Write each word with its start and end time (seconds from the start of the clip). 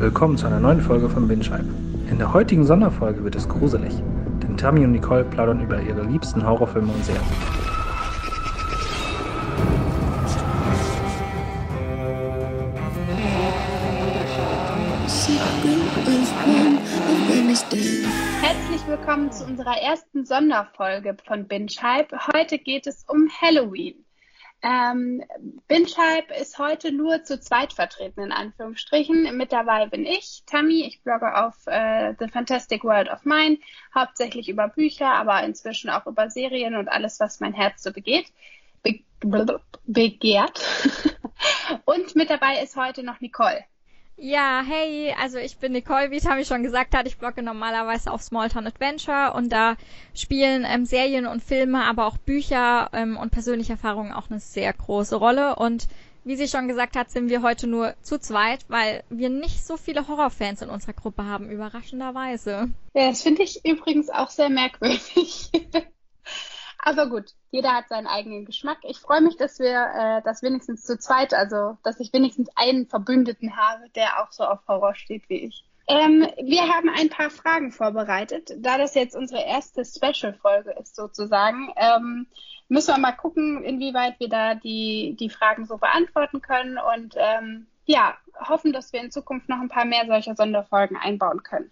Willkommen 0.00 0.38
zu 0.38 0.46
einer 0.46 0.60
neuen 0.60 0.80
Folge 0.80 1.10
von 1.10 1.28
Binscheibe. 1.28 1.68
In 2.10 2.16
der 2.16 2.32
heutigen 2.32 2.64
Sonderfolge 2.64 3.22
wird 3.22 3.36
es 3.36 3.46
gruselig, 3.46 3.92
denn 4.42 4.56
Tammy 4.56 4.82
und 4.82 4.92
Nicole 4.92 5.24
plaudern 5.24 5.60
über 5.60 5.78
ihre 5.78 6.04
liebsten 6.04 6.42
Horrorfilme 6.42 6.90
und 6.90 7.04
Serien. 7.04 7.22
Herzlich 18.40 18.86
willkommen 18.86 19.30
zu 19.30 19.44
unserer 19.44 19.76
ersten 19.82 20.24
Sonderfolge 20.24 21.14
von 21.26 21.46
Binscheibe. 21.46 22.16
Heute 22.34 22.56
geht 22.56 22.86
es 22.86 23.04
um 23.06 23.28
Halloween. 23.42 24.02
Ähm, 24.62 25.24
Binschalb 25.68 26.30
ist 26.38 26.58
heute 26.58 26.92
nur 26.92 27.24
zu 27.24 27.40
zweit 27.40 27.72
vertreten, 27.72 28.20
in 28.20 28.32
Anführungsstrichen. 28.32 29.36
Mit 29.36 29.52
dabei 29.52 29.86
bin 29.86 30.04
ich, 30.04 30.42
Tammy. 30.46 30.84
Ich 30.86 31.02
blogge 31.02 31.34
auf 31.34 31.66
äh, 31.66 32.14
The 32.18 32.28
Fantastic 32.28 32.84
World 32.84 33.08
of 33.08 33.24
Mine, 33.24 33.58
hauptsächlich 33.94 34.48
über 34.48 34.68
Bücher, 34.68 35.14
aber 35.14 35.42
inzwischen 35.44 35.88
auch 35.88 36.06
über 36.06 36.28
Serien 36.28 36.76
und 36.76 36.88
alles, 36.88 37.20
was 37.20 37.40
mein 37.40 37.54
Herz 37.54 37.82
so 37.82 37.92
begeht, 37.92 38.26
be 38.82 39.00
begehrt. 39.86 40.60
und 41.86 42.14
mit 42.16 42.28
dabei 42.30 42.62
ist 42.62 42.76
heute 42.76 43.02
noch 43.02 43.20
Nicole. 43.20 43.64
Ja, 44.22 44.62
hey, 44.66 45.14
also 45.18 45.38
ich 45.38 45.56
bin 45.56 45.72
Nicole, 45.72 46.10
wie 46.10 46.20
Tammy 46.20 46.44
schon 46.44 46.62
gesagt 46.62 46.94
hat. 46.94 47.06
Ich 47.06 47.16
blogge 47.16 47.42
normalerweise 47.42 48.12
auf 48.12 48.20
Smalltown 48.20 48.66
Adventure 48.66 49.32
und 49.32 49.50
da 49.50 49.76
spielen 50.14 50.66
ähm, 50.68 50.84
Serien 50.84 51.26
und 51.26 51.42
Filme, 51.42 51.84
aber 51.86 52.04
auch 52.04 52.18
Bücher 52.18 52.90
ähm, 52.92 53.16
und 53.16 53.30
persönliche 53.30 53.72
Erfahrungen 53.72 54.12
auch 54.12 54.28
eine 54.28 54.38
sehr 54.38 54.74
große 54.74 55.16
Rolle. 55.16 55.56
Und 55.56 55.88
wie 56.24 56.36
sie 56.36 56.48
schon 56.48 56.68
gesagt 56.68 56.96
hat, 56.96 57.10
sind 57.10 57.30
wir 57.30 57.40
heute 57.40 57.66
nur 57.66 57.94
zu 58.02 58.20
zweit, 58.20 58.66
weil 58.68 59.04
wir 59.08 59.30
nicht 59.30 59.66
so 59.66 59.78
viele 59.78 60.06
Horrorfans 60.06 60.60
in 60.60 60.68
unserer 60.68 60.92
Gruppe 60.92 61.24
haben, 61.24 61.48
überraschenderweise. 61.48 62.68
Ja, 62.92 63.08
das 63.08 63.22
finde 63.22 63.42
ich 63.42 63.64
übrigens 63.64 64.10
auch 64.10 64.28
sehr 64.28 64.50
merkwürdig. 64.50 65.50
Aber 66.82 67.08
gut, 67.08 67.34
jeder 67.50 67.74
hat 67.74 67.88
seinen 67.88 68.06
eigenen 68.06 68.46
Geschmack. 68.46 68.78
Ich 68.82 68.98
freue 68.98 69.20
mich, 69.20 69.36
dass 69.36 69.58
wir 69.58 69.90
äh, 69.94 70.22
das 70.22 70.42
wenigstens 70.42 70.84
zu 70.84 70.98
zweit, 70.98 71.34
also 71.34 71.76
dass 71.82 72.00
ich 72.00 72.12
wenigstens 72.12 72.48
einen 72.56 72.86
Verbündeten 72.86 73.56
habe, 73.56 73.88
der 73.90 74.22
auch 74.22 74.32
so 74.32 74.44
auf 74.44 74.66
Horror 74.66 74.94
steht 74.94 75.28
wie 75.28 75.44
ich. 75.46 75.64
Ähm, 75.88 76.26
wir 76.42 76.62
haben 76.62 76.88
ein 76.88 77.10
paar 77.10 77.30
Fragen 77.30 77.72
vorbereitet. 77.72 78.52
Da 78.58 78.78
das 78.78 78.94
jetzt 78.94 79.16
unsere 79.16 79.42
erste 79.42 79.84
Special-Folge 79.84 80.74
ist 80.80 80.96
sozusagen, 80.96 81.72
ähm, 81.76 82.26
müssen 82.68 82.94
wir 82.94 82.98
mal 82.98 83.12
gucken, 83.12 83.64
inwieweit 83.64 84.18
wir 84.20 84.28
da 84.28 84.54
die, 84.54 85.16
die 85.18 85.30
Fragen 85.30 85.66
so 85.66 85.76
beantworten 85.78 86.40
können 86.40 86.78
und 86.78 87.14
ähm, 87.18 87.66
ja, 87.84 88.16
hoffen, 88.48 88.72
dass 88.72 88.92
wir 88.92 89.00
in 89.00 89.10
Zukunft 89.10 89.48
noch 89.48 89.60
ein 89.60 89.68
paar 89.68 89.84
mehr 89.84 90.06
solcher 90.06 90.36
Sonderfolgen 90.36 90.96
einbauen 90.96 91.42
können. 91.42 91.70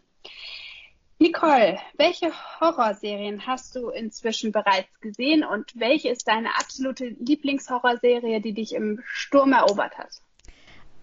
Nicole, 1.21 1.79
welche 1.97 2.31
Horrorserien 2.61 3.45
hast 3.45 3.75
du 3.75 3.89
inzwischen 3.89 4.53
bereits 4.53 5.01
gesehen 5.01 5.43
und 5.45 5.73
welche 5.75 6.11
ist 6.11 6.29
deine 6.29 6.51
absolute 6.57 7.09
Lieblingshorrorserie, 7.19 8.41
die 8.41 8.55
dich 8.55 8.73
im 8.73 9.03
Sturm 9.05 9.53
erobert 9.53 9.99
hat? 9.99 10.11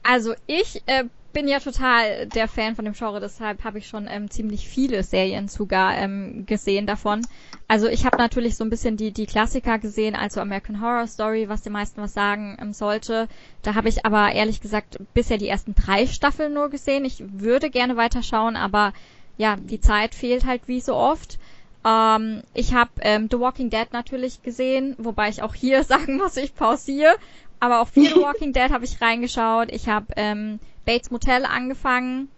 Also 0.03 0.33
ich 0.47 0.81
äh, 0.85 1.05
bin 1.33 1.49
ja 1.49 1.59
total 1.59 2.27
der 2.27 2.47
Fan 2.47 2.77
von 2.77 2.85
dem 2.85 2.93
Genre, 2.93 3.19
deshalb 3.19 3.65
habe 3.65 3.79
ich 3.79 3.87
schon 3.87 4.07
ähm, 4.09 4.29
ziemlich 4.29 4.69
viele 4.69 5.03
Serien 5.03 5.49
sogar 5.49 5.97
ähm, 5.97 6.45
gesehen 6.45 6.87
davon. 6.87 7.27
Also 7.67 7.87
ich 7.89 8.05
habe 8.05 8.17
natürlich 8.17 8.55
so 8.55 8.63
ein 8.63 8.69
bisschen 8.69 8.95
die, 8.95 9.11
die 9.11 9.25
Klassiker 9.25 9.79
gesehen, 9.79 10.15
also 10.15 10.39
American 10.39 10.79
Horror 10.79 11.07
Story, 11.07 11.49
was 11.49 11.61
die 11.61 11.69
meisten 11.69 12.01
was 12.01 12.13
sagen 12.13 12.57
ähm, 12.61 12.71
sollte. 12.71 13.27
Da 13.63 13.75
habe 13.75 13.89
ich 13.89 14.05
aber 14.05 14.31
ehrlich 14.31 14.61
gesagt 14.61 14.97
bisher 15.13 15.37
die 15.37 15.49
ersten 15.49 15.75
drei 15.75 16.07
Staffeln 16.07 16.53
nur 16.53 16.69
gesehen. 16.69 17.03
Ich 17.03 17.21
würde 17.27 17.69
gerne 17.69 17.97
weiterschauen, 17.97 18.55
aber 18.55 18.93
ja, 19.37 19.55
die 19.55 19.81
Zeit 19.81 20.15
fehlt 20.15 20.45
halt 20.45 20.67
wie 20.67 20.81
so 20.81 20.95
oft. 20.95 21.37
Ähm, 21.85 22.41
ich 22.53 22.73
habe 22.73 22.91
ähm, 23.01 23.27
The 23.29 23.39
Walking 23.39 23.69
Dead 23.69 23.87
natürlich 23.91 24.41
gesehen, 24.41 24.95
wobei 24.97 25.29
ich 25.29 25.41
auch 25.41 25.53
hier 25.53 25.83
sagen 25.85 26.17
muss, 26.17 26.37
ich 26.37 26.55
pausiere. 26.55 27.15
Aber 27.59 27.81
auch 27.81 27.87
für 27.87 28.01
The 28.01 28.15
Walking 28.21 28.53
Dead 28.53 28.71
habe 28.71 28.85
ich 28.85 29.01
reingeschaut. 29.01 29.71
Ich 29.71 29.87
habe 29.87 30.07
ähm, 30.15 30.59
Bates 30.85 31.11
Motel 31.11 31.45
angefangen. 31.45 32.29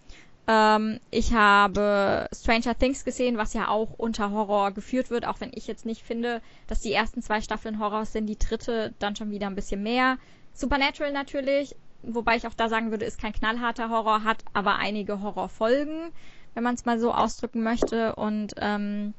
Ähm, 0.48 1.00
ich 1.12 1.34
habe 1.34 2.28
Stranger 2.34 2.78
Things 2.78 3.04
gesehen, 3.04 3.38
was 3.38 3.54
ja 3.54 3.68
auch 3.68 3.90
unter 3.98 4.32
Horror 4.32 4.72
geführt 4.72 5.10
wird, 5.10 5.26
auch 5.26 5.42
wenn 5.42 5.52
ich 5.54 5.68
jetzt 5.68 5.86
nicht 5.86 6.04
finde, 6.04 6.42
dass 6.68 6.80
die 6.80 6.94
ersten 6.94 7.22
zwei 7.22 7.42
Staffeln 7.42 7.80
Horror 7.80 8.06
sind, 8.06 8.28
die 8.28 8.40
dritte 8.40 8.94
dann 9.00 9.16
schon 9.16 9.32
wieder 9.32 9.48
ein 9.48 9.56
bisschen 9.56 9.84
mehr. 9.84 10.18
Supernatural 10.54 11.12
natürlich, 11.12 11.76
wobei 12.02 12.38
ich 12.38 12.48
auch 12.48 12.54
da 12.54 12.70
sagen 12.70 12.92
würde, 12.92 13.06
ist 13.06 13.20
kein 13.20 13.34
knallharter 13.34 13.90
Horror, 13.90 14.24
hat 14.24 14.38
aber 14.54 14.78
einige 14.78 15.22
Horrorfolgen 15.22 16.12
wenn 16.58 16.64
man 16.64 16.74
es 16.74 16.86
mal 16.86 17.00
so 17.00 17.14
ausdrücken 17.14 17.62
möchte. 17.62 18.16
Und 18.16 18.56
ähm, 18.60 19.14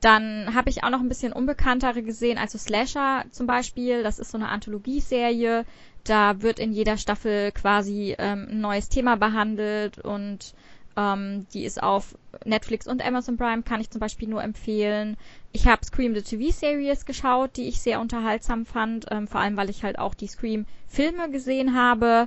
dann 0.00 0.52
habe 0.52 0.68
ich 0.68 0.82
auch 0.82 0.90
noch 0.90 0.98
ein 0.98 1.08
bisschen 1.08 1.32
unbekanntere 1.32 2.02
gesehen, 2.02 2.38
also 2.38 2.58
Slasher 2.58 3.24
zum 3.30 3.46
Beispiel. 3.46 4.02
Das 4.02 4.18
ist 4.18 4.32
so 4.32 4.36
eine 4.38 4.48
Anthologieserie. 4.48 5.64
Da 6.02 6.42
wird 6.42 6.58
in 6.58 6.72
jeder 6.72 6.98
Staffel 6.98 7.52
quasi 7.52 8.16
ähm, 8.18 8.48
ein 8.50 8.60
neues 8.60 8.88
Thema 8.88 9.14
behandelt 9.16 10.00
und 10.00 10.54
ähm, 10.96 11.46
die 11.54 11.64
ist 11.64 11.80
auf 11.80 12.18
Netflix 12.44 12.88
und 12.88 13.04
Amazon 13.06 13.36
Prime, 13.36 13.62
kann 13.62 13.80
ich 13.80 13.90
zum 13.90 14.00
Beispiel 14.00 14.28
nur 14.28 14.42
empfehlen. 14.42 15.16
Ich 15.52 15.68
habe 15.68 15.84
Scream 15.84 16.16
the 16.16 16.22
TV-Series 16.22 17.06
geschaut, 17.06 17.56
die 17.56 17.68
ich 17.68 17.78
sehr 17.78 18.00
unterhaltsam 18.00 18.66
fand, 18.66 19.06
ähm, 19.12 19.28
vor 19.28 19.40
allem 19.40 19.56
weil 19.56 19.70
ich 19.70 19.84
halt 19.84 20.00
auch 20.00 20.14
die 20.14 20.26
Scream-Filme 20.26 21.30
gesehen 21.30 21.76
habe. 21.76 22.26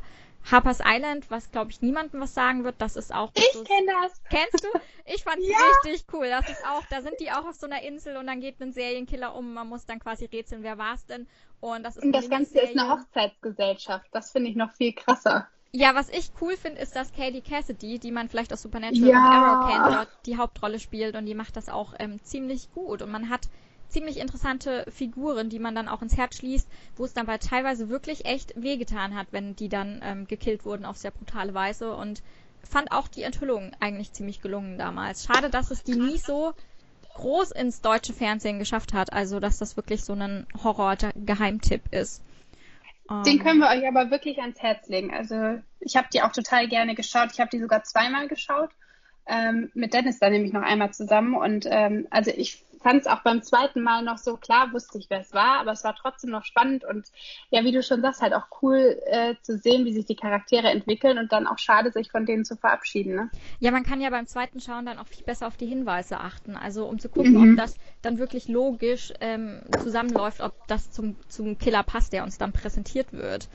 Harper's 0.50 0.80
Island, 0.84 1.30
was 1.30 1.52
glaube 1.52 1.72
ich 1.72 1.82
niemandem 1.82 2.22
was 2.22 2.34
sagen 2.34 2.64
wird, 2.64 2.76
das 2.80 2.96
ist 2.96 3.14
auch. 3.14 3.32
Ich 3.36 3.64
kenne 3.64 3.92
das. 4.02 4.22
Kennst 4.30 4.64
du? 4.64 4.68
Ich 5.06 5.24
fand 5.24 5.38
ja. 5.42 5.58
richtig 5.84 6.06
cool. 6.14 6.28
Das 6.30 6.50
ist 6.50 6.66
auch, 6.66 6.84
da 6.90 7.02
sind 7.02 7.16
die 7.20 7.32
auch 7.32 7.46
auf 7.46 7.56
so 7.56 7.68
einer 7.68 7.82
Insel 7.84 8.18
und 8.18 8.28
dann 8.28 8.42
geht 8.42 8.60
ein 8.62 8.72
Serienkiller 8.72 9.36
um. 9.36 9.54
Man 9.54 9.68
muss 9.68 9.86
dann 9.86 10.00
quasi 10.00 10.26
rätseln, 10.26 10.64
wer 10.64 10.78
war 10.78 10.96
es 10.96 11.06
denn? 11.06 11.28
Und 11.60 11.84
das 11.84 11.98
ist 11.98 12.04
Und 12.04 12.14
das 12.14 12.30
Ganze 12.30 12.60
ist 12.60 12.78
eine 12.78 12.90
Hochzeitsgesellschaft. 12.90 14.08
Das 14.12 14.32
finde 14.32 14.50
ich 14.50 14.56
noch 14.56 14.72
viel 14.72 14.94
krasser. 14.94 15.48
Ja, 15.72 15.94
was 15.94 16.10
ich 16.10 16.32
cool 16.42 16.58
finde, 16.58 16.82
ist, 16.82 16.96
dass 16.96 17.14
Katie 17.14 17.42
Cassidy, 17.42 18.00
die 18.00 18.12
man 18.12 18.28
vielleicht 18.28 18.52
aus 18.52 18.64
Supernatural 18.64 19.10
ja. 19.10 19.18
und 19.20 19.34
Arrow 19.34 19.70
kennt, 19.70 19.96
dort 19.96 20.26
die 20.26 20.38
Hauptrolle 20.38 20.80
spielt 20.80 21.16
und 21.16 21.28
die 21.28 21.36
macht 21.36 21.56
das 21.56 21.70
auch 21.70 21.94
ähm, 22.00 22.24
ziemlich 22.24 22.72
gut. 22.72 23.04
Und 23.04 23.12
man 23.12 23.30
hat 23.30 23.50
ziemlich 23.90 24.18
interessante 24.18 24.86
Figuren, 24.90 25.50
die 25.50 25.60
man 25.60 25.76
dann 25.76 25.88
auch 25.88 26.02
ins 26.02 26.18
Herz 26.18 26.38
schließt, 26.38 26.68
wo 26.96 27.06
es 27.06 27.14
dann 27.14 27.26
bei 27.26 27.38
teilweise 27.38 27.90
wirklich 27.90 28.26
echt 28.26 28.54
wehgetan 28.56 29.16
hat, 29.16 29.28
wenn 29.32 29.56
die 29.56 29.70
dann 29.70 30.02
ähm, 30.04 30.28
gekillt 30.28 30.66
wurden 30.66 30.86
auf 30.86 30.98
sehr 30.98 31.12
brutale 31.12 31.54
Weise 31.54 31.96
und 31.96 32.22
fand 32.64 32.92
auch 32.92 33.08
die 33.08 33.24
Enthüllung 33.24 33.72
eigentlich 33.80 34.14
ziemlich 34.14 34.42
gelungen 34.42 34.78
damals. 34.78 35.26
Schade, 35.26 35.50
dass 35.50 35.72
es 35.72 35.84
die 35.84 35.96
nie 35.96 36.18
so 36.18 36.54
groß 37.16 37.52
ins 37.52 37.82
deutsche 37.82 38.14
Fernsehen 38.14 38.60
geschafft 38.60 38.94
hat, 38.94 39.12
also 39.12 39.40
dass 39.40 39.58
das 39.58 39.76
wirklich 39.76 40.04
so 40.04 40.14
ein 40.14 40.46
Horror-Geheimtipp 40.64 41.82
ist. 41.92 42.22
Den 43.10 43.38
ähm. 43.38 43.44
können 43.44 43.60
wir 43.60 43.70
euch 43.70 43.88
aber 43.88 44.12
wirklich 44.12 44.40
ans 44.40 44.62
Herz 44.62 44.88
legen. 44.88 45.12
Also 45.14 45.60
ich 45.80 45.96
habe 45.98 46.08
die 46.14 46.22
auch 46.22 46.32
total 46.32 46.68
gerne 46.68 46.96
geschaut. 46.96 47.30
Ich 47.34 47.40
habe 47.40 47.50
die 47.50 47.60
sogar 47.60 47.84
zweimal 47.84 48.28
geschaut. 48.28 48.70
Ähm, 49.26 49.72
mit 49.74 49.94
Dennis 49.94 50.20
dann 50.20 50.32
nämlich 50.32 50.54
noch 50.54 50.62
einmal 50.62 50.94
zusammen. 50.94 51.36
Und 51.36 51.66
ähm, 51.70 52.08
also 52.12 52.32
ich 52.36 52.64
fand 52.82 53.02
es 53.02 53.08
auch 53.08 53.22
beim 53.22 53.42
zweiten 53.44 53.82
Mal 53.82 54.04
noch 54.04 54.18
so, 54.18 54.38
klar 54.38 54.72
wusste 54.74 54.98
ich, 54.98 55.10
wer 55.10 55.22
es 55.22 55.34
war, 55.34 55.60
aber 55.60 55.72
es 55.72 55.84
war 55.84 55.96
trotzdem 55.96 56.32
noch 56.32 56.46
spannend 56.46 56.86
und 56.86 57.08
ja, 57.50 57.64
wie 57.64 57.72
du 57.72 57.84
schon 57.84 58.02
sagst, 58.02 58.22
halt 58.22 58.34
auch 58.34 58.48
cool 58.62 59.00
äh, 59.06 59.36
zu 59.42 59.58
sehen, 59.58 59.86
wie 59.86 59.94
sich 59.94 60.06
die 60.06 60.16
Charaktere 60.16 60.70
entwickeln 60.70 61.18
und 61.18 61.32
dann 61.32 61.48
auch 61.48 61.58
schade, 61.58 61.92
sich 61.92 62.12
von 62.12 62.26
denen 62.26 62.46
zu 62.46 62.56
verabschieden. 62.56 63.16
Ne? 63.16 63.30
Ja, 63.60 63.72
man 63.72 63.84
kann 63.84 64.02
ja 64.02 64.10
beim 64.10 64.28
zweiten 64.28 64.60
Schauen 64.60 64.86
dann 64.86 64.98
auch 64.98 65.08
viel 65.08 65.26
besser 65.26 65.48
auf 65.48 65.58
die 65.58 65.68
Hinweise 65.68 66.20
achten, 66.20 66.56
also 66.56 66.86
um 66.86 67.00
zu 67.00 67.10
gucken, 67.10 67.34
mhm. 67.34 67.52
ob 67.52 67.58
das 67.58 67.76
dann 68.02 68.18
wirklich 68.18 68.48
logisch 68.48 69.14
ähm, 69.20 69.62
zusammenläuft, 69.82 70.42
ob 70.42 70.54
das 70.68 70.92
zum, 70.92 71.16
zum 71.28 71.58
Killer 71.58 71.84
passt, 71.84 72.14
der 72.14 72.24
uns 72.24 72.38
dann 72.38 72.54
präsentiert 72.54 73.12
wird. 73.12 73.50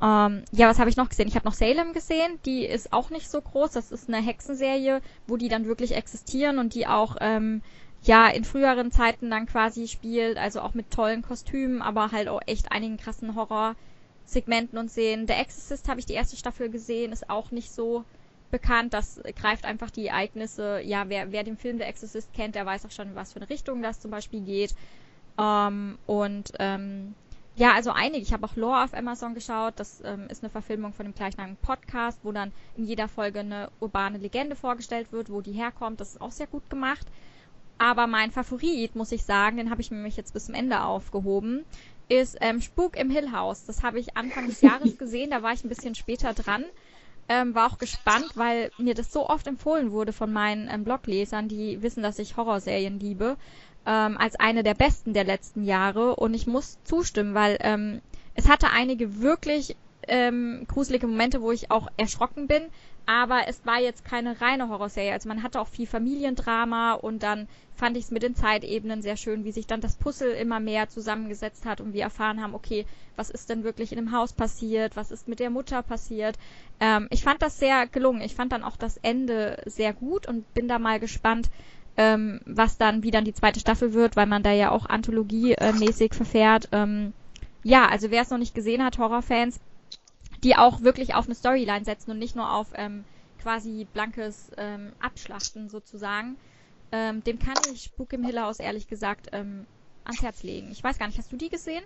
Ähm, 0.00 0.44
ja, 0.52 0.68
was 0.68 0.78
habe 0.78 0.90
ich 0.90 0.96
noch 0.96 1.08
gesehen? 1.08 1.28
Ich 1.28 1.34
habe 1.34 1.46
noch 1.46 1.54
Salem 1.54 1.92
gesehen. 1.92 2.38
Die 2.46 2.64
ist 2.64 2.92
auch 2.92 3.10
nicht 3.10 3.28
so 3.28 3.40
groß. 3.40 3.72
Das 3.72 3.90
ist 3.90 4.08
eine 4.08 4.24
Hexenserie, 4.24 5.00
wo 5.26 5.36
die 5.36 5.48
dann 5.48 5.66
wirklich 5.66 5.96
existieren 5.96 6.58
und 6.58 6.74
die 6.74 6.86
auch 6.86 7.16
ähm, 7.20 7.62
ja 8.08 8.26
in 8.28 8.44
früheren 8.44 8.90
Zeiten 8.90 9.30
dann 9.30 9.46
quasi 9.46 9.86
spielt, 9.86 10.38
also 10.38 10.60
auch 10.60 10.74
mit 10.74 10.90
tollen 10.90 11.22
Kostümen, 11.22 11.82
aber 11.82 12.10
halt 12.10 12.28
auch 12.28 12.40
echt 12.46 12.72
einigen 12.72 12.96
krassen 12.96 13.34
Horror-Segmenten 13.34 14.78
und 14.78 14.90
sehen. 14.90 15.26
The 15.28 15.34
Exorcist 15.34 15.88
habe 15.88 16.00
ich 16.00 16.06
die 16.06 16.14
erste 16.14 16.36
Staffel 16.36 16.70
gesehen, 16.70 17.12
ist 17.12 17.30
auch 17.30 17.50
nicht 17.50 17.70
so 17.70 18.04
bekannt. 18.50 18.94
Das 18.94 19.20
greift 19.36 19.64
einfach 19.66 19.90
die 19.90 20.06
Ereignisse. 20.06 20.80
Ja, 20.82 21.08
wer, 21.08 21.32
wer 21.32 21.44
den 21.44 21.58
Film 21.58 21.76
The 21.78 21.84
Exorcist 21.84 22.32
kennt, 22.32 22.54
der 22.54 22.66
weiß 22.66 22.86
auch 22.86 22.90
schon, 22.90 23.14
was 23.14 23.34
für 23.34 23.40
eine 23.40 23.50
Richtung 23.50 23.82
das 23.82 24.00
zum 24.00 24.10
Beispiel 24.10 24.40
geht. 24.40 24.74
Ähm, 25.38 25.98
und 26.06 26.52
ähm, 26.58 27.14
ja, 27.56 27.74
also 27.74 27.90
einige. 27.90 28.22
Ich 28.22 28.32
habe 28.32 28.46
auch 28.46 28.56
Lore 28.56 28.84
auf 28.84 28.94
Amazon 28.94 29.34
geschaut. 29.34 29.74
Das 29.76 30.00
ähm, 30.04 30.28
ist 30.30 30.42
eine 30.42 30.50
Verfilmung 30.50 30.94
von 30.94 31.04
dem 31.04 31.14
gleichnamigen 31.14 31.58
Podcast, 31.60 32.20
wo 32.22 32.32
dann 32.32 32.52
in 32.76 32.84
jeder 32.84 33.08
Folge 33.08 33.40
eine 33.40 33.70
urbane 33.80 34.16
Legende 34.16 34.56
vorgestellt 34.56 35.12
wird, 35.12 35.28
wo 35.30 35.42
die 35.42 35.52
herkommt. 35.52 36.00
Das 36.00 36.12
ist 36.12 36.20
auch 36.20 36.30
sehr 36.30 36.46
gut 36.46 36.70
gemacht. 36.70 37.06
Aber 37.78 38.06
mein 38.06 38.32
Favorit, 38.32 38.96
muss 38.96 39.12
ich 39.12 39.24
sagen, 39.24 39.56
den 39.56 39.70
habe 39.70 39.80
ich 39.80 39.90
mir 39.90 40.06
jetzt 40.08 40.32
bis 40.32 40.46
zum 40.46 40.54
Ende 40.54 40.82
aufgehoben, 40.82 41.64
ist 42.08 42.36
ähm, 42.40 42.60
Spuk 42.60 42.96
im 42.96 43.10
Hill 43.10 43.32
House. 43.32 43.64
Das 43.64 43.82
habe 43.82 44.00
ich 44.00 44.16
Anfang 44.16 44.46
des 44.46 44.60
Jahres 44.60 44.98
gesehen, 44.98 45.30
da 45.30 45.42
war 45.42 45.52
ich 45.52 45.64
ein 45.64 45.68
bisschen 45.68 45.94
später 45.94 46.34
dran. 46.34 46.64
ähm, 47.28 47.54
war 47.54 47.70
auch 47.70 47.78
gespannt, 47.78 48.30
weil 48.34 48.70
mir 48.78 48.94
das 48.94 49.12
so 49.12 49.28
oft 49.28 49.46
empfohlen 49.46 49.92
wurde 49.92 50.12
von 50.12 50.32
meinen 50.32 50.68
ähm, 50.68 50.84
Bloglesern, 50.84 51.48
die 51.48 51.82
wissen, 51.82 52.02
dass 52.02 52.18
ich 52.18 52.36
Horrorserien 52.36 52.98
liebe, 52.98 53.36
ähm, 53.86 54.16
als 54.16 54.36
eine 54.36 54.62
der 54.62 54.74
besten 54.74 55.12
der 55.12 55.24
letzten 55.24 55.64
Jahre. 55.64 56.16
Und 56.16 56.34
ich 56.34 56.46
muss 56.46 56.78
zustimmen, 56.84 57.34
weil 57.34 57.58
ähm, 57.60 58.00
es 58.34 58.48
hatte 58.48 58.70
einige 58.70 59.20
wirklich 59.20 59.76
ähm, 60.08 60.64
gruselige 60.68 61.06
Momente, 61.06 61.42
wo 61.42 61.52
ich 61.52 61.70
auch 61.70 61.88
erschrocken 61.98 62.46
bin, 62.46 62.62
aber 63.08 63.48
es 63.48 63.64
war 63.64 63.80
jetzt 63.80 64.04
keine 64.04 64.38
reine 64.42 64.68
Horrorserie. 64.68 65.14
Also 65.14 65.30
man 65.30 65.42
hatte 65.42 65.62
auch 65.62 65.68
viel 65.68 65.86
Familiendrama 65.86 66.92
und 66.92 67.22
dann 67.22 67.48
fand 67.74 67.96
ich 67.96 68.04
es 68.04 68.10
mit 68.10 68.22
den 68.22 68.34
Zeitebenen 68.34 69.00
sehr 69.00 69.16
schön, 69.16 69.44
wie 69.44 69.50
sich 69.50 69.66
dann 69.66 69.80
das 69.80 69.96
Puzzle 69.96 70.32
immer 70.32 70.60
mehr 70.60 70.90
zusammengesetzt 70.90 71.64
hat 71.64 71.80
und 71.80 71.94
wir 71.94 72.02
erfahren 72.02 72.42
haben, 72.42 72.54
okay, 72.54 72.84
was 73.16 73.30
ist 73.30 73.48
denn 73.48 73.64
wirklich 73.64 73.92
in 73.92 73.96
dem 73.96 74.12
Haus 74.12 74.34
passiert, 74.34 74.94
was 74.94 75.10
ist 75.10 75.26
mit 75.26 75.40
der 75.40 75.48
Mutter 75.48 75.82
passiert. 75.82 76.36
Ähm, 76.80 77.08
ich 77.10 77.22
fand 77.22 77.40
das 77.40 77.58
sehr 77.58 77.86
gelungen. 77.86 78.20
Ich 78.20 78.34
fand 78.34 78.52
dann 78.52 78.62
auch 78.62 78.76
das 78.76 78.98
Ende 78.98 79.62
sehr 79.64 79.94
gut 79.94 80.28
und 80.28 80.52
bin 80.52 80.68
da 80.68 80.78
mal 80.78 81.00
gespannt, 81.00 81.48
ähm, 81.96 82.40
was 82.44 82.76
dann, 82.76 83.02
wie 83.02 83.10
dann 83.10 83.24
die 83.24 83.32
zweite 83.32 83.58
Staffel 83.58 83.94
wird, 83.94 84.16
weil 84.16 84.26
man 84.26 84.42
da 84.42 84.52
ja 84.52 84.70
auch 84.70 84.84
anthologiemäßig 84.84 86.12
verfährt. 86.12 86.68
Ähm, 86.72 87.14
ja, 87.62 87.88
also 87.88 88.10
wer 88.10 88.20
es 88.20 88.28
noch 88.28 88.36
nicht 88.36 88.54
gesehen 88.54 88.84
hat, 88.84 88.98
Horrorfans, 88.98 89.60
die 90.44 90.56
auch 90.56 90.82
wirklich 90.82 91.14
auf 91.14 91.26
eine 91.26 91.34
Storyline 91.34 91.84
setzen 91.84 92.10
und 92.10 92.18
nicht 92.18 92.36
nur 92.36 92.52
auf 92.52 92.68
ähm, 92.74 93.04
quasi 93.40 93.86
blankes 93.92 94.50
ähm, 94.56 94.92
Abschlachten 95.00 95.68
sozusagen, 95.68 96.36
ähm, 96.92 97.22
dem 97.24 97.38
kann 97.38 97.56
ich 97.72 97.82
Spuk 97.82 98.12
im 98.12 98.24
Hill 98.24 98.40
House 98.40 98.60
ehrlich 98.60 98.88
gesagt 98.88 99.28
ähm, 99.32 99.66
ans 100.04 100.22
Herz 100.22 100.42
legen. 100.42 100.70
Ich 100.70 100.82
weiß 100.82 100.98
gar 100.98 101.06
nicht, 101.06 101.18
hast 101.18 101.32
du 101.32 101.36
die 101.36 101.50
gesehen? 101.50 101.84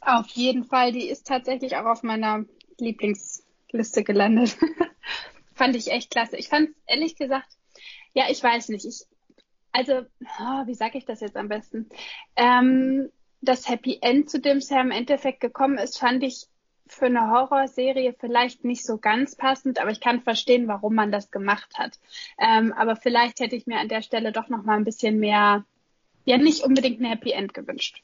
Auf 0.00 0.28
jeden 0.28 0.64
Fall, 0.64 0.92
die 0.92 1.08
ist 1.08 1.26
tatsächlich 1.26 1.76
auch 1.76 1.86
auf 1.86 2.02
meiner 2.02 2.44
Lieblingsliste 2.78 4.04
gelandet. 4.04 4.56
fand 5.54 5.76
ich 5.76 5.90
echt 5.90 6.10
klasse. 6.10 6.36
Ich 6.36 6.48
fand 6.48 6.70
ehrlich 6.86 7.16
gesagt, 7.16 7.48
ja, 8.14 8.24
ich 8.30 8.42
weiß 8.42 8.68
nicht. 8.68 8.86
Ich, 8.86 9.04
also, 9.72 10.02
oh, 10.40 10.66
wie 10.66 10.74
sage 10.74 10.98
ich 10.98 11.04
das 11.04 11.20
jetzt 11.20 11.36
am 11.36 11.48
besten? 11.48 11.88
Ähm, 12.36 13.10
das 13.40 13.68
Happy 13.68 13.98
End, 14.00 14.30
zu 14.30 14.40
dem 14.40 14.58
es 14.58 14.70
ja 14.70 14.80
im 14.80 14.92
Endeffekt 14.92 15.40
gekommen 15.40 15.78
ist, 15.78 15.98
fand 15.98 16.22
ich 16.22 16.46
für 16.92 17.06
eine 17.06 17.30
Horrorserie 17.30 18.14
vielleicht 18.18 18.64
nicht 18.64 18.84
so 18.84 18.98
ganz 18.98 19.36
passend, 19.36 19.80
aber 19.80 19.90
ich 19.90 20.00
kann 20.00 20.20
verstehen, 20.20 20.68
warum 20.68 20.94
man 20.94 21.12
das 21.12 21.30
gemacht 21.30 21.78
hat. 21.78 21.98
Ähm, 22.38 22.72
aber 22.72 22.96
vielleicht 22.96 23.40
hätte 23.40 23.56
ich 23.56 23.66
mir 23.66 23.78
an 23.78 23.88
der 23.88 24.02
Stelle 24.02 24.32
doch 24.32 24.48
noch 24.48 24.64
mal 24.64 24.76
ein 24.76 24.84
bisschen 24.84 25.18
mehr, 25.18 25.64
ja 26.24 26.38
nicht 26.38 26.64
unbedingt 26.64 27.00
ein 27.00 27.06
Happy 27.06 27.32
End 27.32 27.54
gewünscht. 27.54 28.02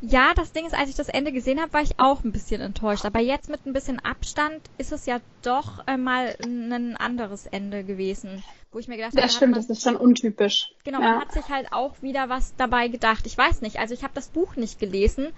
Ja, 0.00 0.32
das 0.34 0.52
Ding 0.52 0.66
ist, 0.66 0.74
als 0.74 0.90
ich 0.90 0.96
das 0.96 1.08
Ende 1.08 1.32
gesehen 1.32 1.60
habe, 1.60 1.72
war 1.72 1.82
ich 1.82 1.98
auch 1.98 2.24
ein 2.24 2.32
bisschen 2.32 2.60
enttäuscht. 2.60 3.04
Aber 3.04 3.20
jetzt 3.20 3.48
mit 3.48 3.64
ein 3.66 3.72
bisschen 3.72 4.00
Abstand 4.00 4.60
ist 4.76 4.92
es 4.92 5.06
ja 5.06 5.20
doch 5.42 5.86
äh, 5.86 5.96
mal 5.96 6.36
ein 6.42 6.96
anderes 6.96 7.46
Ende 7.46 7.84
gewesen, 7.84 8.42
wo 8.72 8.78
ich 8.78 8.88
mir 8.88 8.96
gedacht 8.96 9.12
habe, 9.12 9.22
das 9.22 9.34
stimmt, 9.34 9.52
man, 9.52 9.60
das 9.60 9.70
ist 9.70 9.82
schon 9.82 9.96
untypisch. 9.96 10.72
Genau, 10.84 11.00
ja. 11.00 11.10
man 11.10 11.20
hat 11.20 11.32
sich 11.32 11.48
halt 11.48 11.72
auch 11.72 12.02
wieder 12.02 12.28
was 12.28 12.54
dabei 12.56 12.88
gedacht. 12.88 13.26
Ich 13.26 13.38
weiß 13.38 13.60
nicht, 13.60 13.78
also 13.78 13.94
ich 13.94 14.02
habe 14.02 14.14
das 14.14 14.28
Buch 14.28 14.56
nicht 14.56 14.80
gelesen, 14.80 15.28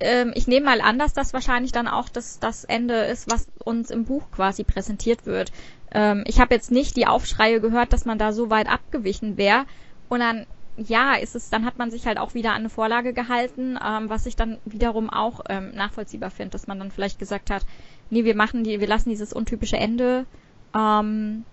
ähm, 0.00 0.32
ich 0.34 0.46
nehme 0.46 0.66
mal 0.66 0.80
an, 0.80 0.98
dass 0.98 1.12
das 1.12 1.32
wahrscheinlich 1.32 1.72
dann 1.72 1.88
auch 1.88 2.08
das, 2.08 2.38
das 2.38 2.64
Ende 2.64 2.94
ist, 2.94 3.30
was 3.30 3.46
uns 3.64 3.90
im 3.90 4.04
Buch 4.04 4.30
quasi 4.30 4.64
präsentiert 4.64 5.26
wird. 5.26 5.52
Ähm, 5.92 6.24
ich 6.26 6.40
habe 6.40 6.54
jetzt 6.54 6.70
nicht 6.70 6.96
die 6.96 7.06
Aufschreie 7.06 7.60
gehört, 7.60 7.92
dass 7.92 8.04
man 8.04 8.18
da 8.18 8.32
so 8.32 8.50
weit 8.50 8.68
abgewichen 8.68 9.36
wäre. 9.36 9.64
Und 10.08 10.20
dann, 10.20 10.46
ja, 10.76 11.14
ist 11.14 11.36
es, 11.36 11.50
dann 11.50 11.64
hat 11.64 11.78
man 11.78 11.90
sich 11.90 12.06
halt 12.06 12.18
auch 12.18 12.34
wieder 12.34 12.50
an 12.50 12.58
eine 12.58 12.70
Vorlage 12.70 13.12
gehalten, 13.12 13.78
ähm, 13.84 14.10
was 14.10 14.26
ich 14.26 14.36
dann 14.36 14.58
wiederum 14.64 15.10
auch 15.10 15.40
ähm, 15.48 15.72
nachvollziehbar 15.74 16.30
finde, 16.30 16.50
dass 16.50 16.66
man 16.66 16.78
dann 16.78 16.90
vielleicht 16.90 17.18
gesagt 17.18 17.50
hat, 17.50 17.64
nee, 18.10 18.24
wir 18.24 18.36
machen 18.36 18.64
die, 18.64 18.80
wir 18.80 18.88
lassen 18.88 19.10
dieses 19.10 19.32
untypische 19.32 19.76
Ende. 19.76 20.26
Ähm, 20.74 21.44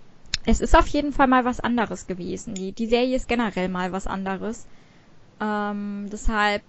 es 0.45 0.59
ist 0.59 0.75
auf 0.75 0.87
jeden 0.87 1.13
Fall 1.13 1.27
mal 1.27 1.45
was 1.45 1.59
anderes 1.59 2.07
gewesen. 2.07 2.55
Die, 2.55 2.71
die 2.71 2.87
Serie 2.87 3.15
ist 3.15 3.27
generell 3.27 3.69
mal 3.69 3.91
was 3.91 4.07
anderes. 4.07 4.65
Ähm, 5.39 6.07
deshalb 6.11 6.63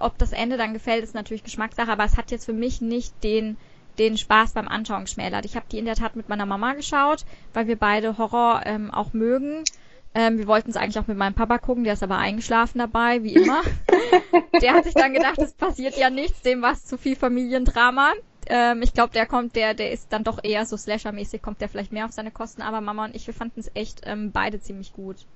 ob 0.00 0.18
das 0.18 0.32
Ende 0.32 0.56
dann 0.56 0.72
gefällt, 0.72 1.04
ist 1.04 1.14
natürlich 1.14 1.44
Geschmackssache, 1.44 1.90
aber 1.90 2.04
es 2.04 2.16
hat 2.16 2.30
jetzt 2.30 2.46
für 2.46 2.52
mich 2.52 2.80
nicht 2.80 3.22
den 3.22 3.56
den 3.98 4.16
Spaß 4.16 4.52
beim 4.52 4.68
Anschauen 4.68 5.04
geschmälert. 5.04 5.44
Ich 5.44 5.56
habe 5.56 5.66
die 5.70 5.78
in 5.78 5.84
der 5.84 5.96
Tat 5.96 6.16
mit 6.16 6.28
meiner 6.28 6.46
Mama 6.46 6.72
geschaut, 6.72 7.24
weil 7.52 7.66
wir 7.66 7.76
beide 7.76 8.16
Horror 8.18 8.62
ähm, 8.64 8.90
auch 8.90 9.12
mögen. 9.12 9.64
Ähm, 10.14 10.38
wir 10.38 10.46
wollten 10.46 10.70
es 10.70 10.76
eigentlich 10.76 10.98
auch 10.98 11.06
mit 11.06 11.18
meinem 11.18 11.34
Papa 11.34 11.58
gucken, 11.58 11.84
der 11.84 11.92
ist 11.92 12.02
aber 12.02 12.18
eingeschlafen 12.18 12.78
dabei, 12.78 13.22
wie 13.22 13.34
immer. 13.34 13.62
der 14.60 14.72
hat 14.72 14.84
sich 14.84 14.94
dann 14.94 15.12
gedacht, 15.12 15.38
es 15.38 15.52
passiert 15.52 15.96
ja 15.96 16.10
nichts, 16.10 16.40
dem 16.40 16.62
war 16.62 16.72
es 16.72 16.84
zu 16.84 16.98
viel 16.98 17.14
Familiendrama. 17.14 18.12
Ähm, 18.48 18.82
ich 18.82 18.92
glaube, 18.92 19.12
der 19.12 19.26
kommt, 19.26 19.54
der, 19.54 19.74
der 19.74 19.92
ist 19.92 20.12
dann 20.12 20.24
doch 20.24 20.42
eher 20.42 20.66
so 20.66 20.76
Slasher-mäßig, 20.76 21.42
kommt 21.42 21.60
der 21.60 21.68
vielleicht 21.68 21.92
mehr 21.92 22.06
auf 22.06 22.12
seine 22.12 22.32
Kosten, 22.32 22.62
aber 22.62 22.80
Mama 22.80 23.04
und 23.04 23.14
ich, 23.14 23.26
wir 23.26 23.34
fanden 23.34 23.60
es 23.60 23.70
echt 23.74 24.00
ähm, 24.04 24.32
beide 24.32 24.60
ziemlich 24.60 24.92
gut. 24.92 25.26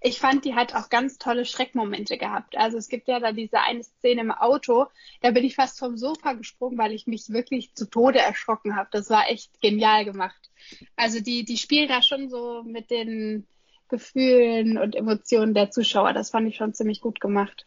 Ich 0.00 0.18
fand, 0.18 0.44
die 0.44 0.54
hat 0.54 0.74
auch 0.74 0.90
ganz 0.90 1.18
tolle 1.18 1.44
Schreckmomente 1.44 2.18
gehabt. 2.18 2.56
Also 2.58 2.76
es 2.76 2.88
gibt 2.88 3.08
ja 3.08 3.20
da 3.20 3.32
diese 3.32 3.60
eine 3.60 3.82
Szene 3.82 4.20
im 4.20 4.30
Auto, 4.30 4.86
da 5.22 5.30
bin 5.30 5.44
ich 5.44 5.54
fast 5.54 5.78
vom 5.78 5.96
Sofa 5.96 6.34
gesprungen, 6.34 6.76
weil 6.76 6.92
ich 6.92 7.06
mich 7.06 7.30
wirklich 7.30 7.74
zu 7.74 7.88
Tode 7.88 8.18
erschrocken 8.18 8.76
habe. 8.76 8.88
Das 8.92 9.08
war 9.08 9.30
echt 9.30 9.60
genial 9.60 10.04
gemacht. 10.04 10.50
Also 10.96 11.20
die, 11.20 11.44
die 11.44 11.56
spielen 11.56 11.88
da 11.88 12.02
schon 12.02 12.28
so 12.28 12.62
mit 12.64 12.90
den 12.90 13.46
Gefühlen 13.88 14.78
und 14.78 14.94
Emotionen 14.94 15.54
der 15.54 15.70
Zuschauer. 15.70 16.12
Das 16.12 16.30
fand 16.30 16.48
ich 16.48 16.56
schon 16.56 16.74
ziemlich 16.74 17.00
gut 17.00 17.20
gemacht. 17.20 17.66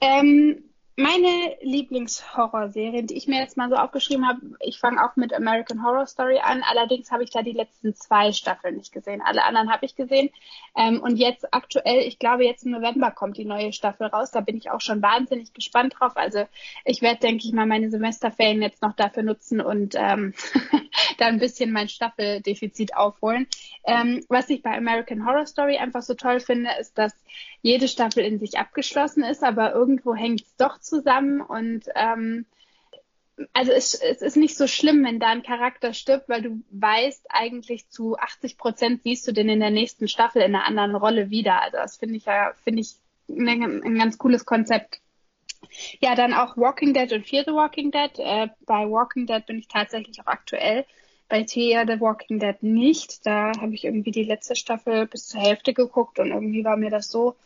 Ähm, 0.00 0.67
meine 0.98 1.56
Lieblingshorrorserien, 1.60 3.06
die 3.06 3.16
ich 3.16 3.28
mir 3.28 3.38
jetzt 3.38 3.56
mal 3.56 3.68
so 3.68 3.76
aufgeschrieben 3.76 4.26
habe, 4.26 4.40
ich 4.58 4.80
fange 4.80 5.00
auch 5.04 5.14
mit 5.14 5.32
American 5.32 5.84
Horror 5.84 6.08
Story 6.08 6.40
an. 6.42 6.64
Allerdings 6.68 7.12
habe 7.12 7.22
ich 7.22 7.30
da 7.30 7.40
die 7.40 7.52
letzten 7.52 7.94
zwei 7.94 8.32
Staffeln 8.32 8.76
nicht 8.76 8.92
gesehen. 8.92 9.22
Alle 9.24 9.44
anderen 9.44 9.72
habe 9.72 9.86
ich 9.86 9.94
gesehen. 9.94 10.28
Ähm, 10.76 11.00
und 11.00 11.14
jetzt 11.16 11.54
aktuell, 11.54 12.00
ich 12.00 12.18
glaube, 12.18 12.44
jetzt 12.44 12.66
im 12.66 12.72
November 12.72 13.12
kommt 13.12 13.36
die 13.36 13.44
neue 13.44 13.72
Staffel 13.72 14.08
raus. 14.08 14.32
Da 14.32 14.40
bin 14.40 14.56
ich 14.56 14.72
auch 14.72 14.80
schon 14.80 15.00
wahnsinnig 15.00 15.54
gespannt 15.54 15.94
drauf. 15.96 16.16
Also 16.16 16.46
ich 16.84 17.00
werde, 17.00 17.20
denke 17.20 17.46
ich 17.46 17.52
mal, 17.52 17.66
meine 17.66 17.90
Semesterferien 17.90 18.60
jetzt 18.60 18.82
noch 18.82 18.96
dafür 18.96 19.22
nutzen 19.22 19.60
und 19.60 19.94
ähm, 19.94 20.34
da 21.18 21.26
ein 21.26 21.38
bisschen 21.38 21.70
mein 21.70 21.88
Staffeldefizit 21.88 22.96
aufholen. 22.96 23.46
Ähm, 23.84 24.24
was 24.28 24.50
ich 24.50 24.62
bei 24.62 24.76
American 24.76 25.24
Horror 25.24 25.46
Story 25.46 25.76
einfach 25.76 26.02
so 26.02 26.14
toll 26.14 26.40
finde, 26.40 26.70
ist, 26.80 26.98
dass 26.98 27.12
jede 27.62 27.88
Staffel 27.88 28.24
in 28.24 28.38
sich 28.38 28.58
abgeschlossen 28.58 29.24
ist, 29.24 29.42
aber 29.42 29.72
irgendwo 29.72 30.14
hängt 30.14 30.42
es 30.42 30.56
doch 30.56 30.80
zusammen 30.88 31.40
und 31.40 31.84
ähm, 31.94 32.46
also 33.52 33.72
es, 33.72 33.94
es 33.94 34.22
ist 34.22 34.36
nicht 34.36 34.56
so 34.56 34.66
schlimm, 34.66 35.04
wenn 35.04 35.20
da 35.20 35.28
ein 35.28 35.42
Charakter 35.42 35.92
stirbt, 35.92 36.28
weil 36.28 36.42
du 36.42 36.62
weißt 36.70 37.26
eigentlich 37.28 37.88
zu 37.88 38.16
80 38.16 38.58
Prozent 38.58 39.02
siehst 39.02 39.26
du 39.28 39.32
den 39.32 39.48
in 39.48 39.60
der 39.60 39.70
nächsten 39.70 40.08
Staffel 40.08 40.42
in 40.42 40.54
einer 40.54 40.66
anderen 40.66 40.94
Rolle 40.94 41.30
wieder. 41.30 41.62
Also 41.62 41.76
das 41.76 41.96
finde 41.96 42.16
ich 42.16 42.24
ja, 42.24 42.52
finde 42.64 42.80
ich 42.80 42.96
ein, 43.28 43.82
ein, 43.84 43.98
ganz 43.98 44.18
cooles 44.18 44.44
Konzept. 44.44 45.00
Ja, 46.00 46.14
dann 46.14 46.34
auch 46.34 46.56
Walking 46.56 46.94
Dead 46.94 47.12
und 47.12 47.26
Fear 47.26 47.44
the 47.44 47.52
Walking 47.52 47.90
Dead. 47.90 48.10
Äh, 48.18 48.48
bei 48.66 48.88
Walking 48.88 49.26
Dead 49.26 49.44
bin 49.44 49.58
ich 49.58 49.68
tatsächlich 49.68 50.20
auch 50.20 50.26
aktuell. 50.26 50.84
Bei 51.28 51.46
Fear 51.46 51.86
the 51.86 52.00
Walking 52.00 52.38
Dead 52.38 52.62
nicht. 52.62 53.26
Da 53.26 53.52
habe 53.60 53.74
ich 53.74 53.84
irgendwie 53.84 54.12
die 54.12 54.24
letzte 54.24 54.56
Staffel 54.56 55.06
bis 55.06 55.26
zur 55.26 55.40
Hälfte 55.40 55.74
geguckt 55.74 56.18
und 56.18 56.28
irgendwie 56.30 56.64
war 56.64 56.76
mir 56.76 56.90
das 56.90 57.10
so 57.10 57.36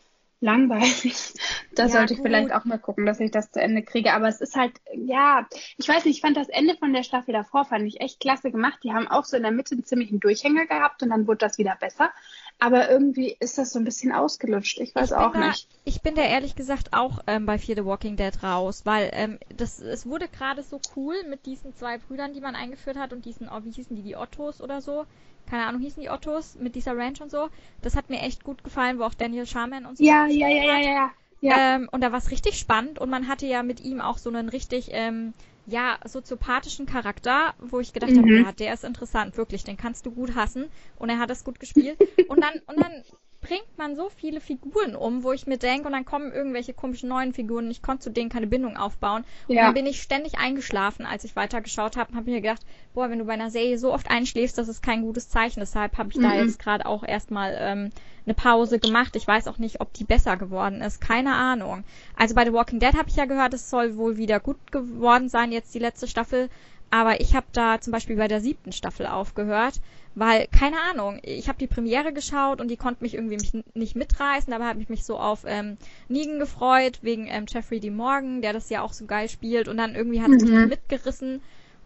langweilig. 0.43 1.15
Da 1.75 1.85
ja, 1.85 1.89
sollte 1.89 2.13
ich 2.13 2.19
gut. 2.19 2.27
vielleicht 2.27 2.53
auch 2.53 2.67
mal 2.67 2.79
gucken, 2.79 3.07
dass 3.07 3.19
ich 3.19 3.31
das 3.31 3.51
zu 3.51 3.59
Ende 3.59 3.83
kriege. 3.83 4.13
Aber 4.13 4.29
es 4.29 4.43
ist 4.43 4.57
halt, 4.57 4.73
ja, 4.95 5.49
ich 5.79 5.89
weiß 5.89 6.05
nicht, 6.05 6.17
ich 6.17 6.21
fand 6.21 6.37
das 6.37 6.51
Ende 6.51 6.77
von 6.77 6.93
der 6.93 7.03
Staffel 7.03 7.33
davor, 7.33 7.65
fand 7.65 7.87
ich 7.87 8.03
echt 8.03 8.21
klasse 8.21 8.51
gemacht. 8.51 8.81
Die 8.85 8.93
haben 8.93 9.09
auch 9.09 9.25
so 9.25 9.39
in 9.39 9.43
der 9.43 9.53
Mitte 9.53 9.75
einen 9.75 9.85
ziemlichen 9.85 10.21
Durchhänger 10.21 10.67
gehabt 10.67 11.03
und 11.03 11.09
dann 11.09 11.27
wurde 11.27 11.39
das 11.39 11.57
wieder 11.57 11.75
besser. 11.81 12.13
Aber 12.59 12.91
irgendwie 12.91 13.37
ist 13.41 13.59
das 13.59 13.73
so 13.73 13.79
ein 13.79 13.85
bisschen 13.85 14.13
ausgelutscht. 14.13 14.79
Ich 14.79 14.95
weiß 14.95 15.11
ich 15.11 15.17
auch 15.17 15.33
da, 15.33 15.49
nicht. 15.49 15.69
Ich 15.85 16.01
bin 16.03 16.15
da 16.15 16.23
ehrlich 16.23 16.55
gesagt 16.55 16.93
auch 16.93 17.19
ähm, 17.27 17.45
bei 17.45 17.59
Fear 17.59 17.77
the 17.77 17.85
Walking 17.85 18.17
Dead 18.17 18.43
raus, 18.43 18.83
weil 18.85 19.11
ähm, 19.13 19.39
das, 19.57 19.81
es 19.81 20.07
wurde 20.07 20.29
gerade 20.29 20.63
so 20.63 20.81
cool 20.95 21.17
mit 21.29 21.47
diesen 21.47 21.75
zwei 21.75 21.99
Brüdern, 21.99 22.35
die 22.35 22.41
man 22.41 22.55
eingeführt 22.55 22.97
hat 22.97 23.13
und 23.13 23.25
diesen, 23.25 23.49
oh, 23.49 23.65
wie 23.65 23.73
hießen 23.73 23.97
die, 23.97 24.03
die 24.03 24.17
Ottos 24.17 24.61
oder 24.61 24.81
so 24.81 25.07
keine 25.49 25.67
Ahnung, 25.67 25.81
hießen 25.81 26.03
die 26.03 26.11
Ottos 26.11 26.57
mit 26.57 26.75
dieser 26.75 26.97
Ranch 26.97 27.21
und 27.21 27.31
so. 27.31 27.49
Das 27.83 27.97
hat 27.97 28.11
mir 28.11 28.21
echt 28.21 28.45
gut 28.45 28.65
gefallen, 28.65 28.99
wo 28.99 29.05
auch 29.05 29.15
Daniel 29.15 29.47
Sharman 29.47 29.87
und 29.87 29.99
so. 29.99 30.05
Ja, 30.05 30.27
ja, 30.27 30.49
ja, 30.49 30.65
ja, 30.65 30.79
ja, 30.79 31.11
ja. 31.41 31.75
Ähm, 31.75 31.89
und 31.91 32.01
da 32.03 32.13
war 32.13 32.19
es 32.19 32.31
richtig 32.31 32.59
spannend 32.59 32.99
und 32.99 33.11
man 33.11 33.29
hatte 33.29 33.47
ja 33.47 33.63
mit 33.63 33.81
ihm 33.81 34.01
auch 34.01 34.19
so 34.19 34.31
einen 34.31 34.49
richtig, 34.49 34.89
ähm, 34.93 35.35
ja, 35.67 35.99
soziopathischen 36.05 36.87
Charakter, 36.87 37.55
wo 37.59 37.81
ich 37.81 37.93
gedacht 37.93 38.13
mhm. 38.13 38.19
habe, 38.19 38.41
ja, 38.41 38.53
der 38.53 38.75
ist 38.75 38.85
interessant, 38.85 39.37
wirklich, 39.37 39.65
den 39.65 39.77
kannst 39.77 40.07
du 40.07 40.11
gut 40.11 40.35
hassen 40.35 40.67
und 40.99 41.09
er 41.09 41.19
hat 41.19 41.31
das 41.31 41.45
gut 41.45 41.61
gespielt. 41.61 41.99
und 42.29 42.43
dann, 42.43 42.61
und 42.67 42.81
dann 42.81 43.05
bringt 43.43 43.77
man 43.77 43.97
so 43.97 44.09
viele 44.09 44.41
Figuren 44.41 44.95
um, 44.95 45.25
wo 45.25 45.33
ich 45.33 45.47
mir 45.47 45.59
denke, 45.59 45.87
und 45.87 45.93
dann 45.93 46.05
kommen 46.05 46.33
irgendwelche 46.33 46.73
komischen 46.73 47.09
neuen 47.09 47.35
Figuren, 47.35 47.71
ich 47.71 47.83
konnte 47.83 48.05
zu 48.05 48.11
denen 48.11 48.31
keine 48.31 48.47
Bindung 48.47 48.77
aufbauen. 48.77 49.25
Und 49.49 49.57
dann 49.57 49.75
bin 49.75 49.85
ich 49.85 50.01
ständig 50.01 50.39
eingeschlafen, 50.39 51.05
als 51.05 51.25
ich 51.25 51.37
weitergeschaut 51.37 51.97
habe 51.97 52.13
und 52.13 52.17
habe 52.17 52.31
mir 52.31 52.41
gedacht, 52.41 52.63
boah, 52.95 53.11
wenn 53.11 53.19
du 53.19 53.25
bei 53.25 53.35
einer 53.35 53.51
Serie 53.51 53.79
so 53.79 53.93
oft 53.93 54.11
einschläfst, 54.11 54.57
das 54.57 54.69
ist 54.69 54.83
kein 54.83 55.03
gutes 55.03 55.29
Zeichen. 55.29 55.61
Deshalb 55.61 55.99
habe 55.99 56.11
ich 56.11 56.17
mhm. 56.17 56.23
da 56.23 56.35
jetzt 56.37 56.59
gerade 56.59 56.87
auch 56.87 57.03
erstmal 57.03 57.57
ähm, 57.59 57.91
eine 58.25 58.35
Pause 58.35 58.79
gemacht. 58.79 59.17
Ich 59.17 59.27
weiß 59.27 59.49
auch 59.49 59.59
nicht, 59.59 59.81
ob 59.81 59.93
die 59.93 60.05
besser 60.05 60.37
geworden 60.37 60.81
ist. 60.81 61.01
Keine 61.01 61.35
Ahnung. 61.35 61.85
Also 62.17 62.35
bei 62.35 62.45
The 62.45 62.53
Walking 62.53 62.79
Dead 62.79 62.95
habe 62.95 63.09
ich 63.09 63.17
ja 63.17 63.25
gehört, 63.25 63.55
es 63.55 63.69
soll 63.69 63.97
wohl 63.97 64.17
wieder 64.17 64.41
gut 64.41 64.71
geworden 64.71 65.29
sein, 65.29 65.53
jetzt 65.53 65.75
die 65.75 65.81
letzte 65.81 66.07
Staffel. 66.07 66.49
Aber 66.93 67.23
ich 67.23 67.35
habe 67.35 67.47
da 67.53 67.81
zum 67.81 67.91
Beispiel 67.91 68.17
bei 68.17 68.29
der 68.29 68.43
siebten 68.43 68.71
Staffel 68.71 69.07
aufgehört, 69.07 69.81
weil, 70.15 70.47
keine 70.49 70.77
Ahnung, 70.91 71.21
ich 71.23 71.49
habe 71.49 71.59
die 71.59 71.67
Premiere 71.67 72.13
geschaut 72.13 72.61
und 72.61 72.69
die 72.69 72.77
konnte 72.77 73.03
mich 73.03 73.15
irgendwie 73.15 73.39
mich 73.39 73.65
nicht 73.73 73.97
mitreißen. 73.97 74.51
Dabei 74.51 74.67
habe 74.67 74.83
ich 74.83 74.91
mich 74.91 75.03
so 75.03 75.19
auf 75.19 75.45
ähm, 75.47 75.79
Negan 76.09 76.39
gefreut, 76.39 76.99
wegen 77.01 77.29
ähm, 77.29 77.47
Jeffrey 77.49 77.81
D. 77.81 77.89
Morgan, 77.89 78.43
der 78.43 78.53
das 78.53 78.69
ja 78.69 78.83
auch 78.83 78.93
so 78.93 79.07
geil 79.07 79.31
spielt. 79.31 79.69
Und 79.69 79.79
dann 79.79 79.95
irgendwie 79.95 80.21
hat 80.21 80.33
es 80.33 80.45
mhm. 80.45 80.51
mich 80.51 80.69
mitgerissen. 80.69 81.41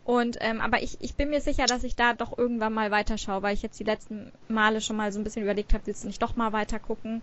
Und 0.05 0.39
ähm, 0.41 0.61
aber 0.61 0.83
ich, 0.83 0.97
ich 1.01 1.15
bin 1.15 1.31
mir 1.31 1.41
sicher, 1.41 1.67
dass 1.67 1.85
ich 1.85 1.95
da 1.95 2.13
doch 2.13 2.37
irgendwann 2.37 2.75
mal 2.75 2.91
weiterschaue, 2.91 3.43
weil 3.43 3.55
ich 3.55 3.63
jetzt 3.63 3.79
die 3.79 3.85
letzten 3.85 4.33
Male 4.49 4.81
schon 4.81 4.97
mal 4.97 5.13
so 5.13 5.21
ein 5.21 5.25
bisschen 5.25 5.45
überlegt 5.45 5.73
habe, 5.73 5.87
willst 5.87 6.03
du 6.03 6.09
nicht 6.09 6.21
doch 6.21 6.35
mal 6.35 6.53
weiter 6.53 6.81
gucken? 6.81 7.23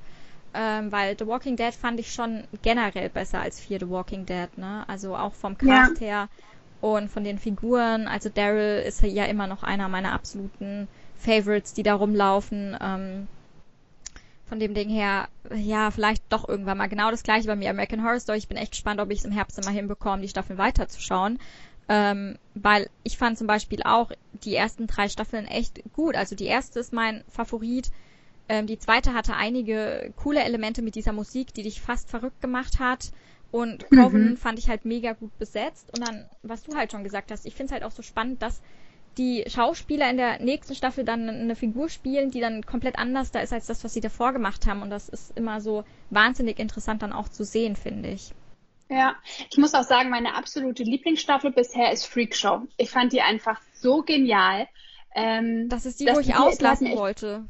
Ähm, 0.53 0.89
weil 0.89 1.17
The 1.19 1.27
Walking 1.27 1.57
Dead 1.57 1.73
fand 1.73 1.99
ich 1.99 2.13
schon 2.13 2.45
generell 2.61 3.09
besser 3.09 3.41
als 3.41 3.59
Fear 3.59 3.81
The 3.81 3.89
Walking 3.89 4.25
Dead, 4.25 4.57
ne? 4.57 4.85
Also 4.87 5.17
auch 5.17 5.33
vom 5.33 5.57
Cast 5.57 5.99
ja. 5.99 6.07
her 6.07 6.29
und 6.83 7.09
von 7.09 7.23
den 7.23 7.39
Figuren. 7.39 8.09
Also 8.09 8.27
Daryl 8.27 8.83
ist 8.85 9.01
ja 9.01 9.23
immer 9.23 9.47
noch 9.47 9.63
einer 9.63 9.87
meiner 9.87 10.11
absoluten 10.11 10.89
Favorites, 11.15 11.73
die 11.73 11.81
da 11.81 11.93
rumlaufen. 11.93 12.77
Ähm, 12.81 13.27
von 14.49 14.59
dem 14.59 14.73
Ding 14.73 14.89
her, 14.89 15.29
ja, 15.55 15.91
vielleicht 15.91 16.23
doch 16.27 16.47
irgendwann 16.47 16.77
mal 16.77 16.89
genau 16.89 17.09
das 17.09 17.23
gleiche 17.23 17.47
bei 17.47 17.55
mir 17.55 17.69
American 17.69 18.03
Horror 18.03 18.19
Story. 18.19 18.37
Ich 18.37 18.49
bin 18.49 18.57
echt 18.57 18.73
gespannt, 18.73 18.99
ob 18.99 19.11
ich 19.11 19.19
es 19.19 19.25
im 19.25 19.31
Herbst 19.31 19.57
immer 19.57 19.71
hinbekomme, 19.71 20.21
die 20.21 20.27
Staffeln 20.27 20.59
weiterzuschauen. 20.59 21.39
Ähm, 21.87 22.37
weil 22.53 22.89
ich 23.03 23.17
fand 23.17 23.37
zum 23.37 23.47
Beispiel 23.47 23.81
auch 23.83 24.11
die 24.43 24.55
ersten 24.55 24.85
drei 24.85 25.07
Staffeln 25.07 25.47
echt 25.47 25.81
gut. 25.93 26.15
Also 26.15 26.35
die 26.35 26.47
erste 26.47 26.81
ist 26.81 26.91
mein 26.91 27.23
Favorit. 27.29 27.91
Ähm, 28.49 28.67
die 28.67 28.77
zweite 28.77 29.13
hatte 29.13 29.37
einige 29.37 30.11
coole 30.17 30.43
Elemente 30.43 30.81
mit 30.81 30.95
dieser 30.95 31.13
Musik, 31.13 31.53
die 31.53 31.63
dich 31.63 31.79
fast 31.79 32.09
verrückt 32.09 32.41
gemacht 32.41 32.79
hat. 32.79 33.13
Und 33.53 33.87
Coven 33.91 34.31
mhm. 34.31 34.37
fand 34.37 34.57
ich 34.57 34.67
halt 34.67 34.83
mega 34.83 35.13
gut 35.13 35.37
besetzt. 35.37 35.87
Und 35.95 36.07
dann, 36.07 36.25
was 36.41 36.63
du 36.63 36.75
halt 36.75 36.91
schon 36.91 37.03
gesagt 37.03 37.29
hast, 37.29 37.45
ich 37.45 37.53
finde 37.53 37.67
es 37.67 37.71
halt 37.71 37.83
auch 37.83 37.95
so 37.95 38.01
spannend, 38.01 38.41
dass 38.41 38.63
die 39.19 39.43
Schauspieler 39.45 40.09
in 40.09 40.17
der 40.17 40.41
nächsten 40.41 40.73
Staffel 40.73 41.05
dann 41.05 41.29
eine 41.29 41.55
Figur 41.55 41.87
spielen, 41.87 42.31
die 42.31 42.39
dann 42.39 42.65
komplett 42.65 42.97
anders 42.97 43.29
da 43.29 43.41
ist 43.41 43.53
als 43.53 43.67
das, 43.67 43.83
was 43.83 43.93
sie 43.93 44.01
davor 44.01 44.33
gemacht 44.33 44.65
haben. 44.65 44.81
Und 44.81 44.89
das 44.89 45.07
ist 45.07 45.37
immer 45.37 45.61
so 45.61 45.83
wahnsinnig 46.09 46.57
interessant 46.57 47.03
dann 47.03 47.13
auch 47.13 47.29
zu 47.29 47.45
sehen, 47.45 47.75
finde 47.75 48.09
ich. 48.09 48.33
Ja, 48.89 49.15
ich 49.51 49.57
muss 49.59 49.75
auch 49.75 49.83
sagen, 49.83 50.09
meine 50.09 50.33
absolute 50.33 50.81
Lieblingsstaffel 50.81 51.51
bisher 51.51 51.91
ist 51.91 52.07
Freak 52.07 52.35
Show. 52.35 52.63
Ich 52.77 52.89
fand 52.89 53.13
die 53.13 53.21
einfach 53.21 53.61
so 53.75 54.01
genial. 54.01 54.67
Ähm, 55.13 55.69
das 55.69 55.85
ist 55.85 55.99
die, 55.99 56.07
wo 56.07 56.19
ich 56.19 56.35
auslassen 56.35 56.95
wollte. 56.95 57.45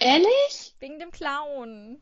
Ehrlich? 0.00 0.74
Wegen 0.80 0.98
dem 0.98 1.12
Clown. 1.12 2.00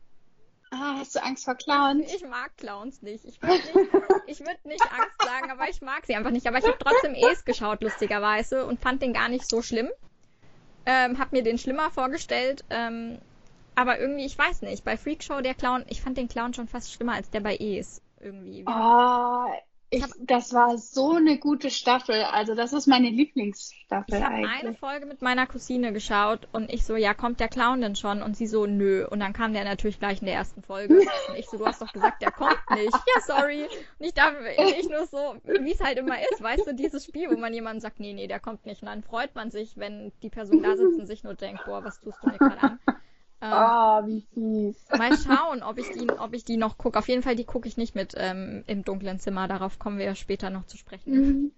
Ah, 0.77 0.97
hast 0.99 1.15
du 1.15 1.23
Angst 1.23 1.45
vor 1.45 1.55
Clowns? 1.55 2.13
Ich 2.13 2.27
mag 2.27 2.57
Clowns 2.57 3.01
nicht. 3.01 3.23
Ich 3.23 3.41
würde 3.41 3.55
nicht, 4.25 4.41
würd 4.41 4.65
nicht 4.65 4.81
Angst 4.81 5.21
sagen, 5.23 5.49
aber 5.51 5.69
ich 5.69 5.81
mag 5.81 6.05
sie 6.05 6.15
einfach 6.15 6.31
nicht. 6.31 6.47
Aber 6.47 6.57
ich 6.57 6.65
habe 6.65 6.77
trotzdem 6.77 7.15
Es 7.15 7.45
geschaut, 7.45 7.81
lustigerweise, 7.81 8.65
und 8.65 8.81
fand 8.81 9.01
den 9.01 9.13
gar 9.13 9.29
nicht 9.29 9.47
so 9.47 9.61
schlimm. 9.61 9.89
Ähm, 10.85 11.17
hab 11.17 11.31
mir 11.31 11.43
den 11.43 11.57
schlimmer 11.57 11.91
vorgestellt. 11.91 12.65
Ähm, 12.69 13.19
aber 13.75 13.99
irgendwie, 13.99 14.25
ich 14.25 14.37
weiß 14.37 14.63
nicht, 14.63 14.83
bei 14.83 14.97
Freakshow 14.97 15.41
der 15.41 15.53
Clown, 15.53 15.85
ich 15.87 16.01
fand 16.01 16.17
den 16.17 16.27
Clown 16.27 16.53
schon 16.53 16.67
fast 16.67 16.91
schlimmer 16.91 17.13
als 17.13 17.29
der 17.29 17.39
bei 17.39 17.55
Es. 17.55 18.01
Irgendwie. 18.19 18.65
Oh, 18.67 19.45
ich, 19.95 20.05
das 20.19 20.53
war 20.53 20.77
so 20.77 21.13
eine 21.13 21.37
gute 21.37 21.69
Staffel. 21.69 22.23
Also 22.31 22.55
das 22.55 22.73
ist 22.73 22.87
meine 22.87 23.09
Lieblingsstaffel 23.09 24.15
ich 24.17 24.23
habe 24.23 24.35
eine 24.35 24.73
Folge 24.75 25.05
mit 25.05 25.21
meiner 25.21 25.45
Cousine 25.47 25.93
geschaut 25.93 26.47
und 26.51 26.71
ich 26.71 26.85
so, 26.85 26.95
ja, 26.95 27.13
kommt 27.13 27.39
der 27.39 27.47
Clown 27.47 27.81
denn 27.81 27.95
schon? 27.95 28.21
Und 28.21 28.35
sie 28.35 28.47
so, 28.47 28.65
nö. 28.65 29.07
Und 29.07 29.19
dann 29.19 29.33
kam 29.33 29.53
der 29.53 29.63
natürlich 29.63 29.99
gleich 29.99 30.21
in 30.21 30.25
der 30.25 30.35
ersten 30.35 30.61
Folge. 30.63 30.95
Und 31.29 31.37
ich 31.37 31.47
so, 31.47 31.57
du 31.57 31.65
hast 31.65 31.81
doch 31.81 31.91
gesagt, 31.91 32.21
der 32.21 32.31
kommt 32.31 32.59
nicht. 32.71 32.93
Ja, 32.93 33.21
sorry. 33.25 33.63
Und 33.99 34.05
ich 34.05 34.13
dachte, 34.13 34.37
ich 34.79 34.89
nur 34.89 35.05
so, 35.05 35.35
wie 35.43 35.71
es 35.71 35.81
halt 35.81 35.97
immer 35.97 36.17
ist, 36.31 36.41
weißt 36.41 36.67
du, 36.67 36.73
dieses 36.73 37.05
Spiel, 37.05 37.29
wo 37.29 37.37
man 37.37 37.53
jemanden 37.53 37.81
sagt, 37.81 37.99
nee, 37.99 38.13
nee, 38.13 38.27
der 38.27 38.39
kommt 38.39 38.65
nicht. 38.65 38.81
Und 38.81 38.87
dann 38.87 39.03
freut 39.03 39.35
man 39.35 39.51
sich, 39.51 39.77
wenn 39.77 40.11
die 40.21 40.29
Person 40.29 40.63
da 40.63 40.75
sitzt 40.75 40.99
und 40.99 41.07
sich 41.07 41.23
nur 41.23 41.35
denkt, 41.35 41.63
boah, 41.65 41.83
was 41.83 41.99
tust 41.99 42.17
du 42.23 42.29
mir 42.29 42.37
gerade 42.37 42.61
an? 42.61 42.79
Ähm, 43.41 43.51
ah, 43.51 44.03
wie 44.05 44.25
fies. 44.33 44.97
Mal 44.97 45.17
schauen, 45.17 45.63
ob 45.63 45.77
ich 45.77 45.89
die, 45.91 46.09
ob 46.09 46.33
ich 46.33 46.45
die 46.45 46.57
noch 46.57 46.77
gucke. 46.77 46.97
Auf 46.97 47.07
jeden 47.07 47.23
Fall, 47.23 47.35
die 47.35 47.43
gucke 47.43 47.67
ich 47.67 47.77
nicht 47.77 47.95
mit 47.95 48.13
ähm, 48.17 48.63
im 48.67 48.83
dunklen 48.83 49.19
Zimmer. 49.19 49.47
Darauf 49.47 49.79
kommen 49.79 49.97
wir 49.97 50.05
ja 50.05 50.15
später 50.15 50.49
noch 50.49 50.65
zu 50.65 50.77
sprechen. 50.77 51.13
Mhm. 51.13 51.51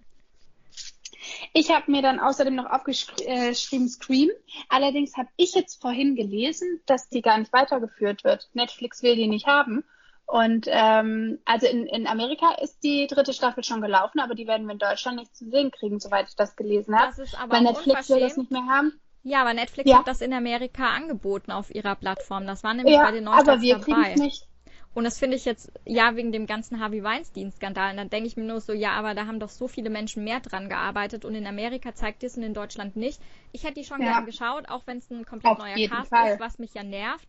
Ich 1.52 1.70
habe 1.70 1.90
mir 1.90 2.02
dann 2.02 2.20
außerdem 2.20 2.54
noch 2.54 2.70
aufgeschrieben 2.70 3.86
äh, 3.86 3.88
Scream. 3.88 4.30
Allerdings 4.68 5.16
habe 5.16 5.28
ich 5.36 5.54
jetzt 5.54 5.80
vorhin 5.80 6.14
gelesen, 6.14 6.80
dass 6.86 7.08
die 7.08 7.22
gar 7.22 7.38
nicht 7.38 7.52
weitergeführt 7.52 8.24
wird. 8.24 8.48
Netflix 8.54 9.02
will 9.02 9.16
die 9.16 9.26
nicht 9.26 9.46
haben. 9.46 9.84
Und 10.26 10.66
ähm, 10.68 11.38
also 11.46 11.66
in, 11.66 11.86
in 11.86 12.06
Amerika 12.06 12.52
ist 12.62 12.84
die 12.84 13.06
dritte 13.06 13.32
Staffel 13.32 13.64
schon 13.64 13.80
gelaufen, 13.80 14.20
aber 14.20 14.34
die 14.34 14.46
werden 14.46 14.66
wir 14.66 14.74
in 14.74 14.78
Deutschland 14.78 15.18
nicht 15.18 15.34
zu 15.34 15.48
sehen 15.48 15.70
kriegen, 15.70 16.00
soweit 16.00 16.28
ich 16.28 16.36
das 16.36 16.54
gelesen 16.54 16.94
habe. 16.98 17.08
Das 17.08 17.18
ist 17.18 17.40
aber 17.40 17.54
Weil 17.54 17.62
Netflix 17.62 18.10
will 18.10 18.20
das 18.20 18.36
nicht 18.36 18.50
mehr 18.50 18.66
haben. 18.66 19.00
Ja, 19.22 19.42
aber 19.42 19.54
Netflix 19.54 19.90
ja. 19.90 19.98
hat 19.98 20.08
das 20.08 20.20
in 20.20 20.32
Amerika 20.32 20.88
angeboten 20.88 21.50
auf 21.50 21.74
ihrer 21.74 21.94
Plattform. 21.94 22.46
Das 22.46 22.64
war 22.64 22.74
nämlich 22.74 22.94
ja, 22.94 23.04
bei 23.04 23.12
den 23.12 23.24
Neustarts 23.24 23.48
aber 23.48 23.60
wir 23.60 23.78
dabei. 23.78 24.14
Nicht. 24.14 24.46
Und 24.94 25.04
das 25.04 25.18
finde 25.18 25.36
ich 25.36 25.44
jetzt, 25.44 25.70
ja, 25.84 26.16
wegen 26.16 26.32
dem 26.32 26.46
ganzen 26.46 26.80
Harvey 26.80 27.02
Weinstein-Skandal. 27.02 27.92
Und 27.92 27.98
dann 27.98 28.10
denke 28.10 28.26
ich 28.26 28.36
mir 28.36 28.44
nur 28.44 28.60
so, 28.60 28.72
ja, 28.72 28.92
aber 28.92 29.14
da 29.14 29.26
haben 29.26 29.38
doch 29.38 29.50
so 29.50 29.68
viele 29.68 29.90
Menschen 29.90 30.24
mehr 30.24 30.40
dran 30.40 30.68
gearbeitet 30.68 31.24
und 31.24 31.34
in 31.34 31.46
Amerika 31.46 31.94
zeigt 31.94 32.24
es 32.24 32.36
und 32.36 32.42
in 32.42 32.54
Deutschland 32.54 32.96
nicht. 32.96 33.20
Ich 33.52 33.64
hätte 33.64 33.74
die 33.74 33.84
schon 33.84 34.00
ja. 34.00 34.12
gerne 34.12 34.26
geschaut, 34.26 34.68
auch 34.68 34.86
wenn 34.86 34.98
es 34.98 35.10
ein 35.10 35.24
komplett 35.24 35.52
auf 35.52 35.58
neuer 35.58 35.88
Cast 35.88 36.08
Fall. 36.08 36.32
ist, 36.32 36.40
was 36.40 36.58
mich 36.58 36.74
ja 36.74 36.82
nervt. 36.82 37.28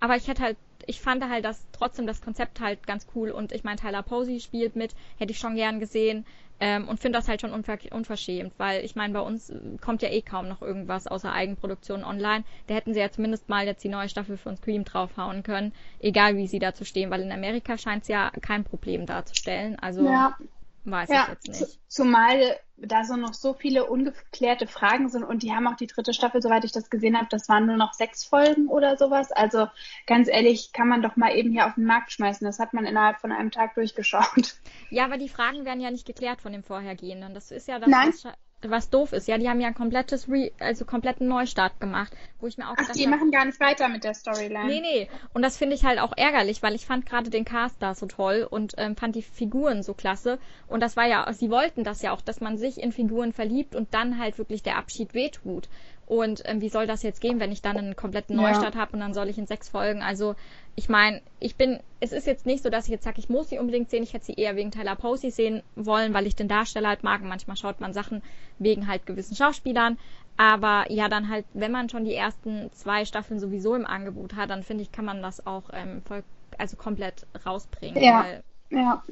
Aber 0.00 0.16
ich 0.16 0.26
hätte 0.26 0.42
halt, 0.42 0.56
ich 0.86 1.00
fand 1.00 1.28
halt 1.28 1.44
das 1.44 1.66
trotzdem 1.72 2.06
das 2.06 2.20
Konzept 2.20 2.60
halt 2.60 2.86
ganz 2.86 3.06
cool 3.14 3.30
und 3.30 3.52
ich 3.52 3.64
meine, 3.64 3.76
Tyler 3.76 4.02
Posey 4.02 4.40
spielt 4.40 4.76
mit, 4.76 4.94
hätte 5.18 5.32
ich 5.32 5.38
schon 5.38 5.56
gern 5.56 5.80
gesehen. 5.80 6.24
Ähm, 6.60 6.86
und 6.86 7.00
finde 7.00 7.18
das 7.18 7.26
halt 7.26 7.40
schon 7.40 7.52
unver 7.52 7.76
unverschämt, 7.90 8.52
weil 8.56 8.84
ich 8.84 8.94
meine, 8.94 9.12
bei 9.12 9.20
uns 9.20 9.52
kommt 9.80 10.00
ja 10.00 10.10
eh 10.10 10.22
kaum 10.22 10.46
noch 10.46 10.62
irgendwas 10.62 11.08
außer 11.08 11.32
Eigenproduktion 11.32 12.04
online. 12.04 12.44
Da 12.68 12.74
hätten 12.74 12.94
sie 12.94 13.00
ja 13.00 13.10
zumindest 13.10 13.48
mal 13.48 13.66
jetzt 13.66 13.82
die 13.82 13.88
neue 13.88 14.08
Staffel 14.08 14.36
von 14.36 14.56
Scream 14.56 14.84
draufhauen 14.84 15.42
können, 15.42 15.72
egal 15.98 16.36
wie 16.36 16.46
sie 16.46 16.60
dazu 16.60 16.84
stehen, 16.84 17.10
weil 17.10 17.22
in 17.22 17.32
Amerika 17.32 17.76
scheint 17.78 18.02
es 18.02 18.08
ja 18.08 18.30
kein 18.42 18.62
Problem 18.62 19.06
darzustellen. 19.06 19.76
Also 19.80 20.04
ja. 20.04 20.36
Weiß 20.84 21.08
ja, 21.08 21.22
ich 21.22 21.28
jetzt 21.28 21.60
nicht. 21.60 21.80
Zumal 21.88 22.58
da 22.76 23.04
so 23.04 23.16
noch 23.16 23.34
so 23.34 23.54
viele 23.54 23.86
ungeklärte 23.86 24.66
Fragen 24.66 25.08
sind 25.08 25.22
und 25.22 25.42
die 25.42 25.52
haben 25.52 25.66
auch 25.68 25.76
die 25.76 25.86
dritte 25.86 26.12
Staffel, 26.12 26.42
soweit 26.42 26.64
ich 26.64 26.72
das 26.72 26.90
gesehen 26.90 27.16
habe, 27.16 27.28
das 27.30 27.48
waren 27.48 27.66
nur 27.66 27.76
noch 27.76 27.92
sechs 27.92 28.24
Folgen 28.24 28.68
oder 28.68 28.96
sowas. 28.96 29.30
Also 29.30 29.68
ganz 30.06 30.28
ehrlich, 30.28 30.72
kann 30.72 30.88
man 30.88 31.02
doch 31.02 31.16
mal 31.16 31.36
eben 31.36 31.50
hier 31.52 31.66
auf 31.66 31.74
den 31.74 31.84
Markt 31.84 32.12
schmeißen. 32.12 32.44
Das 32.44 32.58
hat 32.58 32.72
man 32.72 32.84
innerhalb 32.84 33.20
von 33.20 33.32
einem 33.32 33.50
Tag 33.50 33.74
durchgeschaut. 33.74 34.56
Ja, 34.90 35.04
aber 35.04 35.16
die 35.16 35.28
Fragen 35.28 35.64
werden 35.64 35.80
ja 35.80 35.90
nicht 35.90 36.06
geklärt 36.06 36.40
von 36.40 36.52
dem 36.52 36.62
vorhergehenden. 36.62 37.34
Das 37.34 37.50
ist 37.50 37.68
ja 37.68 37.78
das, 37.78 37.88
Nein. 37.88 38.08
was 38.08 38.26
was 38.70 38.90
doof 38.90 39.12
ist. 39.12 39.28
Ja, 39.28 39.38
die 39.38 39.48
haben 39.48 39.60
ja 39.60 39.68
ein 39.68 39.74
komplettes 39.74 40.28
Re 40.28 40.52
also 40.58 40.84
kompletten 40.84 41.28
Neustart 41.28 41.80
gemacht, 41.80 42.12
wo 42.40 42.46
ich 42.46 42.58
mir 42.58 42.66
auch 42.66 42.74
Ach, 42.74 42.82
gedacht 42.82 42.98
die 42.98 43.06
machen 43.06 43.30
gar 43.30 43.44
nicht 43.44 43.60
weiter 43.60 43.88
mit 43.88 44.04
der 44.04 44.14
Storyline. 44.14 44.66
Nee, 44.66 44.80
nee. 44.80 45.08
Und 45.32 45.42
das 45.42 45.56
finde 45.56 45.74
ich 45.74 45.84
halt 45.84 45.98
auch 45.98 46.12
ärgerlich, 46.16 46.62
weil 46.62 46.74
ich 46.74 46.86
fand 46.86 47.06
gerade 47.06 47.30
den 47.30 47.44
Cast 47.44 47.76
da 47.80 47.94
so 47.94 48.06
toll 48.06 48.46
und 48.48 48.74
ähm, 48.78 48.96
fand 48.96 49.16
die 49.16 49.22
Figuren 49.22 49.82
so 49.82 49.94
klasse. 49.94 50.38
Und 50.68 50.80
das 50.80 50.96
war 50.96 51.06
ja, 51.06 51.30
sie 51.32 51.50
wollten 51.50 51.84
das 51.84 52.02
ja 52.02 52.12
auch, 52.12 52.20
dass 52.20 52.40
man 52.40 52.58
sich 52.58 52.80
in 52.80 52.92
Figuren 52.92 53.32
verliebt 53.32 53.74
und 53.74 53.92
dann 53.94 54.18
halt 54.18 54.38
wirklich 54.38 54.62
der 54.62 54.76
Abschied 54.76 55.14
wehtut. 55.14 55.68
Und 56.06 56.42
ähm, 56.44 56.60
wie 56.60 56.68
soll 56.68 56.86
das 56.86 57.02
jetzt 57.02 57.20
gehen, 57.20 57.40
wenn 57.40 57.52
ich 57.52 57.62
dann 57.62 57.78
einen 57.78 57.96
kompletten 57.96 58.36
Neustart 58.36 58.74
ja. 58.74 58.80
habe 58.80 58.92
und 58.92 59.00
dann 59.00 59.14
soll 59.14 59.28
ich 59.28 59.38
in 59.38 59.46
sechs 59.46 59.68
Folgen? 59.68 60.02
Also 60.02 60.34
ich 60.74 60.88
meine, 60.88 61.20
ich 61.38 61.56
bin, 61.56 61.80
es 62.00 62.12
ist 62.12 62.26
jetzt 62.26 62.46
nicht 62.46 62.62
so, 62.62 62.70
dass 62.70 62.86
ich 62.86 62.90
jetzt 62.90 63.04
sage, 63.04 63.18
ich 63.18 63.28
muss 63.28 63.50
sie 63.50 63.58
unbedingt 63.58 63.90
sehen. 63.90 64.02
Ich 64.02 64.14
hätte 64.14 64.26
sie 64.26 64.34
eher 64.34 64.56
wegen 64.56 64.70
Tyler 64.70 64.96
Posey 64.96 65.30
sehen 65.30 65.62
wollen, 65.76 66.14
weil 66.14 66.26
ich 66.26 66.34
den 66.34 66.48
Darsteller 66.48 66.88
halt 66.88 67.02
mag. 67.02 67.20
Und 67.20 67.28
manchmal 67.28 67.56
schaut 67.56 67.80
man 67.80 67.92
Sachen 67.92 68.22
wegen 68.58 68.88
halt 68.88 69.04
gewissen 69.04 69.36
Schauspielern. 69.36 69.98
Aber 70.36 70.90
ja, 70.90 71.08
dann 71.08 71.28
halt, 71.28 71.44
wenn 71.52 71.72
man 71.72 71.90
schon 71.90 72.04
die 72.04 72.14
ersten 72.14 72.70
zwei 72.72 73.04
Staffeln 73.04 73.38
sowieso 73.38 73.74
im 73.74 73.86
Angebot 73.86 74.34
hat, 74.34 74.48
dann 74.48 74.62
finde 74.62 74.82
ich, 74.82 74.92
kann 74.92 75.04
man 75.04 75.22
das 75.22 75.46
auch 75.46 75.64
ähm, 75.74 76.02
voll, 76.06 76.24
also 76.56 76.76
komplett 76.76 77.26
rausbringen. 77.44 78.02
Ja, 78.02 78.24
ja. 78.70 79.02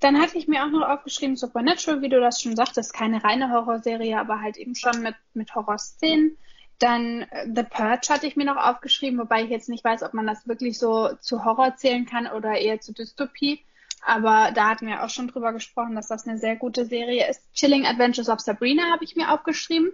Dann 0.00 0.20
hatte 0.20 0.38
ich 0.38 0.48
mir 0.48 0.64
auch 0.64 0.70
noch 0.70 0.88
aufgeschrieben, 0.88 1.36
Supernatural, 1.36 2.02
wie 2.02 2.08
du 2.08 2.20
das 2.20 2.40
schon 2.40 2.56
sagtest, 2.56 2.94
keine 2.94 3.22
reine 3.24 3.50
Horrorserie, 3.50 4.18
aber 4.18 4.40
halt 4.40 4.56
eben 4.56 4.74
schon 4.74 5.02
mit, 5.02 5.16
mit 5.34 5.54
Horrorszenen. 5.54 6.38
Dann 6.78 7.22
äh, 7.22 7.46
The 7.54 7.64
Purge 7.64 8.08
hatte 8.08 8.26
ich 8.26 8.36
mir 8.36 8.44
noch 8.44 8.56
aufgeschrieben, 8.56 9.18
wobei 9.18 9.42
ich 9.44 9.50
jetzt 9.50 9.68
nicht 9.68 9.84
weiß, 9.84 10.02
ob 10.02 10.14
man 10.14 10.26
das 10.26 10.46
wirklich 10.46 10.78
so 10.78 11.14
zu 11.20 11.44
Horror 11.44 11.76
zählen 11.76 12.06
kann 12.06 12.26
oder 12.26 12.56
eher 12.56 12.80
zu 12.80 12.92
Dystopie. 12.92 13.60
Aber 14.00 14.52
da 14.52 14.70
hatten 14.70 14.86
wir 14.86 15.02
auch 15.02 15.10
schon 15.10 15.28
drüber 15.28 15.52
gesprochen, 15.52 15.96
dass 15.96 16.06
das 16.06 16.26
eine 16.26 16.38
sehr 16.38 16.56
gute 16.56 16.84
Serie 16.84 17.28
ist. 17.28 17.42
Chilling 17.52 17.84
Adventures 17.84 18.28
of 18.28 18.40
Sabrina 18.40 18.92
habe 18.92 19.04
ich 19.04 19.16
mir 19.16 19.32
aufgeschrieben. 19.32 19.92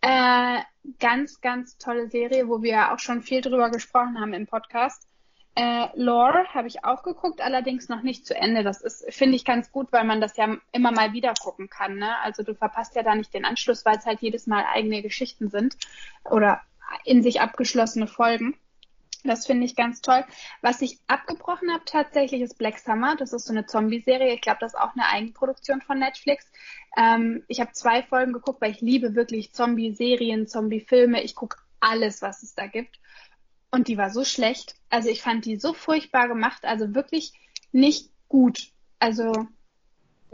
Äh, 0.00 0.60
ganz, 0.98 1.40
ganz 1.40 1.78
tolle 1.78 2.08
Serie, 2.08 2.48
wo 2.48 2.62
wir 2.62 2.92
auch 2.92 2.98
schon 2.98 3.22
viel 3.22 3.40
drüber 3.40 3.70
gesprochen 3.70 4.20
haben 4.20 4.32
im 4.32 4.46
Podcast. 4.46 5.06
Äh, 5.56 5.86
Lore 5.94 6.46
habe 6.52 6.66
ich 6.66 6.84
auch 6.84 7.04
geguckt, 7.04 7.40
allerdings 7.40 7.88
noch 7.88 8.02
nicht 8.02 8.26
zu 8.26 8.34
Ende. 8.34 8.64
Das 8.64 8.80
ist, 8.80 9.04
finde 9.14 9.36
ich, 9.36 9.44
ganz 9.44 9.70
gut, 9.70 9.92
weil 9.92 10.04
man 10.04 10.20
das 10.20 10.36
ja 10.36 10.56
immer 10.72 10.90
mal 10.90 11.12
wieder 11.12 11.32
gucken 11.40 11.70
kann. 11.70 11.96
Ne? 11.96 12.18
Also 12.22 12.42
du 12.42 12.54
verpasst 12.54 12.96
ja 12.96 13.02
da 13.02 13.14
nicht 13.14 13.32
den 13.32 13.44
Anschluss, 13.44 13.84
weil 13.84 13.96
es 13.96 14.06
halt 14.06 14.20
jedes 14.20 14.46
Mal 14.46 14.64
eigene 14.72 15.02
Geschichten 15.02 15.50
sind 15.50 15.76
oder 16.24 16.60
in 17.04 17.22
sich 17.22 17.40
abgeschlossene 17.40 18.08
Folgen. 18.08 18.56
Das 19.22 19.46
finde 19.46 19.64
ich 19.64 19.74
ganz 19.74 20.02
toll. 20.02 20.22
Was 20.60 20.82
ich 20.82 20.98
abgebrochen 21.06 21.72
habe 21.72 21.84
tatsächlich 21.86 22.42
ist 22.42 22.58
Black 22.58 22.78
Summer. 22.78 23.16
Das 23.16 23.32
ist 23.32 23.46
so 23.46 23.52
eine 23.52 23.64
Zombie-Serie. 23.64 24.34
Ich 24.34 24.42
glaube, 24.42 24.58
das 24.60 24.74
ist 24.74 24.78
auch 24.78 24.92
eine 24.92 25.08
Eigenproduktion 25.08 25.80
von 25.80 25.98
Netflix. 25.98 26.50
Ähm, 26.96 27.42
ich 27.48 27.60
habe 27.60 27.72
zwei 27.72 28.02
Folgen 28.02 28.34
geguckt, 28.34 28.60
weil 28.60 28.72
ich 28.72 28.82
liebe 28.82 29.14
wirklich 29.14 29.52
Zombie-Serien, 29.54 30.46
Zombie-Filme. 30.46 31.22
Ich 31.22 31.34
gucke 31.34 31.56
alles, 31.80 32.20
was 32.20 32.42
es 32.42 32.54
da 32.54 32.66
gibt. 32.66 32.98
Und 33.74 33.88
die 33.88 33.98
war 33.98 34.10
so 34.10 34.24
schlecht. 34.24 34.76
Also 34.88 35.08
ich 35.08 35.20
fand 35.20 35.44
die 35.44 35.56
so 35.56 35.72
furchtbar 35.72 36.28
gemacht. 36.28 36.64
Also 36.64 36.94
wirklich 36.94 37.32
nicht 37.72 38.10
gut. 38.28 38.68
Also 39.00 39.48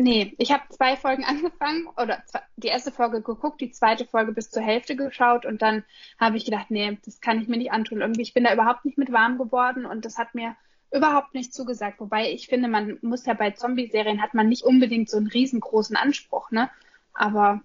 Nee, 0.00 0.34
ich 0.38 0.50
habe 0.50 0.62
zwei 0.70 0.96
Folgen 0.96 1.24
angefangen 1.26 1.86
oder 1.96 2.22
die 2.56 2.68
erste 2.68 2.90
Folge 2.90 3.20
geguckt, 3.20 3.60
die 3.60 3.70
zweite 3.70 4.06
Folge 4.06 4.32
bis 4.32 4.50
zur 4.50 4.62
Hälfte 4.62 4.96
geschaut 4.96 5.44
und 5.44 5.60
dann 5.60 5.84
habe 6.18 6.38
ich 6.38 6.46
gedacht, 6.46 6.70
nee, 6.70 6.98
das 7.04 7.20
kann 7.20 7.40
ich 7.40 7.48
mir 7.48 7.58
nicht 7.58 7.72
antun. 7.72 8.00
Irgendwie, 8.00 8.22
ich 8.22 8.32
bin 8.32 8.44
da 8.44 8.54
überhaupt 8.54 8.86
nicht 8.86 8.96
mit 8.96 9.12
warm 9.12 9.36
geworden 9.36 9.84
und 9.84 10.06
das 10.06 10.16
hat 10.16 10.34
mir 10.34 10.56
überhaupt 10.90 11.34
nicht 11.34 11.52
zugesagt. 11.52 12.00
Wobei 12.00 12.32
ich 12.32 12.46
finde, 12.46 12.68
man 12.68 12.98
muss 13.02 13.26
ja 13.26 13.34
bei 13.34 13.50
Zombie-Serien 13.50 14.22
hat 14.22 14.32
man 14.32 14.48
nicht 14.48 14.64
unbedingt 14.64 15.10
so 15.10 15.18
einen 15.18 15.28
riesengroßen 15.28 15.96
Anspruch, 15.96 16.50
ne? 16.50 16.70
Aber 17.12 17.60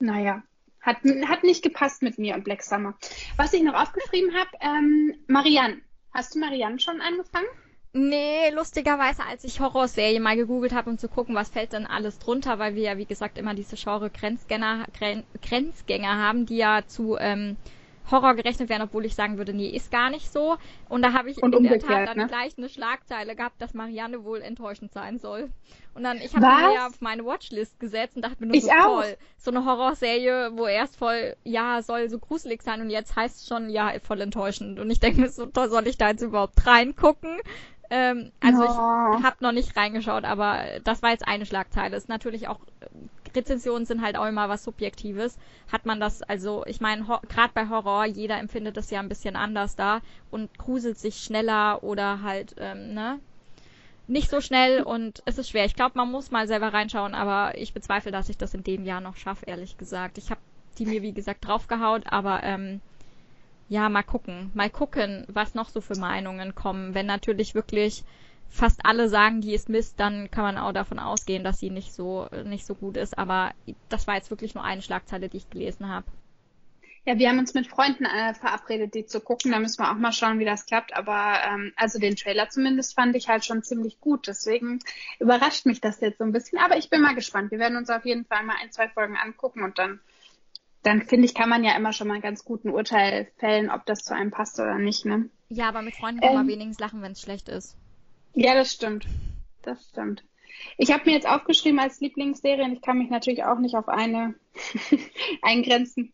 naja, 0.00 0.42
hat, 0.86 0.98
hat 1.28 1.42
nicht 1.42 1.62
gepasst 1.62 2.02
mit 2.02 2.18
mir 2.18 2.34
und 2.34 2.44
Black 2.44 2.62
Summer. 2.62 2.94
Was 3.36 3.52
ich 3.52 3.62
noch 3.62 3.74
aufgeschrieben 3.74 4.34
habe, 4.34 4.50
ähm, 4.60 5.14
Marianne. 5.26 5.82
Hast 6.14 6.34
du 6.34 6.38
Marianne 6.38 6.78
schon 6.78 7.00
angefangen? 7.02 7.46
Nee, 7.92 8.50
lustigerweise, 8.50 9.22
als 9.24 9.44
ich 9.44 9.60
Horrorserie 9.60 10.20
mal 10.20 10.36
gegoogelt 10.36 10.74
habe, 10.74 10.90
um 10.90 10.98
zu 10.98 11.08
gucken, 11.08 11.34
was 11.34 11.48
fällt 11.48 11.72
denn 11.72 11.86
alles 11.86 12.18
drunter, 12.18 12.58
weil 12.58 12.74
wir 12.74 12.82
ja, 12.82 12.98
wie 12.98 13.06
gesagt, 13.06 13.38
immer 13.38 13.54
diese 13.54 13.76
Genre-Grenzgänger 13.76 14.86
Grenzgänger 15.42 16.18
haben, 16.18 16.44
die 16.44 16.58
ja 16.58 16.82
zu 16.86 17.16
ähm, 17.18 17.56
Horror 18.10 18.34
gerechnet 18.34 18.68
werden, 18.68 18.82
obwohl 18.82 19.04
ich 19.04 19.14
sagen 19.14 19.38
würde, 19.38 19.52
nee, 19.52 19.68
ist 19.68 19.90
gar 19.90 20.10
nicht 20.10 20.32
so. 20.32 20.56
Und 20.88 21.02
da 21.02 21.12
habe 21.12 21.30
ich 21.30 21.42
Und 21.42 21.54
in 21.54 21.64
der 21.64 21.78
Tat 21.80 22.06
dann 22.08 22.16
ne? 22.16 22.26
gleich 22.26 22.56
eine 22.56 22.68
Schlagzeile 22.68 23.34
gehabt, 23.34 23.60
dass 23.60 23.74
Marianne 23.74 24.24
wohl 24.24 24.40
enttäuschend 24.42 24.92
sein 24.92 25.18
soll. 25.18 25.50
Und 25.94 26.04
dann, 26.04 26.18
ich 26.18 26.34
habe 26.34 26.46
mir 26.46 26.74
ja 26.74 26.86
auf 26.86 27.00
meine 27.00 27.24
Watchlist 27.24 27.80
gesetzt 27.80 28.16
und 28.16 28.22
dachte 28.22 28.36
mir 28.40 28.46
nur 28.46 28.56
ich 28.56 28.64
so 28.64 28.70
auch. 28.70 29.02
toll. 29.02 29.16
So 29.38 29.50
eine 29.50 29.64
Horrorserie, 29.64 30.50
wo 30.54 30.66
erst 30.66 30.96
voll, 30.96 31.36
ja, 31.44 31.82
soll 31.82 32.08
so 32.08 32.18
gruselig 32.18 32.62
sein 32.62 32.80
und 32.80 32.90
jetzt 32.90 33.16
heißt 33.16 33.40
es 33.42 33.46
schon, 33.48 33.70
ja, 33.70 33.92
voll 34.02 34.20
enttäuschend. 34.20 34.78
Und 34.78 34.90
ich 34.90 35.00
denke 35.00 35.20
mir 35.22 35.28
so, 35.28 35.46
toll, 35.46 35.68
soll 35.68 35.86
ich 35.86 35.98
da 35.98 36.10
jetzt 36.10 36.22
überhaupt 36.22 36.66
reingucken? 36.66 37.38
Ähm, 37.90 38.32
also 38.40 38.64
ich 38.64 38.78
Oh. 38.78 39.22
habe 39.22 39.36
noch 39.40 39.52
nicht 39.52 39.76
reingeschaut, 39.76 40.24
aber 40.24 40.80
das 40.84 41.02
war 41.02 41.10
jetzt 41.10 41.26
eine 41.26 41.46
Schlagzeile. 41.46 41.96
Ist 41.96 42.08
natürlich 42.08 42.48
auch 42.48 42.58
Rezensionen 43.36 43.86
sind 43.86 44.02
halt 44.02 44.16
auch 44.16 44.26
immer 44.26 44.48
was 44.48 44.64
Subjektives. 44.64 45.38
Hat 45.70 45.86
man 45.86 46.00
das, 46.00 46.22
also 46.22 46.64
ich 46.66 46.80
meine, 46.80 47.04
gerade 47.04 47.52
bei 47.54 47.68
Horror, 47.68 48.06
jeder 48.06 48.38
empfindet 48.38 48.76
das 48.76 48.90
ja 48.90 49.00
ein 49.00 49.08
bisschen 49.08 49.36
anders 49.36 49.76
da 49.76 50.00
und 50.30 50.56
gruselt 50.58 50.98
sich 50.98 51.16
schneller 51.16 51.84
oder 51.84 52.22
halt, 52.22 52.54
ähm, 52.58 52.94
ne? 52.94 53.20
Nicht 54.08 54.30
so 54.30 54.40
schnell 54.40 54.82
und 54.82 55.22
es 55.24 55.36
ist 55.36 55.50
schwer. 55.50 55.64
Ich 55.64 55.74
glaube, 55.74 55.98
man 55.98 56.10
muss 56.10 56.30
mal 56.30 56.46
selber 56.46 56.72
reinschauen, 56.72 57.14
aber 57.14 57.58
ich 57.58 57.74
bezweifle, 57.74 58.12
dass 58.12 58.28
ich 58.28 58.38
das 58.38 58.54
in 58.54 58.62
dem 58.62 58.84
Jahr 58.84 59.00
noch 59.00 59.16
schaffe, 59.16 59.46
ehrlich 59.46 59.78
gesagt. 59.78 60.16
Ich 60.16 60.30
habe 60.30 60.40
die 60.78 60.86
mir, 60.86 61.02
wie 61.02 61.12
gesagt, 61.12 61.44
draufgehaut, 61.44 62.04
aber 62.06 62.42
ähm, 62.44 62.80
ja, 63.68 63.88
mal 63.88 64.04
gucken. 64.04 64.52
Mal 64.54 64.70
gucken, 64.70 65.24
was 65.28 65.54
noch 65.54 65.68
so 65.70 65.80
für 65.80 65.96
Meinungen 65.96 66.54
kommen. 66.54 66.94
Wenn 66.94 67.06
natürlich 67.06 67.54
wirklich 67.54 68.04
fast 68.48 68.80
alle 68.84 69.08
sagen, 69.08 69.40
die 69.40 69.54
ist 69.54 69.68
Mist, 69.68 69.98
dann 69.98 70.30
kann 70.30 70.44
man 70.44 70.58
auch 70.58 70.72
davon 70.72 70.98
ausgehen, 70.98 71.44
dass 71.44 71.60
sie 71.60 71.70
nicht 71.70 71.92
so 71.92 72.28
nicht 72.44 72.66
so 72.66 72.74
gut 72.74 72.96
ist. 72.96 73.18
Aber 73.18 73.52
das 73.88 74.06
war 74.06 74.14
jetzt 74.14 74.30
wirklich 74.30 74.54
nur 74.54 74.64
eine 74.64 74.82
Schlagzeile, 74.82 75.28
die 75.28 75.38
ich 75.38 75.50
gelesen 75.50 75.88
habe. 75.88 76.06
Ja, 77.04 77.16
wir 77.18 77.28
haben 77.28 77.38
uns 77.38 77.54
mit 77.54 77.68
Freunden 77.68 78.04
äh, 78.04 78.34
verabredet, 78.34 78.94
die 78.94 79.06
zu 79.06 79.20
gucken. 79.20 79.52
Da 79.52 79.60
müssen 79.60 79.80
wir 79.80 79.92
auch 79.92 79.96
mal 79.96 80.10
schauen, 80.10 80.40
wie 80.40 80.44
das 80.44 80.66
klappt. 80.66 80.96
Aber 80.96 81.36
ähm, 81.46 81.72
also 81.76 82.00
den 82.00 82.16
Trailer 82.16 82.48
zumindest 82.48 82.96
fand 82.96 83.14
ich 83.14 83.28
halt 83.28 83.44
schon 83.44 83.62
ziemlich 83.62 84.00
gut. 84.00 84.26
Deswegen 84.26 84.80
überrascht 85.20 85.66
mich 85.66 85.80
das 85.80 86.00
jetzt 86.00 86.18
so 86.18 86.24
ein 86.24 86.32
bisschen. 86.32 86.58
Aber 86.58 86.76
ich 86.76 86.90
bin 86.90 87.02
mal 87.02 87.14
gespannt. 87.14 87.52
Wir 87.52 87.60
werden 87.60 87.76
uns 87.76 87.90
auf 87.90 88.04
jeden 88.04 88.24
Fall 88.24 88.42
mal 88.42 88.56
ein, 88.60 88.72
zwei 88.72 88.88
Folgen 88.88 89.16
angucken 89.16 89.62
und 89.62 89.78
dann 89.78 90.00
dann 90.82 91.02
finde 91.02 91.26
ich, 91.26 91.34
kann 91.34 91.48
man 91.48 91.64
ja 91.64 91.74
immer 91.74 91.92
schon 91.92 92.06
mal 92.06 92.14
einen 92.14 92.22
ganz 92.22 92.44
guten 92.44 92.70
Urteil 92.70 93.26
fällen, 93.38 93.70
ob 93.70 93.84
das 93.86 94.04
zu 94.04 94.14
einem 94.14 94.30
passt 94.30 94.60
oder 94.60 94.78
nicht, 94.78 95.04
ne? 95.04 95.28
Ja, 95.48 95.68
aber 95.68 95.82
mit 95.82 95.96
Freunden 95.96 96.20
kann 96.20 96.34
man 96.34 96.46
Ähm. 96.46 96.52
wenigstens 96.52 96.78
lachen, 96.78 97.02
wenn 97.02 97.12
es 97.12 97.20
schlecht 97.20 97.48
ist. 97.48 97.76
Ja, 98.36 98.54
das 98.54 98.70
stimmt. 98.70 99.06
Das 99.62 99.88
stimmt. 99.88 100.22
Ich 100.76 100.92
habe 100.92 101.06
mir 101.06 101.12
jetzt 101.12 101.26
aufgeschrieben 101.26 101.80
als 101.80 102.00
Lieblingsserien, 102.00 102.72
ich 102.72 102.82
kann 102.82 102.98
mich 102.98 103.08
natürlich 103.08 103.44
auch 103.44 103.58
nicht 103.58 103.76
auf 103.76 103.88
eine 103.88 104.34
eingrenzen. 105.42 106.12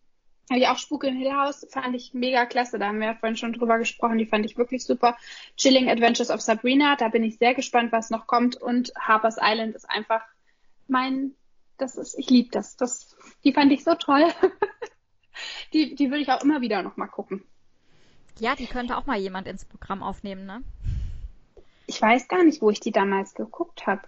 Habe 0.49 0.61
ich 0.61 0.69
auch 0.69 0.79
Spuk 0.79 1.03
in 1.03 1.17
Hill 1.17 1.33
House, 1.33 1.67
fand 1.71 1.97
ich 1.97 2.15
mega 2.15 2.47
klasse. 2.47 2.79
Da 2.79 2.87
haben 2.87 3.01
wir 3.01 3.09
ja 3.09 3.15
vorhin 3.15 3.37
schon 3.37 3.53
drüber 3.53 3.79
gesprochen, 3.79 4.19
die 4.19 4.27
fand 4.27 4.47
ich 4.47 4.57
wirklich 4.57 4.85
super. 4.85 5.17
Chilling 5.57 5.89
Adventures 5.89 6.31
of 6.31 6.41
Sabrina, 6.41 6.95
da 6.95 7.09
bin 7.09 7.25
ich 7.25 7.39
sehr 7.39 7.55
gespannt, 7.55 7.91
was 7.91 8.11
noch 8.11 8.29
kommt. 8.29 8.57
Und 8.57 8.93
Harper's 8.97 9.39
Island 9.41 9.75
ist 9.75 9.91
einfach 9.91 10.23
mein, 10.87 11.35
das 11.77 11.97
ist, 11.97 12.17
ich 12.17 12.31
liebe 12.31 12.51
das. 12.51 12.77
das. 12.77 13.17
Die 13.43 13.53
fand 13.53 13.73
ich 13.73 13.83
so 13.83 13.97
toll. 13.97 14.27
die, 15.73 15.97
die 15.97 16.11
würde 16.11 16.23
ich 16.23 16.31
auch 16.31 16.43
immer 16.43 16.61
wieder 16.61 16.83
noch 16.83 16.97
mal 16.97 17.09
gucken. 17.09 17.43
Ja, 18.39 18.55
die 18.55 18.67
könnte 18.67 18.97
auch 18.97 19.07
mal 19.07 19.19
jemand 19.19 19.49
ins 19.49 19.65
Programm 19.65 20.03
aufnehmen, 20.05 20.47
ne? 20.47 20.63
Ich 21.93 22.01
weiß 22.01 22.27
gar 22.27 22.43
nicht, 22.43 22.63
wo 22.63 22.71
ich 22.71 22.81
die 22.81 22.91
damals 22.91 23.35
geguckt 23.35 23.87
habe. 23.87 24.01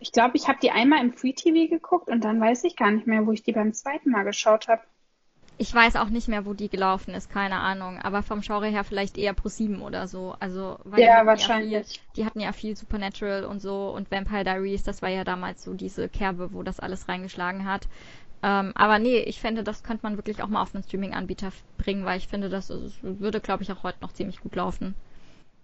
Ich 0.00 0.10
glaube, 0.10 0.38
ich 0.38 0.48
habe 0.48 0.58
die 0.60 0.70
einmal 0.70 1.04
im 1.04 1.12
Free 1.12 1.34
TV 1.34 1.68
geguckt 1.68 2.08
und 2.08 2.24
dann 2.24 2.40
weiß 2.40 2.64
ich 2.64 2.76
gar 2.76 2.90
nicht 2.90 3.06
mehr, 3.06 3.26
wo 3.26 3.32
ich 3.32 3.42
die 3.42 3.52
beim 3.52 3.74
zweiten 3.74 4.10
Mal 4.10 4.24
geschaut 4.24 4.66
habe. 4.66 4.82
Ich 5.58 5.74
weiß 5.74 5.96
auch 5.96 6.08
nicht 6.08 6.28
mehr, 6.28 6.46
wo 6.46 6.54
die 6.54 6.68
gelaufen 6.68 7.14
ist, 7.14 7.30
keine 7.30 7.56
Ahnung. 7.58 7.98
Aber 8.00 8.22
vom 8.22 8.40
Genre 8.42 8.68
her 8.68 8.84
vielleicht 8.84 9.18
eher 9.18 9.34
Pro 9.34 9.48
7 9.48 9.82
oder 9.82 10.06
so. 10.08 10.34
Also, 10.40 10.78
weil 10.84 11.00
die 11.00 11.06
Ja, 11.06 11.16
hatten 11.16 11.26
wahrscheinlich. 11.26 11.72
Ja 11.72 11.80
viel, 11.82 12.02
die 12.16 12.24
hatten 12.24 12.40
ja 12.40 12.52
viel 12.52 12.76
Supernatural 12.76 13.44
und 13.44 13.60
so 13.60 13.90
und 13.90 14.10
Vampire 14.10 14.44
Diaries, 14.44 14.84
das 14.84 15.02
war 15.02 15.08
ja 15.10 15.24
damals 15.24 15.62
so 15.64 15.74
diese 15.74 16.08
Kerbe, 16.08 16.52
wo 16.52 16.62
das 16.62 16.80
alles 16.80 17.08
reingeschlagen 17.08 17.64
hat. 17.66 17.88
Ähm, 18.42 18.72
aber 18.76 18.98
nee, 19.00 19.18
ich 19.20 19.40
finde, 19.40 19.64
das 19.64 19.82
könnte 19.82 20.04
man 20.04 20.16
wirklich 20.16 20.42
auch 20.42 20.48
mal 20.48 20.62
auf 20.62 20.74
einen 20.74 20.84
Streaming-Anbieter 20.84 21.52
bringen, 21.78 22.04
weil 22.04 22.18
ich 22.18 22.28
finde, 22.28 22.48
das 22.48 22.70
würde, 23.02 23.40
glaube 23.40 23.62
ich, 23.64 23.72
auch 23.72 23.82
heute 23.82 23.98
noch 24.02 24.12
ziemlich 24.12 24.40
gut 24.40 24.54
laufen. 24.56 24.94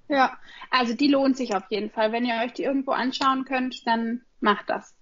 Ja, 0.08 0.36
also 0.70 0.94
die 0.94 1.08
lohnt 1.08 1.36
sich 1.36 1.54
auf 1.54 1.64
jeden 1.70 1.90
Fall. 1.90 2.12
Wenn 2.12 2.24
ihr 2.24 2.42
euch 2.44 2.52
die 2.52 2.64
irgendwo 2.64 2.92
anschauen 2.92 3.44
könnt, 3.44 3.86
dann 3.86 4.22
macht 4.40 4.68
das. 4.68 4.94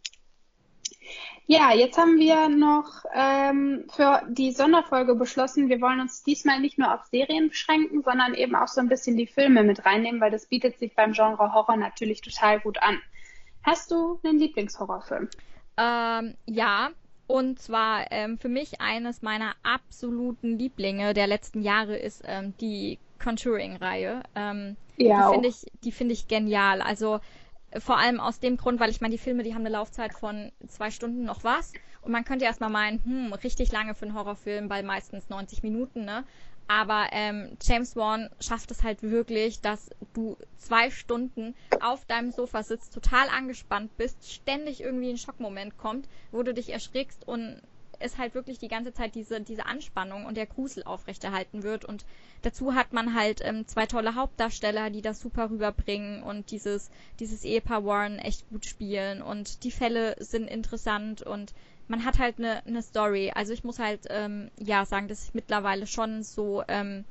Ja, 1.46 1.74
jetzt 1.74 1.98
haben 1.98 2.18
wir 2.18 2.48
noch 2.48 3.04
ähm, 3.12 3.84
für 3.92 4.22
die 4.28 4.52
Sonderfolge 4.52 5.16
beschlossen, 5.16 5.68
wir 5.68 5.80
wollen 5.80 6.00
uns 6.00 6.22
diesmal 6.22 6.60
nicht 6.60 6.78
nur 6.78 6.94
auf 6.94 7.04
Serien 7.06 7.48
beschränken, 7.48 8.02
sondern 8.02 8.34
eben 8.34 8.54
auch 8.54 8.68
so 8.68 8.80
ein 8.80 8.88
bisschen 8.88 9.16
die 9.16 9.26
Filme 9.26 9.64
mit 9.64 9.84
reinnehmen, 9.84 10.20
weil 10.20 10.30
das 10.30 10.46
bietet 10.46 10.78
sich 10.78 10.94
beim 10.94 11.12
Genre 11.12 11.52
Horror 11.52 11.76
natürlich 11.76 12.20
total 12.20 12.60
gut 12.60 12.80
an. 12.80 13.00
Hast 13.64 13.90
du 13.90 14.20
einen 14.22 14.38
Lieblingshorrorfilm? 14.38 15.28
Ähm, 15.76 16.36
ja, 16.46 16.90
und 17.26 17.60
zwar 17.60 18.10
ähm, 18.10 18.38
für 18.38 18.48
mich 18.48 18.80
eines 18.80 19.22
meiner 19.22 19.54
absoluten 19.62 20.58
Lieblinge 20.58 21.12
der 21.12 21.26
letzten 21.26 21.62
Jahre 21.62 21.96
ist 21.96 22.22
ähm, 22.26 22.54
die 22.60 22.98
Conjuring-Reihe. 23.22 24.22
Ähm, 24.34 24.76
Ja, 25.06 25.16
die 25.16 25.22
finde 25.22 25.48
ich, 25.48 25.66
die 25.84 25.92
finde 25.92 26.14
ich 26.14 26.28
genial. 26.28 26.82
Also 26.82 27.20
äh, 27.70 27.80
vor 27.80 27.98
allem 27.98 28.20
aus 28.20 28.40
dem 28.40 28.56
Grund, 28.56 28.80
weil 28.80 28.90
ich 28.90 29.00
meine, 29.00 29.12
die 29.12 29.18
Filme, 29.18 29.42
die 29.42 29.54
haben 29.54 29.62
eine 29.62 29.70
Laufzeit 29.70 30.14
von 30.14 30.52
zwei 30.68 30.90
Stunden 30.90 31.24
noch 31.24 31.44
was. 31.44 31.76
Und 32.00 32.12
man 32.12 32.24
könnte 32.24 32.44
erstmal 32.44 32.70
meinen, 32.70 33.04
hm, 33.04 33.32
richtig 33.32 33.72
lange 33.72 33.94
für 33.94 34.06
einen 34.06 34.14
Horrorfilm, 34.14 34.68
bei 34.68 34.82
meistens 34.82 35.28
90 35.28 35.62
Minuten, 35.62 36.04
ne? 36.04 36.24
Aber 36.68 37.08
ähm, 37.12 37.56
James 37.62 37.96
Wan 37.96 38.30
schafft 38.40 38.70
es 38.70 38.82
halt 38.82 39.02
wirklich, 39.02 39.60
dass 39.60 39.90
du 40.14 40.38
zwei 40.56 40.90
Stunden 40.90 41.54
auf 41.80 42.04
deinem 42.06 42.30
Sofa 42.30 42.62
sitzt, 42.62 42.94
total 42.94 43.28
angespannt 43.28 43.96
bist, 43.96 44.30
ständig 44.32 44.80
irgendwie 44.80 45.10
ein 45.10 45.18
Schockmoment 45.18 45.76
kommt, 45.76 46.08
wo 46.30 46.42
du 46.42 46.54
dich 46.54 46.70
erschrickst 46.72 47.26
und 47.26 47.60
es 48.02 48.18
halt 48.18 48.34
wirklich 48.34 48.58
die 48.58 48.68
ganze 48.68 48.92
Zeit 48.92 49.14
diese, 49.14 49.40
diese 49.40 49.66
Anspannung 49.66 50.26
und 50.26 50.36
der 50.36 50.46
Grusel 50.46 50.82
aufrechterhalten 50.84 51.62
wird. 51.62 51.84
Und 51.84 52.04
dazu 52.42 52.74
hat 52.74 52.92
man 52.92 53.14
halt 53.14 53.40
ähm, 53.42 53.66
zwei 53.66 53.86
tolle 53.86 54.14
Hauptdarsteller, 54.14 54.90
die 54.90 55.02
das 55.02 55.20
super 55.20 55.50
rüberbringen 55.50 56.22
und 56.22 56.50
dieses, 56.50 56.90
dieses 57.20 57.44
Ehepaar 57.44 57.84
Warren 57.84 58.18
echt 58.18 58.48
gut 58.50 58.66
spielen 58.66 59.22
und 59.22 59.64
die 59.64 59.70
Fälle 59.70 60.16
sind 60.18 60.48
interessant 60.48 61.22
und 61.22 61.54
man 61.88 62.04
hat 62.04 62.18
halt 62.18 62.38
eine, 62.38 62.64
eine 62.66 62.82
Story. 62.82 63.32
Also 63.34 63.52
ich 63.52 63.64
muss 63.64 63.78
halt 63.78 64.06
ähm, 64.10 64.50
ja 64.58 64.84
sagen, 64.86 65.08
dass 65.08 65.24
ich 65.24 65.34
mittlerweile 65.34 65.86
schon 65.86 66.22
so, 66.22 66.62
ähm, 66.68 67.04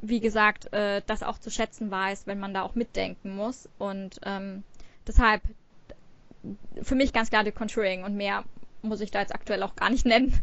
wie 0.00 0.20
gesagt, 0.20 0.72
äh, 0.72 1.02
das 1.06 1.22
auch 1.22 1.38
zu 1.38 1.50
schätzen 1.50 1.90
weiß, 1.90 2.26
wenn 2.26 2.40
man 2.40 2.54
da 2.54 2.62
auch 2.62 2.74
mitdenken 2.74 3.36
muss. 3.36 3.68
Und 3.78 4.20
ähm, 4.24 4.64
deshalb 5.06 5.42
für 6.82 6.94
mich 6.94 7.12
ganz 7.12 7.30
klar 7.30 7.44
The 7.44 7.52
Conjuring 7.52 8.04
und 8.04 8.16
mehr 8.16 8.44
muss 8.84 9.00
ich 9.00 9.10
da 9.10 9.20
jetzt 9.20 9.34
aktuell 9.34 9.62
auch 9.62 9.76
gar 9.76 9.90
nicht 9.90 10.06
nennen. 10.06 10.38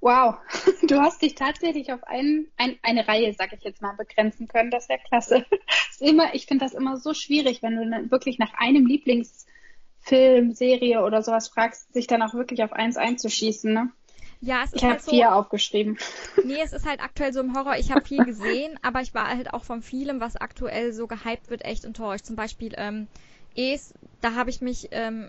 Wow, 0.00 0.36
du 0.88 0.98
hast 1.00 1.20
dich 1.20 1.34
tatsächlich 1.34 1.92
auf 1.92 2.02
ein, 2.04 2.46
ein, 2.56 2.78
eine 2.82 3.06
Reihe, 3.06 3.34
sag 3.34 3.52
ich 3.52 3.62
jetzt 3.62 3.82
mal, 3.82 3.92
begrenzen 3.92 4.48
können. 4.48 4.70
Das 4.70 4.84
ist 4.84 4.90
ja 4.90 4.96
klasse. 4.96 5.44
Ist 5.90 6.00
immer, 6.00 6.34
ich 6.34 6.46
finde 6.46 6.64
das 6.64 6.72
immer 6.72 6.96
so 6.96 7.12
schwierig, 7.12 7.62
wenn 7.62 7.76
du 7.76 7.88
dann 7.88 8.10
wirklich 8.10 8.38
nach 8.38 8.54
einem 8.54 8.86
Lieblingsfilm, 8.86 10.52
Serie 10.52 11.04
oder 11.04 11.22
sowas 11.22 11.48
fragst, 11.48 11.92
sich 11.92 12.06
dann 12.06 12.22
auch 12.22 12.32
wirklich 12.32 12.62
auf 12.62 12.72
eins 12.72 12.96
einzuschießen. 12.96 13.72
Ne? 13.72 13.90
Ja, 14.40 14.62
es 14.64 14.70
ich 14.70 14.76
ist 14.76 14.82
halt 14.82 14.92
habe 14.92 15.02
so. 15.02 15.10
vier 15.10 15.34
aufgeschrieben. 15.34 15.98
Nee, 16.44 16.60
es 16.64 16.72
ist 16.72 16.88
halt 16.88 17.02
aktuell 17.02 17.34
so 17.34 17.40
im 17.40 17.54
Horror. 17.54 17.76
Ich 17.76 17.90
habe 17.92 18.06
viel 18.06 18.24
gesehen, 18.24 18.78
aber 18.80 19.02
ich 19.02 19.12
war 19.12 19.28
halt 19.28 19.52
auch 19.52 19.64
von 19.64 19.82
vielem, 19.82 20.20
was 20.20 20.36
aktuell 20.36 20.94
so 20.94 21.06
gehypt 21.06 21.50
wird, 21.50 21.64
echt 21.64 21.84
enttäuscht. 21.84 22.24
Zum 22.24 22.36
Beispiel 22.36 22.72
ähm, 22.78 23.08
Es, 23.60 23.92
da 24.22 24.34
habe 24.34 24.50
ich 24.50 24.60
mich 24.60 24.88
ähm, 24.90 25.28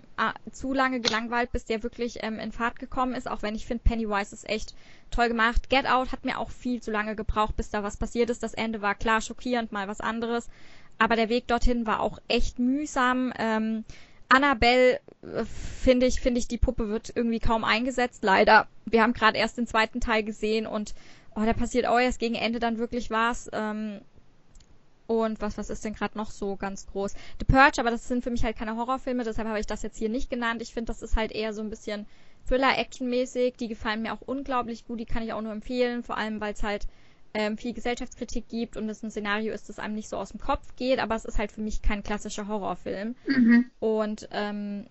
zu 0.50 0.72
lange 0.72 1.00
gelangweilt, 1.00 1.52
bis 1.52 1.64
der 1.64 1.82
wirklich 1.82 2.22
ähm, 2.22 2.38
in 2.38 2.50
Fahrt 2.50 2.78
gekommen 2.78 3.14
ist, 3.14 3.28
auch 3.30 3.42
wenn 3.42 3.54
ich 3.54 3.66
finde, 3.66 3.84
Pennywise 3.84 4.34
ist 4.34 4.48
echt 4.48 4.74
toll 5.10 5.28
gemacht. 5.28 5.68
Get 5.68 5.86
Out 5.86 6.12
hat 6.12 6.24
mir 6.24 6.38
auch 6.38 6.50
viel 6.50 6.80
zu 6.82 6.90
lange 6.90 7.14
gebraucht, 7.14 7.56
bis 7.56 7.70
da 7.70 7.82
was 7.82 7.96
passiert 7.96 8.30
ist. 8.30 8.42
Das 8.42 8.54
Ende 8.54 8.80
war 8.80 8.94
klar 8.94 9.20
schockierend, 9.20 9.72
mal 9.72 9.86
was 9.86 10.00
anderes. 10.00 10.48
Aber 10.98 11.16
der 11.16 11.28
Weg 11.28 11.46
dorthin 11.46 11.86
war 11.86 12.00
auch 12.00 12.18
echt 12.28 12.58
mühsam. 12.58 13.32
Ähm, 13.38 13.84
Annabelle 14.28 15.00
äh, 15.22 15.44
finde 15.44 16.06
ich, 16.06 16.20
finde 16.20 16.40
ich, 16.40 16.48
die 16.48 16.58
Puppe 16.58 16.88
wird 16.88 17.12
irgendwie 17.14 17.40
kaum 17.40 17.64
eingesetzt, 17.64 18.24
leider. 18.24 18.66
Wir 18.86 19.02
haben 19.02 19.12
gerade 19.12 19.36
erst 19.36 19.58
den 19.58 19.66
zweiten 19.66 20.00
Teil 20.00 20.22
gesehen 20.22 20.66
und 20.66 20.94
oh, 21.34 21.42
da 21.44 21.52
passiert 21.52 21.86
auch 21.86 21.98
erst 21.98 22.18
gegen 22.18 22.34
Ende 22.34 22.58
dann 22.58 22.78
wirklich 22.78 23.10
was. 23.10 23.50
Ähm, 23.52 24.00
und 25.20 25.40
was, 25.40 25.58
was 25.58 25.68
ist 25.68 25.84
denn 25.84 25.94
gerade 25.94 26.16
noch 26.16 26.30
so 26.30 26.56
ganz 26.56 26.86
groß? 26.86 27.12
The 27.38 27.44
Purge, 27.44 27.78
aber 27.78 27.90
das 27.90 28.08
sind 28.08 28.24
für 28.24 28.30
mich 28.30 28.44
halt 28.44 28.56
keine 28.56 28.76
Horrorfilme, 28.76 29.24
deshalb 29.24 29.46
habe 29.46 29.60
ich 29.60 29.66
das 29.66 29.82
jetzt 29.82 29.98
hier 29.98 30.08
nicht 30.08 30.30
genannt. 30.30 30.62
Ich 30.62 30.72
finde, 30.72 30.92
das 30.92 31.02
ist 31.02 31.16
halt 31.16 31.32
eher 31.32 31.52
so 31.52 31.60
ein 31.60 31.70
bisschen 31.70 32.06
Thriller-Action-mäßig. 32.48 33.54
Die 33.56 33.68
gefallen 33.68 34.02
mir 34.02 34.14
auch 34.14 34.22
unglaublich 34.22 34.86
gut, 34.86 35.00
die 35.00 35.04
kann 35.04 35.22
ich 35.22 35.32
auch 35.32 35.42
nur 35.42 35.52
empfehlen, 35.52 36.02
vor 36.02 36.16
allem 36.16 36.40
weil 36.40 36.54
es 36.54 36.62
halt 36.62 36.86
ähm, 37.34 37.56
viel 37.56 37.72
Gesellschaftskritik 37.72 38.48
gibt 38.48 38.76
und 38.76 38.88
es 38.88 39.02
ein 39.02 39.10
Szenario 39.10 39.52
ist, 39.52 39.68
das 39.68 39.78
einem 39.78 39.94
nicht 39.94 40.08
so 40.08 40.16
aus 40.16 40.30
dem 40.30 40.40
Kopf 40.40 40.74
geht, 40.76 40.98
aber 40.98 41.14
es 41.14 41.24
ist 41.24 41.38
halt 41.38 41.52
für 41.52 41.60
mich 41.60 41.82
kein 41.82 42.02
klassischer 42.02 42.48
Horrorfilm. 42.48 43.14
Mhm. 43.26 43.66
Und 43.80 44.28
ähm, 44.32 44.86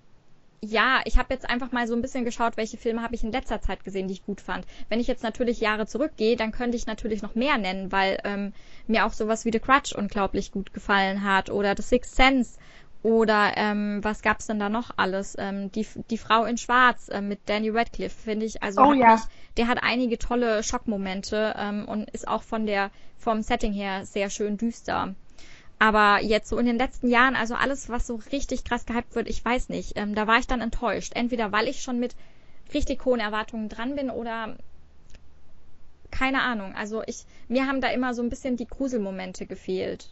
ja, 0.64 1.02
ich 1.06 1.18
habe 1.18 1.34
jetzt 1.34 1.50
einfach 1.50 1.72
mal 1.72 1.88
so 1.88 1.96
ein 1.96 2.02
bisschen 2.02 2.24
geschaut, 2.24 2.56
welche 2.56 2.78
Filme 2.78 3.02
habe 3.02 3.16
ich 3.16 3.24
in 3.24 3.32
letzter 3.32 3.62
Zeit 3.62 3.84
gesehen, 3.84 4.08
die 4.08 4.14
ich 4.14 4.26
gut 4.26 4.42
fand. 4.42 4.66
Wenn 4.90 5.00
ich 5.00 5.08
jetzt 5.08 5.24
natürlich 5.24 5.60
Jahre 5.60 5.88
zurückgehe, 5.88 6.36
dann 6.36 6.52
könnte 6.52 6.78
ich 6.78 6.86
natürlich 6.86 7.24
noch 7.24 7.34
mehr 7.34 7.58
nennen, 7.58 7.92
weil 7.92 8.20
ähm, 8.24 8.54
mir 8.86 9.06
auch 9.06 9.14
sowas 9.14 9.44
wie 9.44 9.52
The 9.52 9.60
Crutch 9.60 9.94
unglaublich 9.94 10.52
gut 10.52 10.72
gefallen 10.74 11.24
hat 11.24 11.50
oder 11.50 11.76
The 11.76 11.82
Sixth 11.82 12.16
Sense 12.16 12.60
oder 13.04 13.54
ähm, 13.56 14.04
was 14.04 14.22
gab's 14.22 14.46
denn 14.46 14.60
da 14.60 14.70
noch 14.70 14.92
alles? 14.98 15.36
Ähm, 15.40 15.72
die, 15.72 15.88
die 16.12 16.20
Frau 16.20 16.46
in 16.46 16.58
Schwarz 16.58 17.10
äh, 17.10 17.22
mit 17.22 17.40
Danny 17.48 17.70
Radcliffe, 17.70 18.16
finde 18.16 18.46
ich. 18.46 18.62
Also 18.62 18.82
oh, 18.82 18.94
ja. 18.94 19.14
mich, 19.14 19.22
der 19.58 19.68
hat 19.68 19.80
einige 19.82 20.20
tolle 20.20 20.62
Schockmomente 20.62 21.56
ähm, 21.58 21.88
und 21.88 22.10
ist 22.12 22.28
auch 22.28 22.44
von 22.44 22.68
der 22.68 22.92
vom 23.18 23.42
Setting 23.42 23.74
her 23.74 24.06
sehr 24.06 24.30
schön 24.30 24.58
düster. 24.58 25.16
Aber 25.82 26.22
jetzt 26.22 26.48
so 26.48 26.60
in 26.60 26.68
den 26.68 26.78
letzten 26.78 27.10
Jahren, 27.10 27.36
also 27.36 27.56
alles, 27.56 27.90
was 27.90 28.06
so 28.06 28.22
richtig 28.32 28.66
krass 28.66 28.86
gehypt 28.86 29.16
wird, 29.16 29.28
ich 29.28 29.44
weiß 29.44 29.70
nicht. 29.70 29.94
Ähm, 29.96 30.14
da 30.14 30.28
war 30.28 30.38
ich 30.38 30.46
dann 30.46 30.62
enttäuscht. 30.62 31.14
Entweder 31.16 31.52
weil 31.52 31.68
ich 31.68 31.82
schon 31.82 32.00
mit 32.00 32.16
richtig 32.72 33.04
hohen 33.04 33.20
Erwartungen 33.20 33.68
dran 33.68 33.96
bin 33.96 34.12
oder 34.12 34.58
keine 36.12 36.44
Ahnung. 36.44 36.76
Also 36.76 37.02
ich, 37.08 37.24
mir 37.48 37.66
haben 37.66 37.82
da 37.82 37.88
immer 37.88 38.14
so 38.14 38.22
ein 38.22 38.30
bisschen 38.30 38.58
die 38.58 38.68
Gruselmomente 38.68 39.48
gefehlt. 39.48 40.12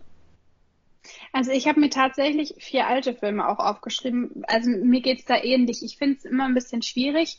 Also 1.33 1.51
ich 1.51 1.67
habe 1.67 1.79
mir 1.79 1.91
tatsächlich 1.91 2.55
vier 2.57 2.87
alte 2.87 3.13
Filme 3.13 3.47
auch 3.47 3.59
aufgeschrieben. 3.59 4.43
Also 4.47 4.71
mir 4.71 5.01
geht's 5.01 5.25
da 5.25 5.35
ähnlich. 5.35 5.83
Ich 5.83 5.97
finde 5.97 6.17
es 6.17 6.25
immer 6.25 6.45
ein 6.45 6.55
bisschen 6.55 6.81
schwierig, 6.81 7.37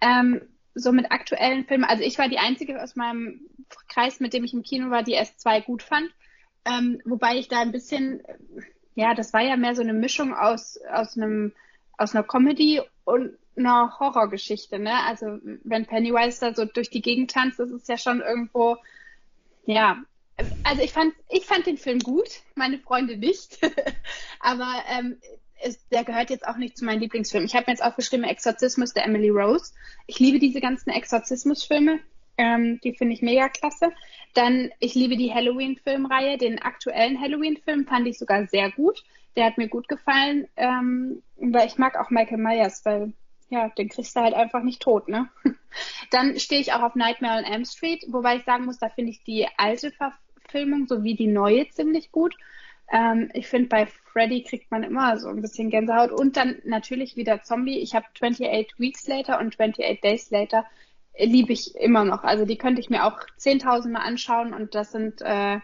ähm, 0.00 0.40
so 0.76 0.92
mit 0.92 1.10
aktuellen 1.10 1.64
Filmen. 1.64 1.82
Also 1.82 2.04
ich 2.04 2.16
war 2.16 2.28
die 2.28 2.38
Einzige 2.38 2.80
aus 2.80 2.94
meinem 2.94 3.40
Kreis, 3.88 4.20
mit 4.20 4.34
dem 4.34 4.44
ich 4.44 4.52
im 4.52 4.62
Kino 4.62 4.90
war, 4.90 5.02
die 5.02 5.18
S2 5.18 5.64
gut 5.64 5.82
fand. 5.82 6.08
Ähm, 6.64 7.00
wobei 7.04 7.36
ich 7.36 7.48
da 7.48 7.60
ein 7.60 7.72
bisschen, 7.72 8.22
ja, 8.94 9.14
das 9.14 9.32
war 9.32 9.40
ja 9.40 9.56
mehr 9.56 9.74
so 9.74 9.82
eine 9.82 9.92
Mischung 9.92 10.34
aus, 10.34 10.78
aus 10.90 11.16
einem, 11.16 11.52
aus 11.98 12.14
einer 12.14 12.24
Comedy 12.24 12.80
und 13.04 13.36
einer 13.56 13.98
Horrorgeschichte, 13.98 14.78
ne? 14.78 14.94
Also 15.06 15.38
wenn 15.64 15.86
Pennywise 15.86 16.40
da 16.40 16.54
so 16.54 16.64
durch 16.64 16.90
die 16.90 17.02
Gegend 17.02 17.30
tanzt, 17.30 17.58
das 17.58 17.70
ist 17.70 17.88
ja 17.88 17.98
schon 17.98 18.20
irgendwo, 18.20 18.76
ja, 19.66 20.02
also 20.64 20.82
ich 20.82 20.92
fand, 20.92 21.14
ich 21.28 21.44
fand 21.44 21.66
den 21.66 21.76
Film 21.78 21.98
gut, 21.98 22.28
meine 22.54 22.78
Freunde 22.78 23.16
nicht. 23.16 23.58
Aber 24.40 24.72
ähm, 24.88 25.18
es, 25.62 25.86
der 25.88 26.04
gehört 26.04 26.30
jetzt 26.30 26.46
auch 26.46 26.56
nicht 26.56 26.76
zu 26.76 26.84
meinen 26.84 27.00
Lieblingsfilmen. 27.00 27.46
Ich 27.46 27.54
habe 27.54 27.64
mir 27.66 27.72
jetzt 27.72 27.84
aufgeschrieben, 27.84 28.24
Exorzismus 28.24 28.92
der 28.92 29.04
Emily 29.04 29.30
Rose. 29.30 29.72
Ich 30.06 30.18
liebe 30.18 30.38
diese 30.38 30.60
ganzen 30.60 30.90
Exorzismus-Filme. 30.90 32.00
Ähm, 32.36 32.80
die 32.82 32.94
finde 32.94 33.14
ich 33.14 33.22
mega 33.22 33.48
klasse. 33.48 33.92
Dann, 34.34 34.70
ich 34.80 34.94
liebe 34.94 35.16
die 35.16 35.32
Halloween-Filmreihe. 35.32 36.38
Den 36.38 36.60
aktuellen 36.60 37.20
Halloween-Film 37.20 37.86
fand 37.86 38.06
ich 38.06 38.18
sogar 38.18 38.46
sehr 38.46 38.70
gut. 38.70 39.02
Der 39.36 39.46
hat 39.46 39.58
mir 39.58 39.68
gut 39.68 39.88
gefallen. 39.88 40.48
Ähm, 40.56 41.22
weil 41.36 41.66
ich 41.66 41.78
mag 41.78 41.98
auch 41.98 42.10
Michael 42.10 42.38
Myers, 42.38 42.84
weil 42.84 43.12
ja, 43.52 43.68
den 43.68 43.90
kriegst 43.90 44.16
du 44.16 44.20
halt 44.20 44.34
einfach 44.34 44.62
nicht 44.62 44.80
tot, 44.80 45.08
ne? 45.08 45.28
Dann 46.10 46.38
stehe 46.38 46.60
ich 46.60 46.72
auch 46.72 46.82
auf 46.82 46.94
Nightmare 46.94 47.38
on 47.38 47.44
Elm 47.44 47.64
Street, 47.66 48.04
wobei 48.08 48.36
ich 48.36 48.44
sagen 48.44 48.64
muss, 48.64 48.78
da 48.78 48.88
finde 48.88 49.10
ich 49.10 49.24
die 49.24 49.46
alte 49.58 49.92
Verfilmung 49.92 50.86
sowie 50.86 51.14
die 51.14 51.26
neue 51.26 51.68
ziemlich 51.68 52.12
gut. 52.12 52.34
Ähm, 52.90 53.30
ich 53.34 53.46
finde, 53.46 53.68
bei 53.68 53.86
Freddy 53.86 54.42
kriegt 54.42 54.70
man 54.70 54.82
immer 54.82 55.18
so 55.18 55.28
ein 55.28 55.42
bisschen 55.42 55.70
Gänsehaut. 55.70 56.12
Und 56.12 56.36
dann 56.36 56.60
natürlich 56.64 57.16
wieder 57.16 57.42
Zombie. 57.42 57.78
Ich 57.78 57.94
habe 57.94 58.06
28 58.14 58.78
Weeks 58.78 59.06
Later 59.06 59.38
und 59.38 59.48
28 59.48 60.00
Days 60.00 60.30
Later 60.30 60.64
liebe 61.18 61.52
ich 61.52 61.74
immer 61.76 62.04
noch. 62.04 62.24
Also 62.24 62.44
die 62.44 62.56
könnte 62.56 62.80
ich 62.80 62.90
mir 62.90 63.04
auch 63.04 63.18
10.000 63.38 63.90
Mal 63.90 64.00
anschauen 64.00 64.54
und 64.54 64.74
das 64.74 64.92
sind, 64.92 65.20
äh, 65.22 65.58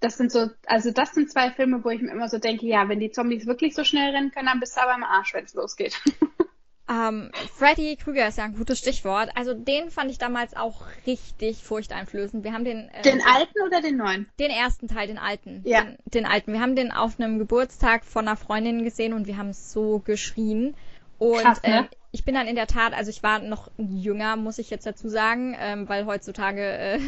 das 0.00 0.16
sind 0.16 0.32
so, 0.32 0.48
also 0.66 0.90
das 0.90 1.12
sind 1.12 1.30
zwei 1.30 1.50
Filme, 1.50 1.84
wo 1.84 1.90
ich 1.90 2.00
mir 2.00 2.10
immer 2.10 2.28
so 2.28 2.38
denke, 2.38 2.66
ja, 2.66 2.88
wenn 2.88 3.00
die 3.00 3.10
Zombies 3.10 3.46
wirklich 3.46 3.74
so 3.74 3.84
schnell 3.84 4.14
rennen 4.14 4.30
können, 4.30 4.46
dann 4.46 4.60
bist 4.60 4.76
du 4.76 4.82
aber 4.82 4.94
im 4.94 5.04
Arsch, 5.04 5.34
wenn 5.34 5.44
es 5.44 5.54
losgeht. 5.54 6.00
Ähm, 6.90 7.30
Freddy 7.54 7.94
Krüger 7.94 8.26
ist 8.26 8.38
ja 8.38 8.44
ein 8.44 8.56
gutes 8.56 8.80
Stichwort. 8.80 9.30
Also 9.36 9.54
den 9.54 9.90
fand 9.90 10.10
ich 10.10 10.18
damals 10.18 10.56
auch 10.56 10.82
richtig 11.06 11.62
furchteinflößend. 11.62 12.42
Wir 12.42 12.52
haben 12.52 12.64
den. 12.64 12.88
Äh, 12.88 13.02
den 13.02 13.22
alten 13.22 13.62
oder 13.64 13.80
den 13.80 13.96
neuen? 13.96 14.28
Den 14.40 14.50
ersten 14.50 14.88
Teil, 14.88 15.06
den 15.06 15.18
alten. 15.18 15.62
Ja. 15.64 15.82
Den, 15.82 15.98
den 16.06 16.26
alten. 16.26 16.52
Wir 16.52 16.60
haben 16.60 16.74
den 16.74 16.90
auf 16.90 17.20
einem 17.20 17.38
Geburtstag 17.38 18.04
von 18.04 18.26
einer 18.26 18.36
Freundin 18.36 18.82
gesehen 18.82 19.12
und 19.12 19.28
wir 19.28 19.36
haben 19.36 19.52
so 19.52 20.00
geschrien. 20.00 20.74
Und 21.18 21.42
Krass, 21.42 21.62
ne? 21.62 21.88
äh, 21.90 21.96
ich 22.12 22.24
bin 22.24 22.34
dann 22.34 22.48
in 22.48 22.56
der 22.56 22.66
Tat, 22.66 22.92
also 22.92 23.08
ich 23.08 23.22
war 23.22 23.38
noch 23.38 23.70
jünger, 23.78 24.34
muss 24.34 24.58
ich 24.58 24.68
jetzt 24.68 24.84
dazu 24.84 25.08
sagen, 25.08 25.56
ähm, 25.60 25.88
weil 25.88 26.06
heutzutage 26.06 26.60
äh, 26.60 26.98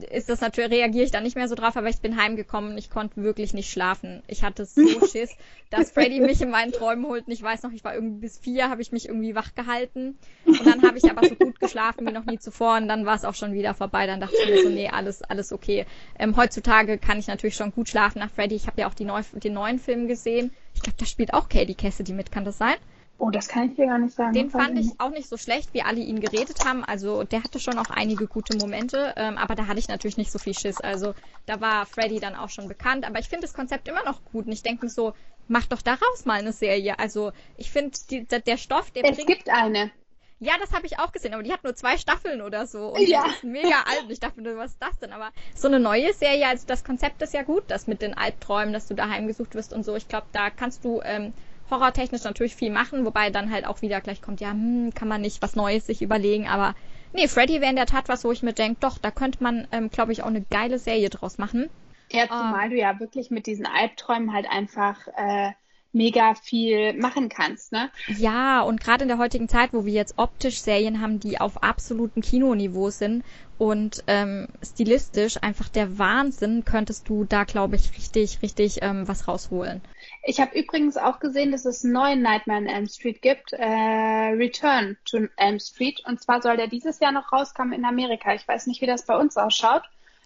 ist 0.10 0.30
das 0.30 0.40
natürlich, 0.40 0.72
reagiere 0.72 1.04
ich 1.04 1.10
da 1.10 1.20
nicht 1.20 1.36
mehr 1.36 1.48
so 1.48 1.54
drauf, 1.54 1.76
aber 1.76 1.90
ich 1.90 1.98
bin 1.98 2.16
heimgekommen 2.16 2.72
und 2.72 2.78
ich 2.78 2.88
konnte 2.88 3.22
wirklich 3.22 3.52
nicht 3.52 3.70
schlafen. 3.70 4.22
Ich 4.28 4.44
hatte 4.44 4.64
so 4.64 4.82
Schiss, 5.06 5.36
dass 5.68 5.90
Freddy 5.90 6.20
mich 6.20 6.40
in 6.40 6.48
meinen 6.48 6.72
Träumen 6.72 7.04
holt 7.04 7.26
und 7.26 7.32
ich 7.32 7.42
weiß 7.42 7.64
noch, 7.64 7.72
ich 7.72 7.84
war 7.84 7.94
irgendwie 7.94 8.20
bis 8.20 8.38
vier, 8.38 8.70
habe 8.70 8.80
ich 8.80 8.92
mich 8.92 9.08
irgendwie 9.08 9.34
wach 9.34 9.54
gehalten 9.54 10.18
und 10.46 10.66
dann 10.66 10.82
habe 10.82 10.96
ich 10.96 11.10
aber 11.10 11.28
so 11.28 11.34
gut 11.34 11.60
geschlafen 11.60 12.06
wie 12.06 12.12
noch 12.12 12.24
nie 12.24 12.38
zuvor 12.38 12.76
und 12.78 12.88
dann 12.88 13.04
war 13.04 13.14
es 13.14 13.26
auch 13.26 13.34
schon 13.34 13.52
wieder 13.52 13.74
vorbei. 13.74 14.06
Dann 14.06 14.20
dachte 14.20 14.36
ich 14.42 14.48
mir 14.48 14.62
so, 14.62 14.70
nee, 14.70 14.88
alles, 14.88 15.22
alles 15.22 15.52
okay. 15.52 15.84
Ähm, 16.18 16.36
heutzutage 16.38 16.96
kann 16.96 17.18
ich 17.18 17.26
natürlich 17.26 17.56
schon 17.56 17.72
gut 17.72 17.90
schlafen 17.90 18.20
nach 18.20 18.30
Freddy. 18.30 18.54
Ich 18.54 18.66
habe 18.68 18.80
ja 18.80 18.88
auch 18.88 18.94
die 18.94 19.04
neu, 19.04 19.20
den 19.34 19.52
neuen 19.52 19.78
Film 19.78 20.08
gesehen. 20.08 20.50
Ich 20.74 20.80
glaube, 20.80 20.96
da 20.98 21.04
spielt 21.04 21.34
auch 21.34 21.50
Katie 21.50 21.74
Cassidy 21.74 22.14
mit, 22.14 22.32
kann 22.32 22.46
das 22.46 22.56
sein? 22.56 22.76
Oh, 23.18 23.30
das 23.30 23.46
kann 23.46 23.70
ich 23.70 23.76
dir 23.76 23.86
gar 23.86 23.98
nicht 23.98 24.14
sagen. 24.14 24.32
Den 24.32 24.50
fand 24.50 24.78
ich 24.78 24.98
auch 24.98 25.10
nicht 25.10 25.28
so 25.28 25.36
schlecht, 25.36 25.72
wie 25.74 25.82
alle 25.82 26.00
ihn 26.00 26.20
geredet 26.20 26.64
haben. 26.64 26.84
Also 26.84 27.22
der 27.22 27.44
hatte 27.44 27.60
schon 27.60 27.78
auch 27.78 27.90
einige 27.90 28.26
gute 28.26 28.56
Momente, 28.56 29.14
ähm, 29.16 29.38
aber 29.38 29.54
da 29.54 29.68
hatte 29.68 29.78
ich 29.78 29.86
natürlich 29.86 30.16
nicht 30.16 30.32
so 30.32 30.40
viel 30.40 30.54
Schiss. 30.54 30.80
Also 30.80 31.14
da 31.46 31.60
war 31.60 31.86
Freddy 31.86 32.18
dann 32.18 32.34
auch 32.34 32.48
schon 32.48 32.66
bekannt. 32.66 33.06
Aber 33.06 33.20
ich 33.20 33.28
finde 33.28 33.46
das 33.46 33.54
Konzept 33.54 33.86
immer 33.86 34.04
noch 34.04 34.24
gut 34.32 34.46
und 34.46 34.52
ich 34.52 34.62
denke 34.62 34.86
mir 34.86 34.90
so, 34.90 35.14
mach 35.46 35.66
doch 35.66 35.82
daraus 35.82 36.24
mal 36.24 36.40
eine 36.40 36.52
Serie. 36.52 36.98
Also 36.98 37.32
ich 37.56 37.70
finde 37.70 37.96
der 38.10 38.56
Stoff, 38.56 38.90
der 38.90 39.04
es 39.04 39.16
bringt... 39.16 39.30
Es 39.30 39.36
gibt 39.36 39.48
eine. 39.50 39.92
Ja, 40.40 40.54
das 40.58 40.72
habe 40.72 40.86
ich 40.86 40.98
auch 40.98 41.12
gesehen, 41.12 41.34
aber 41.34 41.44
die 41.44 41.52
hat 41.52 41.62
nur 41.62 41.76
zwei 41.76 41.96
Staffeln 41.96 42.42
oder 42.42 42.66
so. 42.66 42.88
Und 42.88 43.06
ja. 43.06 43.22
die 43.22 43.30
ist 43.30 43.44
mega 43.44 43.84
alt. 43.86 44.06
Ich 44.08 44.18
dachte 44.18 44.40
mir, 44.40 44.56
was 44.56 44.72
ist 44.72 44.82
das 44.82 44.98
denn? 44.98 45.12
Aber 45.12 45.30
so 45.54 45.68
eine 45.68 45.78
neue 45.78 46.12
Serie, 46.14 46.48
also 46.48 46.66
das 46.66 46.82
Konzept 46.82 47.22
ist 47.22 47.32
ja 47.32 47.44
gut, 47.44 47.62
das 47.68 47.86
mit 47.86 48.02
den 48.02 48.14
Albträumen, 48.14 48.72
dass 48.72 48.88
du 48.88 48.94
daheim 48.94 49.28
gesucht 49.28 49.54
wirst 49.54 49.72
und 49.72 49.84
so. 49.84 49.94
Ich 49.94 50.08
glaube, 50.08 50.26
da 50.32 50.50
kannst 50.50 50.84
du 50.84 51.00
ähm, 51.04 51.32
horrortechnisch 51.72 52.24
natürlich 52.24 52.56
viel 52.56 52.70
machen, 52.70 53.04
wobei 53.04 53.30
dann 53.30 53.50
halt 53.50 53.66
auch 53.66 53.82
wieder 53.82 54.00
gleich 54.00 54.22
kommt, 54.22 54.40
ja, 54.40 54.50
hm, 54.52 54.92
kann 54.94 55.08
man 55.08 55.20
nicht 55.20 55.42
was 55.42 55.56
Neues 55.56 55.86
sich 55.86 56.02
überlegen, 56.02 56.48
aber 56.48 56.74
nee, 57.12 57.28
Freddy 57.28 57.60
wäre 57.60 57.70
in 57.70 57.76
der 57.76 57.86
Tat 57.86 58.08
was, 58.08 58.24
wo 58.24 58.32
ich 58.32 58.42
mir 58.42 58.54
denke, 58.54 58.78
doch, 58.80 58.98
da 58.98 59.10
könnte 59.10 59.42
man, 59.42 59.66
ähm, 59.72 59.90
glaube 59.90 60.12
ich, 60.12 60.22
auch 60.22 60.28
eine 60.28 60.42
geile 60.42 60.78
Serie 60.78 61.10
draus 61.10 61.38
machen. 61.38 61.70
Ja, 62.10 62.28
zumal 62.28 62.64
um, 62.66 62.70
du 62.70 62.76
ja 62.76 63.00
wirklich 63.00 63.30
mit 63.30 63.46
diesen 63.46 63.66
Albträumen 63.66 64.32
halt 64.32 64.46
einfach 64.48 65.08
äh, 65.16 65.52
mega 65.92 66.34
viel 66.34 66.94
machen 66.94 67.28
kannst, 67.28 67.72
ne? 67.72 67.90
Ja, 68.06 68.62
und 68.62 68.80
gerade 68.80 69.02
in 69.04 69.08
der 69.08 69.18
heutigen 69.18 69.48
Zeit, 69.48 69.72
wo 69.72 69.84
wir 69.84 69.92
jetzt 69.92 70.14
optisch 70.18 70.60
Serien 70.60 71.00
haben, 71.00 71.20
die 71.20 71.40
auf 71.40 71.62
absolutem 71.62 72.22
Kinoniveau 72.22 72.90
sind 72.90 73.24
und 73.58 74.02
ähm, 74.08 74.48
stilistisch 74.62 75.36
einfach 75.42 75.68
der 75.68 75.98
Wahnsinn, 75.98 76.64
könntest 76.64 77.08
du 77.08 77.24
da, 77.24 77.44
glaube 77.44 77.76
ich, 77.76 77.96
richtig, 77.96 78.42
richtig 78.42 78.78
ähm, 78.82 79.06
was 79.08 79.28
rausholen. 79.28 79.82
Ich 80.24 80.40
habe 80.40 80.56
übrigens 80.56 80.96
auch 80.96 81.18
gesehen, 81.18 81.50
dass 81.50 81.64
es 81.64 81.84
einen 81.84 81.94
neuen 81.94 82.22
Nightmare 82.22 82.60
on 82.60 82.66
Elm 82.66 82.86
Street 82.86 83.22
gibt, 83.22 83.52
äh, 83.52 83.64
Return 83.64 84.96
to 85.04 85.26
Elm 85.36 85.58
Street. 85.58 86.00
Und 86.06 86.20
zwar 86.20 86.40
soll 86.40 86.56
der 86.56 86.68
dieses 86.68 87.00
Jahr 87.00 87.12
noch 87.12 87.32
rauskommen 87.32 87.72
in 87.72 87.84
Amerika. 87.84 88.32
Ich 88.34 88.46
weiß 88.46 88.68
nicht, 88.68 88.80
wie 88.80 88.86
das 88.86 89.04
bei 89.04 89.16
uns 89.16 89.36
ausschaut, 89.36 89.82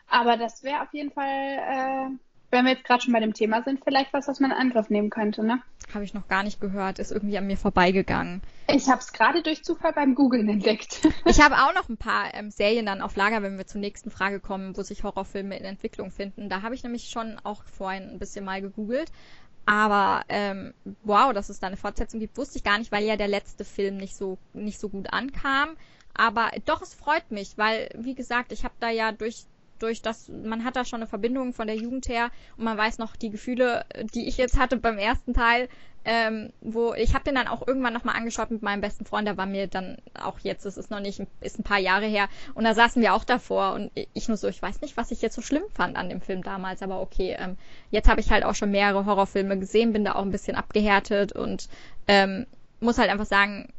aber 0.09 0.37
das 0.37 0.63
wäre 0.63 0.83
auf 0.83 0.93
jeden 0.93 1.13
Fall 1.13 1.25
äh, 1.27 2.11
wenn 2.51 2.65
wir 2.65 2.73
jetzt 2.73 2.85
gerade 2.85 3.03
schon 3.03 3.13
bei 3.13 3.21
dem 3.21 3.35
Thema 3.35 3.63
sind, 3.63 3.83
vielleicht 3.83 4.13
was, 4.13 4.29
was 4.29 4.41
man 4.41 4.51
in 4.51 4.57
Angriff 4.57 4.89
nehmen 4.89 5.11
könnte, 5.11 5.45
ne? 5.45 5.61
Habe 5.93 6.05
ich 6.05 6.15
noch 6.15 6.29
gar 6.29 6.43
nicht 6.43 6.61
gehört, 6.61 6.99
ist 6.99 7.13
irgendwie 7.13 7.39
an 7.39 7.47
mir 7.47 7.57
vorbeigegangen. 7.57 8.43
Ich 8.69 8.89
habe 8.89 9.01
es 9.01 9.13
gerade 9.13 9.43
durch 9.43 9.63
Zufall 9.65 9.93
beim 9.93 10.15
Googlen 10.15 10.49
entdeckt. 10.49 11.07
ich 11.25 11.41
habe 11.41 11.57
auch 11.57 11.75
noch 11.75 11.89
ein 11.89 11.97
paar 11.97 12.35
ähm, 12.35 12.51
Serien 12.51 12.87
dann 12.87 13.03
auf 13.03 13.17
Lager, 13.17 13.43
wenn 13.43 13.59
wir 13.59 13.67
zur 13.67 13.81
nächsten 13.81 14.11
Frage 14.11 14.41
kommen, 14.41 14.77
wo 14.77 14.83
sich 14.83 15.05
Horrorfilme 15.05 15.57
in 15.57 15.65
Entwicklung 15.65 16.11
finden. 16.11 16.49
Da 16.49 16.63
habe 16.63 16.75
ich 16.75 16.83
nämlich 16.83 17.09
schon 17.09 17.39
auch 17.45 17.65
vorhin 17.65 18.11
ein 18.11 18.19
bisschen 18.19 18.45
mal 18.45 18.61
gegoogelt. 18.61 19.11
Aber 19.67 20.25
ähm, 20.29 20.75
wow, 21.03 21.33
dass 21.33 21.49
es 21.49 21.59
da 21.59 21.67
eine 21.67 21.77
Fortsetzung 21.77 22.21
gibt, 22.21 22.39
wusste 22.39 22.59
ich 22.59 22.65
gar 22.65 22.79
nicht, 22.79 22.93
weil 22.93 23.05
ja 23.05 23.17
der 23.17 23.29
letzte 23.29 23.65
Film 23.65 23.97
nicht 23.97 24.17
so 24.17 24.39
nicht 24.53 24.79
so 24.79 24.89
gut 24.89 25.13
ankam. 25.13 25.77
Aber 26.15 26.51
doch, 26.65 26.81
es 26.83 26.95
freut 26.95 27.31
mich, 27.31 27.59
weil 27.59 27.91
wie 27.99 28.15
gesagt, 28.15 28.53
ich 28.53 28.65
habe 28.65 28.75
da 28.81 28.89
ja 28.91 29.13
durch 29.13 29.45
durch 29.79 30.03
das, 30.03 30.29
man 30.29 30.65
hat 30.65 30.77
da 30.77 30.85
schon 30.85 31.01
eine 31.01 31.07
Verbindung 31.07 31.53
von 31.53 31.67
der 31.67 31.77
Jugend 31.77 32.09
her 32.09 32.31
und 32.57 32.65
man 32.65 32.77
weiß 32.77 32.99
noch 32.99 33.17
die 33.17 33.31
Gefühle, 33.31 33.85
die 34.15 34.29
ich 34.29 34.37
jetzt 34.37 34.59
hatte 34.59 34.77
beim 34.77 34.99
ersten 34.99 35.35
Teil, 35.35 35.69
ähm, 36.05 36.53
wo 36.61 36.95
ich 36.95 37.15
habe 37.15 37.25
den 37.25 37.35
dann 37.35 37.49
auch 37.49 37.67
irgendwann 37.67 37.93
nochmal 37.93 38.17
angeschaut 38.17 38.53
mit 38.53 38.62
meinem 38.62 38.81
besten 38.81 39.05
Freund, 39.05 39.27
der 39.27 39.37
war 39.37 39.47
mir 39.47 39.67
dann 39.67 39.99
auch 40.15 40.39
jetzt, 40.39 40.65
es 40.65 40.77
ist 40.77 40.91
noch 40.91 41.01
nicht, 41.01 41.21
ist 41.41 41.59
ein 41.59 41.65
paar 41.65 41.81
Jahre 41.81 42.07
her 42.07 42.29
und 42.55 42.62
da 42.62 42.75
saßen 42.75 43.03
wir 43.03 43.12
auch 43.12 43.25
davor 43.25 43.75
und 43.75 43.91
ich 44.15 44.29
nur 44.29 44.37
so, 44.37 44.47
ich 44.47 44.62
weiß 44.62 44.81
nicht, 44.83 44.97
was 44.97 45.11
ich 45.11 45.21
jetzt 45.21 45.35
so 45.35 45.43
schlimm 45.43 45.65
fand 45.75 45.97
an 45.97 46.09
dem 46.09 46.21
Film 46.21 46.43
damals, 46.43 46.83
aber 46.83 47.01
okay, 47.01 47.37
ähm, 47.39 47.57
jetzt 47.91 48.09
habe 48.09 48.21
ich 48.21 48.31
halt 48.31 48.45
auch 48.45 48.55
schon 48.55 48.71
mehrere 48.71 49.05
Horrorfilme 49.05 49.59
gesehen, 49.59 49.93
bin 49.93 50.05
da 50.05 50.15
auch 50.15 50.23
ein 50.23 50.31
bisschen 50.31 50.57
abgehärtet 50.57 51.33
und 51.33 51.69
ähm, 52.07 52.47
muss 52.79 52.99
halt 52.99 53.11
einfach 53.11 53.27
sagen, 53.27 53.73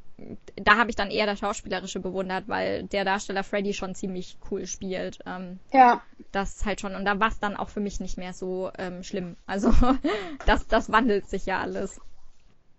da 0.56 0.78
habe 0.78 0.90
ich 0.90 0.96
dann 0.96 1.12
eher 1.12 1.26
das 1.26 1.40
Schauspielerische 1.40 2.00
bewundert, 2.00 2.48
weil 2.48 2.84
der 2.84 3.06
Darsteller 3.06 3.44
Freddy 3.44 3.74
schon 3.74 3.94
ziemlich 3.94 4.38
cool 4.50 4.66
spielt. 4.66 5.20
Ähm, 5.26 5.60
ja. 5.72 6.02
Das 6.32 6.66
halt 6.66 6.82
schon. 6.82 6.96
Und 6.96 7.06
da 7.06 7.20
war 7.20 7.28
es 7.28 7.40
dann 7.40 7.56
auch 7.56 7.70
für 7.70 7.80
mich 7.80 8.00
nicht 8.00 8.18
mehr 8.18 8.34
so 8.34 8.72
ähm, 8.78 9.04
schlimm. 9.04 9.38
Also 9.46 9.72
das, 10.46 10.68
das 10.68 10.92
wandelt 10.92 11.30
sich 11.30 11.46
ja 11.46 11.60
alles. 11.60 12.02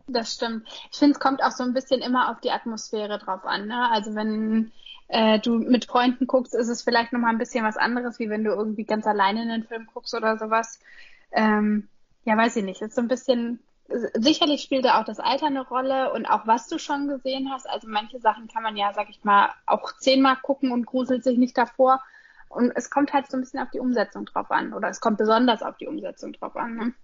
Das 0.08 0.34
stimmt. 0.34 0.66
Ich 0.90 0.98
finde, 0.98 1.12
es 1.12 1.20
kommt 1.20 1.42
auch 1.42 1.52
so 1.52 1.62
ein 1.62 1.74
bisschen 1.74 2.00
immer 2.00 2.30
auf 2.30 2.40
die 2.40 2.50
Atmosphäre 2.50 3.18
drauf 3.18 3.44
an. 3.44 3.68
Ne? 3.68 3.88
Also 3.90 4.14
wenn 4.14 4.72
äh, 5.06 5.38
du 5.38 5.58
mit 5.58 5.84
Freunden 5.84 6.26
guckst, 6.26 6.54
ist 6.54 6.68
es 6.68 6.82
vielleicht 6.82 7.12
nochmal 7.12 7.30
ein 7.30 7.38
bisschen 7.38 7.64
was 7.64 7.76
anderes, 7.76 8.18
wie 8.18 8.30
wenn 8.30 8.42
du 8.42 8.50
irgendwie 8.50 8.84
ganz 8.84 9.06
alleine 9.06 9.42
in 9.42 9.48
den 9.48 9.64
Film 9.64 9.86
guckst 9.92 10.14
oder 10.14 10.38
sowas. 10.38 10.80
Ähm, 11.30 11.88
ja, 12.24 12.36
weiß 12.36 12.56
ich 12.56 12.64
nicht. 12.64 12.82
Ist 12.82 12.96
so 12.96 13.02
ein 13.02 13.08
bisschen 13.08 13.60
sicherlich 13.88 14.62
spielt 14.62 14.84
da 14.84 15.00
auch 15.00 15.04
das 15.04 15.20
Alter 15.20 15.46
eine 15.46 15.66
Rolle 15.66 16.12
und 16.12 16.26
auch 16.26 16.46
was 16.46 16.68
du 16.68 16.78
schon 16.78 17.08
gesehen 17.08 17.50
hast. 17.50 17.68
Also 17.68 17.88
manche 17.88 18.20
Sachen 18.20 18.46
kann 18.48 18.62
man 18.62 18.76
ja, 18.76 18.92
sag 18.92 19.08
ich 19.08 19.24
mal, 19.24 19.50
auch 19.66 19.96
zehnmal 19.98 20.36
gucken 20.36 20.72
und 20.72 20.86
gruselt 20.86 21.24
sich 21.24 21.38
nicht 21.38 21.56
davor. 21.56 22.02
Und 22.48 22.72
es 22.74 22.90
kommt 22.90 23.12
halt 23.12 23.30
so 23.30 23.36
ein 23.36 23.40
bisschen 23.40 23.60
auf 23.60 23.70
die 23.70 23.80
Umsetzung 23.80 24.26
drauf 24.26 24.50
an. 24.50 24.72
Oder 24.72 24.88
es 24.88 25.00
kommt 25.00 25.18
besonders 25.18 25.62
auf 25.62 25.76
die 25.76 25.86
Umsetzung 25.86 26.32
drauf 26.32 26.56
an. 26.56 26.76
Ne? 26.76 26.94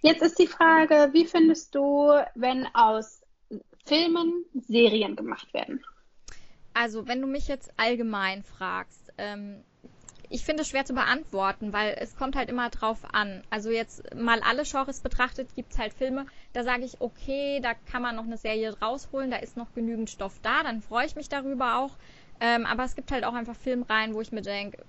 Jetzt 0.00 0.22
ist 0.22 0.38
die 0.38 0.46
Frage, 0.46 1.10
wie 1.12 1.26
findest 1.26 1.74
du, 1.74 2.12
wenn 2.34 2.66
aus 2.74 3.22
Filmen 3.84 4.44
Serien 4.54 5.16
gemacht 5.16 5.52
werden? 5.54 5.84
Also, 6.74 7.06
wenn 7.06 7.20
du 7.20 7.26
mich 7.26 7.48
jetzt 7.48 7.72
allgemein 7.76 8.42
fragst, 8.44 9.12
ähm, 9.18 9.62
ich 10.32 10.44
finde 10.44 10.62
es 10.62 10.68
schwer 10.68 10.86
zu 10.86 10.94
beantworten, 10.94 11.74
weil 11.74 11.94
es 11.98 12.16
kommt 12.16 12.36
halt 12.36 12.48
immer 12.48 12.70
drauf 12.70 13.00
an. 13.12 13.42
Also 13.50 13.70
jetzt 13.70 14.14
mal 14.14 14.40
alle 14.40 14.62
Genres 14.64 15.00
betrachtet, 15.00 15.54
gibt 15.54 15.72
es 15.72 15.78
halt 15.78 15.92
Filme, 15.92 16.26
da 16.54 16.64
sage 16.64 16.84
ich, 16.84 17.00
okay, 17.00 17.60
da 17.60 17.74
kann 17.74 18.00
man 18.00 18.16
noch 18.16 18.24
eine 18.24 18.38
Serie 18.38 18.74
rausholen, 18.80 19.30
da 19.30 19.36
ist 19.36 19.58
noch 19.58 19.74
genügend 19.74 20.08
Stoff 20.08 20.40
da, 20.40 20.62
dann 20.62 20.80
freue 20.80 21.06
ich 21.06 21.16
mich 21.16 21.28
darüber 21.28 21.76
auch. 21.78 21.98
Ähm, 22.40 22.66
aber 22.66 22.84
es 22.84 22.96
gibt 22.96 23.12
halt 23.12 23.24
auch 23.24 23.34
einfach 23.34 23.54
Filmreihen, 23.54 24.14
wo 24.14 24.20
ich 24.20 24.32
mir 24.32 24.42
denke, 24.42 24.84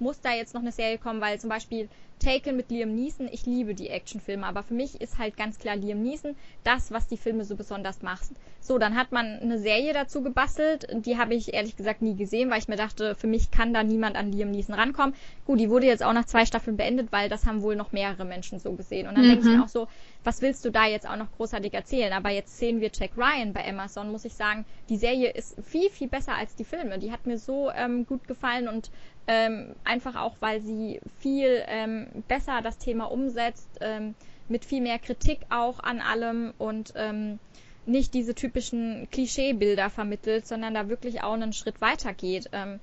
muss 0.00 0.20
da 0.20 0.32
jetzt 0.32 0.54
noch 0.54 0.62
eine 0.62 0.72
Serie 0.72 0.98
kommen, 0.98 1.20
weil 1.20 1.38
zum 1.40 1.50
Beispiel 1.50 1.88
Taken 2.20 2.56
mit 2.56 2.70
Liam 2.70 2.94
Neeson, 2.94 3.28
ich 3.32 3.46
liebe 3.46 3.74
die 3.74 3.88
Actionfilme, 3.88 4.46
aber 4.46 4.62
für 4.62 4.74
mich 4.74 5.00
ist 5.00 5.18
halt 5.18 5.36
ganz 5.36 5.58
klar 5.58 5.74
Liam 5.74 6.02
Neeson 6.02 6.36
das, 6.64 6.92
was 6.92 7.08
die 7.08 7.16
Filme 7.16 7.44
so 7.44 7.56
besonders 7.56 8.02
macht. 8.02 8.30
So, 8.60 8.76
dann 8.76 8.94
hat 8.94 9.10
man 9.10 9.38
eine 9.40 9.58
Serie 9.58 9.94
dazu 9.94 10.22
gebastelt, 10.22 10.86
die 10.92 11.16
habe 11.16 11.34
ich 11.34 11.54
ehrlich 11.54 11.76
gesagt 11.76 12.02
nie 12.02 12.14
gesehen, 12.14 12.50
weil 12.50 12.58
ich 12.58 12.68
mir 12.68 12.76
dachte, 12.76 13.14
für 13.14 13.26
mich 13.26 13.50
kann 13.50 13.72
da 13.72 13.82
niemand 13.82 14.16
an 14.16 14.32
Liam 14.32 14.50
Neeson 14.50 14.74
rankommen. 14.74 15.14
Gut, 15.46 15.58
die 15.58 15.70
wurde 15.70 15.86
jetzt 15.86 16.04
auch 16.04 16.12
nach 16.12 16.26
zwei 16.26 16.44
Staffeln 16.44 16.76
beendet, 16.76 17.10
weil 17.10 17.30
das 17.30 17.46
haben 17.46 17.62
wohl 17.62 17.74
noch 17.74 17.92
mehrere 17.92 18.26
Menschen 18.26 18.58
so 18.58 18.72
gesehen. 18.72 19.08
Und 19.08 19.16
dann 19.16 19.24
mhm. 19.24 19.30
denke 19.30 19.48
ich 19.48 19.56
mir 19.56 19.64
auch 19.64 19.68
so, 19.68 19.88
was 20.22 20.42
willst 20.42 20.62
du 20.66 20.70
da 20.70 20.86
jetzt 20.86 21.08
auch 21.08 21.16
noch 21.16 21.32
großartig 21.38 21.72
erzählen? 21.72 22.12
Aber 22.12 22.28
jetzt 22.28 22.58
sehen 22.58 22.82
wir 22.82 22.90
Jack 22.92 23.12
Ryan 23.16 23.54
bei 23.54 23.66
Amazon, 23.66 24.12
muss 24.12 24.26
ich 24.26 24.34
sagen, 24.34 24.66
die 24.90 24.98
Serie 24.98 25.30
ist 25.30 25.56
viel, 25.64 25.88
viel 25.88 26.08
besser 26.08 26.34
als 26.34 26.54
die 26.54 26.64
Filme. 26.64 26.98
Die 26.98 27.10
hat 27.10 27.26
mir 27.26 27.38
so 27.38 27.70
ähm, 27.70 28.04
gut 28.04 28.28
gefallen 28.28 28.68
und 28.68 28.90
ähm, 29.30 29.76
einfach 29.84 30.16
auch, 30.16 30.34
weil 30.40 30.60
sie 30.60 31.00
viel 31.20 31.62
ähm, 31.68 32.08
besser 32.26 32.62
das 32.62 32.78
Thema 32.78 33.04
umsetzt, 33.04 33.68
ähm, 33.80 34.16
mit 34.48 34.64
viel 34.64 34.80
mehr 34.80 34.98
Kritik 34.98 35.38
auch 35.50 35.78
an 35.78 36.00
allem 36.00 36.52
und 36.58 36.92
ähm, 36.96 37.38
nicht 37.86 38.12
diese 38.12 38.34
typischen 38.34 39.06
Klischeebilder 39.12 39.88
vermittelt, 39.88 40.48
sondern 40.48 40.74
da 40.74 40.88
wirklich 40.88 41.22
auch 41.22 41.34
einen 41.34 41.52
Schritt 41.52 41.80
weiter 41.80 42.12
geht. 42.12 42.48
Ähm, 42.50 42.80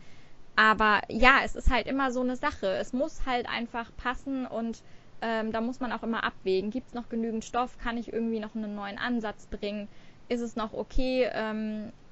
aber 0.55 1.01
ja, 1.10 1.39
es 1.43 1.57
ist 1.57 1.69
halt 1.69 1.86
immer 1.86 2.13
so 2.13 2.21
eine 2.21 2.38
Sache. 2.38 2.67
Es 2.77 2.93
muss 2.93 3.25
halt 3.25 3.49
einfach 3.49 3.91
passen 3.97 4.45
und 4.45 4.81
ähm, 5.21 5.51
da 5.51 5.60
muss 5.60 5.81
man 5.81 5.91
auch 5.91 6.03
immer 6.03 6.23
abwägen. 6.23 6.71
Gibt 6.71 6.88
es 6.88 6.93
noch 6.93 7.10
genügend 7.10 7.43
Stoff? 7.43 7.77
Kann 7.77 7.97
ich 7.97 8.13
irgendwie 8.13 8.39
noch 8.39 8.55
einen 8.55 8.73
neuen 8.73 8.97
Ansatz 8.97 9.47
bringen? 9.47 9.89
Ist 10.29 10.41
es 10.41 10.55
noch 10.55 10.73
okay? 10.73 11.29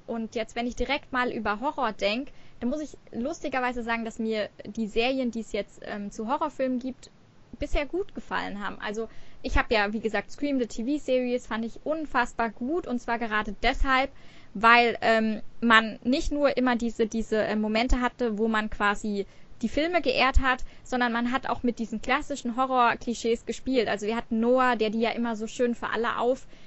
Und 0.06 0.34
jetzt, 0.34 0.56
wenn 0.56 0.66
ich 0.66 0.76
direkt 0.76 1.12
mal 1.12 1.30
über 1.30 1.60
Horror 1.60 1.92
denke, 1.92 2.32
dann 2.60 2.70
muss 2.70 2.80
ich 2.80 2.96
lustigerweise 3.12 3.82
sagen, 3.82 4.04
dass 4.04 4.18
mir 4.18 4.48
die 4.64 4.86
Serien, 4.86 5.30
die 5.30 5.40
es 5.40 5.52
jetzt 5.52 5.80
ähm, 5.84 6.10
zu 6.10 6.28
Horrorfilmen 6.28 6.78
gibt, 6.78 7.10
bisher 7.58 7.86
gut 7.86 8.14
gefallen 8.14 8.64
haben. 8.64 8.78
Also 8.80 9.08
ich 9.42 9.56
habe 9.56 9.72
ja, 9.74 9.92
wie 9.92 10.00
gesagt, 10.00 10.30
Scream 10.30 10.58
the 10.58 10.66
TV-Series 10.66 11.46
fand 11.46 11.64
ich 11.64 11.80
unfassbar 11.84 12.50
gut 12.50 12.86
und 12.86 13.00
zwar 13.00 13.18
gerade 13.18 13.54
deshalb, 13.62 14.10
weil 14.54 14.96
ähm, 15.00 15.42
man 15.60 15.98
nicht 16.02 16.32
nur 16.32 16.56
immer 16.56 16.76
diese, 16.76 17.06
diese 17.06 17.42
äh, 17.42 17.56
Momente 17.56 18.00
hatte, 18.00 18.38
wo 18.38 18.48
man 18.48 18.70
quasi 18.70 19.26
die 19.62 19.68
Filme 19.68 20.02
geehrt 20.02 20.40
hat, 20.40 20.64
sondern 20.84 21.12
man 21.12 21.32
hat 21.32 21.48
auch 21.48 21.62
mit 21.62 21.78
diesen 21.78 22.02
klassischen 22.02 22.56
Horror-Klischees 22.56 23.46
gespielt. 23.46 23.88
Also 23.88 24.06
wir 24.06 24.16
hatten 24.16 24.40
Noah, 24.40 24.76
der 24.76 24.90
die 24.90 25.00
ja 25.00 25.10
immer 25.10 25.36
so 25.36 25.46
schön 25.46 25.74
für 25.74 25.90
alle 25.90 26.18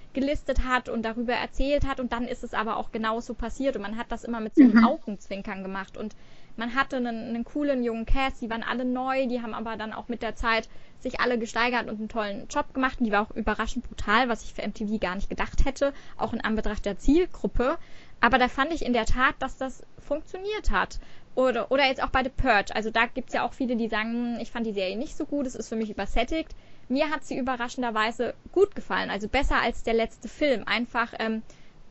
aufgelistet 0.09 0.65
hat 0.65 0.89
und 0.89 1.03
darüber 1.03 1.33
erzählt 1.33 1.85
hat 1.87 1.99
und 1.99 2.11
dann 2.11 2.27
ist 2.27 2.43
es 2.43 2.53
aber 2.53 2.77
auch 2.77 2.91
genauso 2.91 3.33
passiert 3.33 3.75
und 3.75 3.81
man 3.81 3.97
hat 3.97 4.11
das 4.11 4.23
immer 4.23 4.39
mit 4.39 4.55
so 4.55 4.63
einem 4.63 4.73
mhm. 4.77 4.85
Augenzwinkern 4.85 5.61
gemacht 5.61 5.97
und 5.97 6.15
man 6.57 6.75
hatte 6.75 6.97
einen, 6.97 7.29
einen 7.29 7.45
coolen 7.45 7.83
jungen 7.83 8.05
Cast, 8.05 8.41
die 8.41 8.49
waren 8.49 8.63
alle 8.63 8.85
neu, 8.85 9.27
die 9.27 9.41
haben 9.41 9.53
aber 9.53 9.77
dann 9.77 9.93
auch 9.93 10.07
mit 10.07 10.21
der 10.21 10.35
Zeit 10.35 10.67
sich 10.99 11.21
alle 11.21 11.37
gesteigert 11.37 11.87
und 11.87 11.99
einen 11.99 12.09
tollen 12.09 12.47
Job 12.49 12.73
gemacht 12.73 12.99
und 12.99 13.05
die 13.05 13.11
war 13.11 13.21
auch 13.21 13.35
überraschend 13.35 13.87
brutal, 13.87 14.27
was 14.27 14.43
ich 14.43 14.53
für 14.53 14.67
MTV 14.67 14.99
gar 14.99 15.15
nicht 15.15 15.29
gedacht 15.29 15.63
hätte, 15.63 15.93
auch 16.17 16.33
in 16.33 16.41
Anbetracht 16.41 16.85
der 16.85 16.97
Zielgruppe. 16.97 17.77
Aber 18.19 18.37
da 18.37 18.49
fand 18.49 18.73
ich 18.73 18.83
in 18.83 18.91
der 18.91 19.05
Tat, 19.05 19.35
dass 19.39 19.57
das 19.57 19.83
funktioniert 20.05 20.71
hat. 20.71 20.99
Oder, 21.35 21.71
oder 21.71 21.85
jetzt 21.85 22.03
auch 22.03 22.09
bei 22.09 22.21
The 22.21 22.29
Purge. 22.29 22.75
Also 22.75 22.89
da 22.89 23.05
gibt 23.05 23.29
es 23.29 23.35
ja 23.35 23.47
auch 23.47 23.53
viele, 23.53 23.77
die 23.77 23.87
sagen, 23.87 24.35
hm, 24.35 24.41
ich 24.41 24.51
fand 24.51 24.65
die 24.65 24.73
Serie 24.73 24.97
nicht 24.97 25.15
so 25.15 25.25
gut, 25.25 25.47
es 25.47 25.55
ist 25.55 25.69
für 25.69 25.77
mich 25.77 25.89
übersättigt. 25.89 26.53
Mir 26.89 27.09
hat 27.11 27.23
sie 27.23 27.37
überraschenderweise 27.37 28.33
gut 28.51 28.75
gefallen, 28.75 29.09
also 29.09 29.27
besser 29.27 29.61
als 29.61 29.83
der 29.83 29.93
letzte 29.93 30.27
Film. 30.27 30.63
Einfach, 30.65 31.13
ähm, 31.19 31.43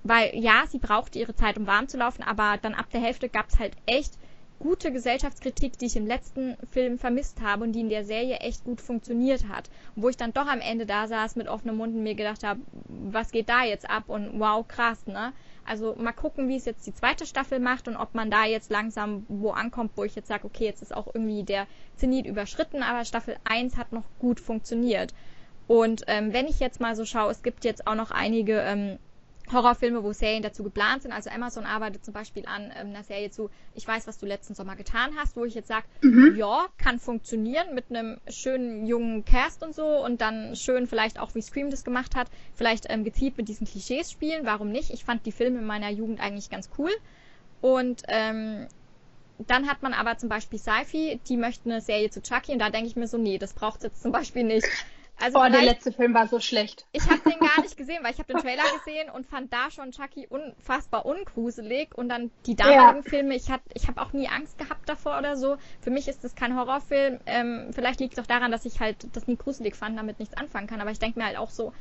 weil 0.02 0.36
ja, 0.36 0.64
sie 0.68 0.78
brauchte 0.78 1.18
ihre 1.18 1.34
Zeit, 1.34 1.56
um 1.56 1.66
warm 1.66 1.88
zu 1.88 1.96
laufen, 1.96 2.22
aber 2.22 2.58
dann 2.60 2.74
ab 2.74 2.90
der 2.90 3.00
Hälfte 3.00 3.28
gab 3.28 3.48
es 3.48 3.58
halt 3.58 3.74
echt 3.86 4.18
gute 4.58 4.92
Gesellschaftskritik, 4.92 5.78
die 5.78 5.86
ich 5.86 5.96
im 5.96 6.06
letzten 6.06 6.56
Film 6.70 6.98
vermisst 6.98 7.40
habe 7.40 7.64
und 7.64 7.72
die 7.72 7.80
in 7.80 7.88
der 7.88 8.04
Serie 8.04 8.36
echt 8.38 8.64
gut 8.64 8.80
funktioniert 8.80 9.48
hat. 9.48 9.70
Wo 9.94 10.08
ich 10.08 10.16
dann 10.16 10.32
doch 10.32 10.46
am 10.46 10.60
Ende 10.60 10.86
da 10.86 11.06
saß 11.06 11.36
mit 11.36 11.48
offenem 11.48 11.76
Mund 11.76 11.94
und 11.94 12.02
mir 12.02 12.14
gedacht 12.14 12.44
habe, 12.44 12.60
was 12.86 13.30
geht 13.30 13.48
da 13.48 13.64
jetzt 13.64 13.88
ab 13.88 14.04
und 14.08 14.38
wow, 14.38 14.66
krass, 14.66 15.06
ne? 15.06 15.32
Also 15.64 15.94
mal 15.96 16.12
gucken, 16.12 16.48
wie 16.48 16.56
es 16.56 16.64
jetzt 16.64 16.86
die 16.86 16.94
zweite 16.94 17.26
Staffel 17.26 17.60
macht 17.60 17.88
und 17.88 17.96
ob 17.96 18.14
man 18.14 18.30
da 18.30 18.46
jetzt 18.46 18.70
langsam 18.70 19.26
wo 19.28 19.50
ankommt, 19.50 19.92
wo 19.96 20.04
ich 20.04 20.14
jetzt 20.14 20.28
sage, 20.28 20.46
okay, 20.46 20.64
jetzt 20.64 20.80
ist 20.80 20.96
auch 20.96 21.08
irgendwie 21.08 21.42
der 21.42 21.66
Zenit 21.96 22.26
überschritten, 22.26 22.82
aber 22.82 23.04
Staffel 23.04 23.36
1 23.44 23.76
hat 23.76 23.92
noch 23.92 24.04
gut 24.18 24.40
funktioniert. 24.40 25.12
Und 25.66 26.04
ähm, 26.06 26.32
wenn 26.32 26.46
ich 26.46 26.58
jetzt 26.60 26.80
mal 26.80 26.96
so 26.96 27.04
schaue, 27.04 27.30
es 27.30 27.42
gibt 27.42 27.66
jetzt 27.66 27.86
auch 27.86 27.94
noch 27.94 28.10
einige 28.10 28.60
ähm, 28.60 28.98
Horrorfilme, 29.52 30.02
wo 30.02 30.12
Serien 30.12 30.42
dazu 30.42 30.62
geplant 30.62 31.02
sind. 31.02 31.12
Also 31.12 31.30
Amazon 31.30 31.64
arbeitet 31.64 32.04
zum 32.04 32.14
Beispiel 32.14 32.44
an 32.46 32.72
ähm, 32.76 32.88
einer 32.88 33.04
Serie 33.04 33.30
zu 33.30 33.50
Ich 33.74 33.86
weiß, 33.86 34.06
was 34.06 34.18
du 34.18 34.26
letzten 34.26 34.54
Sommer 34.54 34.76
getan 34.76 35.10
hast, 35.16 35.36
wo 35.36 35.44
ich 35.44 35.54
jetzt 35.54 35.68
sage, 35.68 35.86
mhm. 36.02 36.34
ja, 36.36 36.66
kann 36.78 36.98
funktionieren 36.98 37.74
mit 37.74 37.86
einem 37.90 38.18
schönen 38.28 38.86
jungen 38.86 39.24
Cast 39.24 39.62
und 39.62 39.74
so 39.74 40.04
und 40.04 40.20
dann 40.20 40.56
schön 40.56 40.86
vielleicht 40.86 41.18
auch, 41.18 41.34
wie 41.34 41.42
Scream 41.42 41.70
das 41.70 41.84
gemacht 41.84 42.14
hat, 42.14 42.28
vielleicht 42.54 42.86
ähm, 42.88 43.04
gezielt 43.04 43.36
mit 43.36 43.48
diesen 43.48 43.66
Klischees 43.66 44.10
spielen. 44.10 44.46
Warum 44.46 44.70
nicht? 44.70 44.90
Ich 44.90 45.04
fand 45.04 45.26
die 45.26 45.32
Filme 45.32 45.58
in 45.58 45.66
meiner 45.66 45.90
Jugend 45.90 46.20
eigentlich 46.20 46.50
ganz 46.50 46.70
cool. 46.78 46.90
Und 47.60 48.02
ähm, 48.08 48.66
dann 49.46 49.68
hat 49.68 49.82
man 49.82 49.92
aber 49.92 50.16
zum 50.18 50.28
Beispiel 50.28 50.58
Sci-Fi, 50.58 51.20
die 51.28 51.36
möchten 51.36 51.70
eine 51.70 51.80
Serie 51.80 52.10
zu 52.10 52.20
Chucky 52.20 52.52
und 52.52 52.58
da 52.58 52.70
denke 52.70 52.88
ich 52.88 52.96
mir 52.96 53.06
so, 53.06 53.18
nee, 53.18 53.38
das 53.38 53.52
braucht 53.52 53.82
jetzt 53.82 54.02
zum 54.02 54.12
Beispiel 54.12 54.44
nicht. 54.44 54.66
Also 55.20 55.38
oh, 55.38 55.48
der 55.48 55.62
letzte 55.62 55.92
Film 55.92 56.14
war 56.14 56.28
so 56.28 56.38
schlecht. 56.38 56.86
Ich 56.92 57.02
habe 57.08 57.20
den 57.28 57.38
gar 57.40 57.60
nicht 57.60 57.76
gesehen, 57.76 58.02
weil 58.02 58.12
ich 58.12 58.18
habe 58.18 58.32
den 58.32 58.40
Trailer 58.40 58.62
gesehen 58.78 59.10
und 59.10 59.26
fand 59.26 59.52
da 59.52 59.70
schon 59.70 59.90
Chucky 59.90 60.26
unfassbar 60.28 61.06
ungruselig 61.06 61.96
und 61.96 62.08
dann 62.08 62.30
die 62.46 62.54
damaligen 62.54 63.02
ja. 63.04 63.10
Filme, 63.10 63.34
ich, 63.34 63.46
ich 63.74 63.88
habe 63.88 64.00
auch 64.00 64.12
nie 64.12 64.28
Angst 64.28 64.58
gehabt 64.58 64.88
davor 64.88 65.18
oder 65.18 65.36
so. 65.36 65.56
Für 65.80 65.90
mich 65.90 66.06
ist 66.06 66.22
das 66.22 66.34
kein 66.34 66.56
Horrorfilm. 66.56 67.20
Ähm, 67.26 67.70
vielleicht 67.72 68.00
liegt 68.00 68.14
es 68.14 68.22
auch 68.22 68.28
daran, 68.28 68.52
dass 68.52 68.64
ich 68.64 68.80
halt 68.80 69.08
das 69.14 69.26
nie 69.26 69.36
gruselig 69.36 69.74
fand, 69.74 69.98
damit 69.98 70.20
nichts 70.20 70.36
anfangen 70.36 70.68
kann, 70.68 70.80
aber 70.80 70.90
ich 70.90 70.98
denke 70.98 71.18
mir 71.18 71.26
halt 71.26 71.36
auch 71.36 71.50
so, 71.50 71.72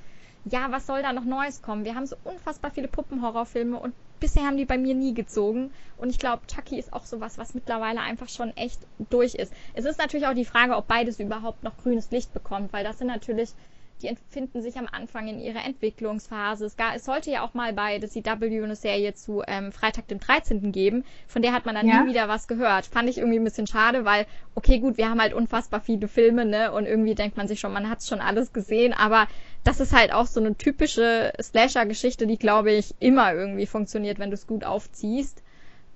ja, 0.45 0.71
was 0.71 0.87
soll 0.87 1.01
da 1.01 1.13
noch 1.13 1.25
Neues 1.25 1.61
kommen? 1.61 1.85
Wir 1.85 1.95
haben 1.95 2.05
so 2.05 2.15
unfassbar 2.23 2.71
viele 2.71 2.87
Puppenhorrorfilme 2.87 3.77
und 3.77 3.93
bisher 4.19 4.45
haben 4.45 4.57
die 4.57 4.65
bei 4.65 4.77
mir 4.77 4.95
nie 4.95 5.13
gezogen. 5.13 5.71
Und 5.97 6.09
ich 6.09 6.19
glaube, 6.19 6.45
Chucky 6.47 6.79
ist 6.79 6.93
auch 6.93 7.05
sowas, 7.05 7.37
was 7.37 7.53
mittlerweile 7.53 8.01
einfach 8.01 8.29
schon 8.29 8.55
echt 8.55 8.79
durch 9.09 9.35
ist. 9.35 9.53
Es 9.73 9.85
ist 9.85 9.99
natürlich 9.99 10.27
auch 10.27 10.33
die 10.33 10.45
Frage, 10.45 10.75
ob 10.75 10.87
beides 10.87 11.19
überhaupt 11.19 11.63
noch 11.63 11.77
grünes 11.77 12.11
Licht 12.11 12.33
bekommt, 12.33 12.73
weil 12.73 12.83
das 12.83 12.97
sind 12.97 13.07
natürlich 13.07 13.53
die 14.01 14.09
befinden 14.09 14.61
sich 14.61 14.77
am 14.77 14.87
Anfang 14.91 15.27
in 15.27 15.39
ihrer 15.39 15.65
Entwicklungsphase. 15.65 16.65
Es, 16.65 16.77
gar, 16.77 16.95
es 16.95 17.05
sollte 17.05 17.31
ja 17.31 17.43
auch 17.43 17.53
mal 17.53 17.73
bei 17.73 17.97
der 17.97 18.09
CW 18.09 18.63
eine 18.63 18.75
Serie 18.75 19.13
zu 19.13 19.41
ähm, 19.47 19.71
Freitag 19.71 20.07
dem 20.07 20.19
13. 20.19 20.71
geben. 20.71 21.03
Von 21.27 21.41
der 21.41 21.53
hat 21.53 21.65
man 21.65 21.75
dann 21.75 21.87
ja. 21.87 22.03
nie 22.03 22.09
wieder 22.09 22.27
was 22.27 22.47
gehört. 22.47 22.85
Fand 22.85 23.09
ich 23.09 23.17
irgendwie 23.17 23.39
ein 23.39 23.43
bisschen 23.43 23.67
schade, 23.67 24.05
weil, 24.05 24.25
okay, 24.55 24.79
gut, 24.79 24.97
wir 24.97 25.09
haben 25.09 25.19
halt 25.19 25.33
unfassbar 25.33 25.81
viele 25.81 26.07
Filme, 26.07 26.45
ne? 26.45 26.71
Und 26.71 26.85
irgendwie 26.85 27.15
denkt 27.15 27.37
man 27.37 27.47
sich 27.47 27.59
schon, 27.59 27.73
man 27.73 27.89
hat 27.89 28.03
schon 28.03 28.21
alles 28.21 28.53
gesehen, 28.53 28.93
aber 28.93 29.27
das 29.67 29.81
ist 29.81 29.91
halt 29.91 30.13
auch 30.13 30.27
so 30.27 30.39
eine 30.39 30.55
typische 30.55 31.33
Slasher-Geschichte, 31.41 32.25
die, 32.25 32.37
glaube 32.37 32.71
ich, 32.71 32.95
immer 32.99 33.33
irgendwie 33.33 33.65
funktioniert, 33.65 34.17
wenn 34.17 34.29
du 34.29 34.35
es 34.35 34.47
gut 34.47 34.63
aufziehst. 34.63 35.43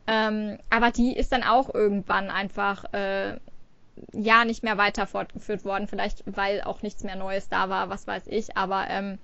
Ähm, 0.07 0.57
aber 0.69 0.91
die 0.91 1.15
ist 1.15 1.31
dann 1.31 1.43
auch 1.43 1.73
irgendwann 1.73 2.29
einfach 2.29 2.91
äh, 2.93 3.37
ja 4.11 4.43
nicht 4.43 4.61
mehr 4.63 4.77
weiter 4.77 5.07
fortgeführt 5.07 5.63
worden. 5.63 5.87
Vielleicht, 5.87 6.23
weil 6.25 6.61
auch 6.63 6.81
nichts 6.81 7.05
mehr 7.05 7.15
Neues 7.15 7.47
da 7.47 7.69
war, 7.69 7.89
was 7.89 8.07
weiß 8.07 8.23
ich. 8.27 8.57
Aber 8.57 8.87
ähm, 8.89 9.19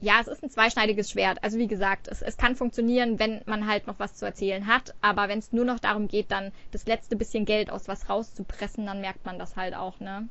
ja, 0.00 0.20
es 0.20 0.28
ist 0.28 0.44
ein 0.44 0.50
zweischneidiges 0.50 1.10
Schwert. 1.10 1.42
Also 1.42 1.58
wie 1.58 1.66
gesagt, 1.66 2.06
es, 2.06 2.22
es 2.22 2.36
kann 2.36 2.54
funktionieren, 2.54 3.18
wenn 3.18 3.42
man 3.46 3.66
halt 3.66 3.88
noch 3.88 3.98
was 3.98 4.14
zu 4.14 4.26
erzählen 4.26 4.68
hat. 4.68 4.94
Aber 5.00 5.28
wenn 5.28 5.40
es 5.40 5.50
nur 5.50 5.64
noch 5.64 5.80
darum 5.80 6.06
geht, 6.06 6.30
dann 6.30 6.52
das 6.70 6.86
letzte 6.86 7.16
bisschen 7.16 7.44
Geld 7.44 7.70
aus 7.70 7.88
was 7.88 8.08
rauszupressen, 8.08 8.86
dann 8.86 9.00
merkt 9.00 9.26
man 9.26 9.40
das 9.40 9.56
halt 9.56 9.74
auch, 9.74 9.98
ne? 9.98 10.28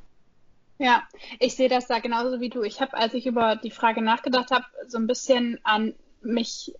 Ja, 0.78 1.04
ich 1.40 1.56
sehe 1.56 1.70
das 1.70 1.88
da 1.88 2.00
genauso 2.00 2.42
wie 2.42 2.50
du. 2.50 2.64
Ich 2.64 2.82
habe, 2.82 2.96
als 2.96 3.14
ich 3.14 3.26
über 3.26 3.56
die 3.56 3.72
Frage 3.72 4.02
nachgedacht 4.02 4.52
habe, 4.52 4.66
so 4.88 4.98
ein 4.98 5.08
bisschen 5.08 5.60
an 5.64 5.94
mich 6.22 6.74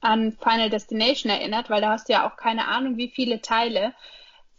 an 0.00 0.32
Final 0.32 0.70
Destination 0.70 1.30
erinnert, 1.30 1.70
weil 1.70 1.80
da 1.80 1.90
hast 1.90 2.08
du 2.08 2.14
ja 2.14 2.28
auch 2.28 2.36
keine 2.36 2.66
Ahnung, 2.68 2.96
wie 2.96 3.08
viele 3.08 3.40
Teile 3.40 3.94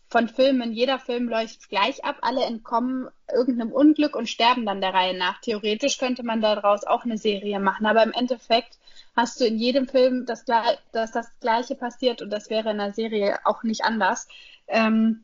von 0.07 0.29
Filmen. 0.29 0.73
Jeder 0.73 0.99
Film 0.99 1.27
läuft 1.27 1.69
gleich 1.69 2.05
ab, 2.05 2.17
alle 2.21 2.45
entkommen 2.45 3.09
irgendeinem 3.33 3.71
Unglück 3.71 4.15
und 4.15 4.29
sterben 4.29 4.65
dann 4.65 4.79
der 4.79 4.93
Reihe 4.93 5.17
nach. 5.17 5.41
Theoretisch 5.41 5.97
könnte 5.97 6.23
man 6.23 6.39
daraus 6.39 6.83
auch 6.83 7.03
eine 7.03 7.17
Serie 7.17 7.59
machen, 7.59 7.87
aber 7.87 8.03
im 8.03 8.13
Endeffekt 8.13 8.77
hast 9.15 9.41
du 9.41 9.45
in 9.45 9.57
jedem 9.57 9.87
Film, 9.87 10.25
das, 10.27 10.45
dass 10.45 11.11
das 11.11 11.27
Gleiche 11.39 11.75
passiert 11.75 12.21
und 12.21 12.29
das 12.29 12.51
wäre 12.51 12.71
in 12.71 12.77
der 12.77 12.93
Serie 12.93 13.39
auch 13.43 13.63
nicht 13.63 13.83
anders. 13.83 14.27
Ähm, 14.67 15.23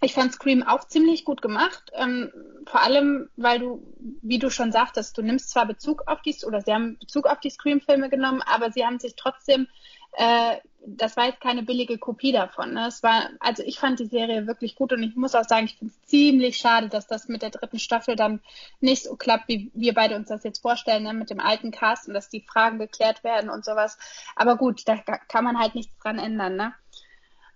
ich 0.00 0.14
fand 0.14 0.32
Scream 0.32 0.62
auch 0.62 0.84
ziemlich 0.84 1.24
gut 1.24 1.42
gemacht, 1.42 1.90
ähm, 1.94 2.32
vor 2.66 2.80
allem, 2.80 3.28
weil 3.36 3.58
du, 3.58 3.82
wie 4.22 4.38
du 4.38 4.50
schon 4.50 4.72
sagtest, 4.72 5.16
du 5.18 5.22
nimmst 5.22 5.50
zwar 5.50 5.66
Bezug 5.66 6.04
auf 6.06 6.22
die, 6.22 6.34
oder 6.44 6.60
sie 6.60 6.72
haben 6.72 6.98
Bezug 6.98 7.26
auf 7.26 7.40
die 7.40 7.50
Scream-Filme 7.50 8.08
genommen, 8.08 8.42
aber 8.42 8.72
sie 8.72 8.84
haben 8.84 8.98
sich 8.98 9.14
trotzdem 9.16 9.68
äh, 10.12 10.56
das 10.84 11.16
war 11.16 11.26
jetzt 11.26 11.40
keine 11.40 11.62
billige 11.62 11.96
Kopie 11.96 12.32
davon. 12.32 12.74
Ne? 12.74 12.88
Es 12.88 13.02
war, 13.02 13.30
also 13.38 13.62
ich 13.62 13.78
fand 13.78 14.00
die 14.00 14.06
Serie 14.06 14.46
wirklich 14.46 14.74
gut 14.74 14.92
und 14.92 15.02
ich 15.02 15.14
muss 15.14 15.34
auch 15.34 15.44
sagen, 15.44 15.66
ich 15.66 15.76
finde 15.76 15.94
es 15.94 16.08
ziemlich 16.08 16.56
schade, 16.56 16.88
dass 16.88 17.06
das 17.06 17.28
mit 17.28 17.42
der 17.42 17.50
dritten 17.50 17.78
Staffel 17.78 18.16
dann 18.16 18.40
nicht 18.80 19.04
so 19.04 19.16
klappt, 19.16 19.48
wie 19.48 19.70
wir 19.74 19.94
beide 19.94 20.16
uns 20.16 20.28
das 20.28 20.42
jetzt 20.42 20.60
vorstellen, 20.60 21.04
ne? 21.04 21.14
mit 21.14 21.30
dem 21.30 21.40
alten 21.40 21.70
Cast 21.70 22.08
und 22.08 22.14
dass 22.14 22.28
die 22.28 22.40
Fragen 22.40 22.78
geklärt 22.78 23.22
werden 23.22 23.48
und 23.48 23.64
sowas. 23.64 23.96
Aber 24.34 24.56
gut, 24.56 24.82
da 24.86 24.96
kann 24.96 25.44
man 25.44 25.58
halt 25.58 25.74
nichts 25.74 25.96
dran 25.98 26.18
ändern. 26.18 26.56
Ne? 26.56 26.74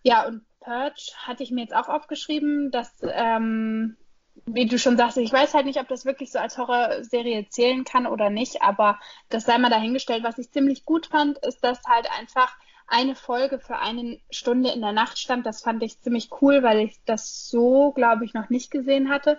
Ja, 0.03 0.27
und 0.27 0.43
Purge 0.67 1.13
hatte 1.19 1.45
ich 1.45 1.53
mir 1.53 1.61
jetzt 1.63 1.75
auch 1.75 1.89
aufgeschrieben, 1.89 2.73
dass, 2.73 2.93
ähm, 3.03 3.97
wie 4.47 4.67
du 4.67 4.79
schon 4.79 4.97
sagst, 4.97 5.17
ich 5.17 5.33
weiß 5.33 5.55
halt 5.55 5.65
nicht, 5.65 5.79
ob 5.79 5.87
das 5.89 6.05
wirklich 6.05 6.33
so 6.33 6.41
als 6.41 6.59
Horrorserie 6.59 7.49
zählen 7.49 7.85
kann 7.85 8.07
oder 8.07 8.31
nicht, 8.31 8.63
aber 8.63 8.99
das 9.29 9.45
sei 9.45 9.59
mal 9.59 9.71
dahingestellt. 9.71 10.25
Was 10.25 10.39
ich 10.39 10.51
ziemlich 10.51 10.85
gut 10.85 11.07
fand, 11.07 11.39
ist, 11.39 11.63
dass 11.63 11.81
halt 11.85 12.11
einfach 12.19 12.53
eine 12.89 13.15
Folge 13.15 13.61
für 13.61 13.79
eine 13.79 14.19
Stunde 14.31 14.71
in 14.71 14.81
der 14.81 14.93
Nacht 14.93 15.19
stand. 15.19 15.47
Das 15.47 15.63
fand 15.63 15.83
ich 15.85 16.01
ziemlich 16.01 16.31
cool, 16.41 16.63
weil 16.63 16.81
ich 16.81 16.99
das 17.05 17.49
so, 17.49 17.93
glaube 17.93 18.25
ich, 18.25 18.35
noch 18.35 18.51
nicht 18.51 18.71
gesehen 18.71 19.09
hatte. 19.09 19.39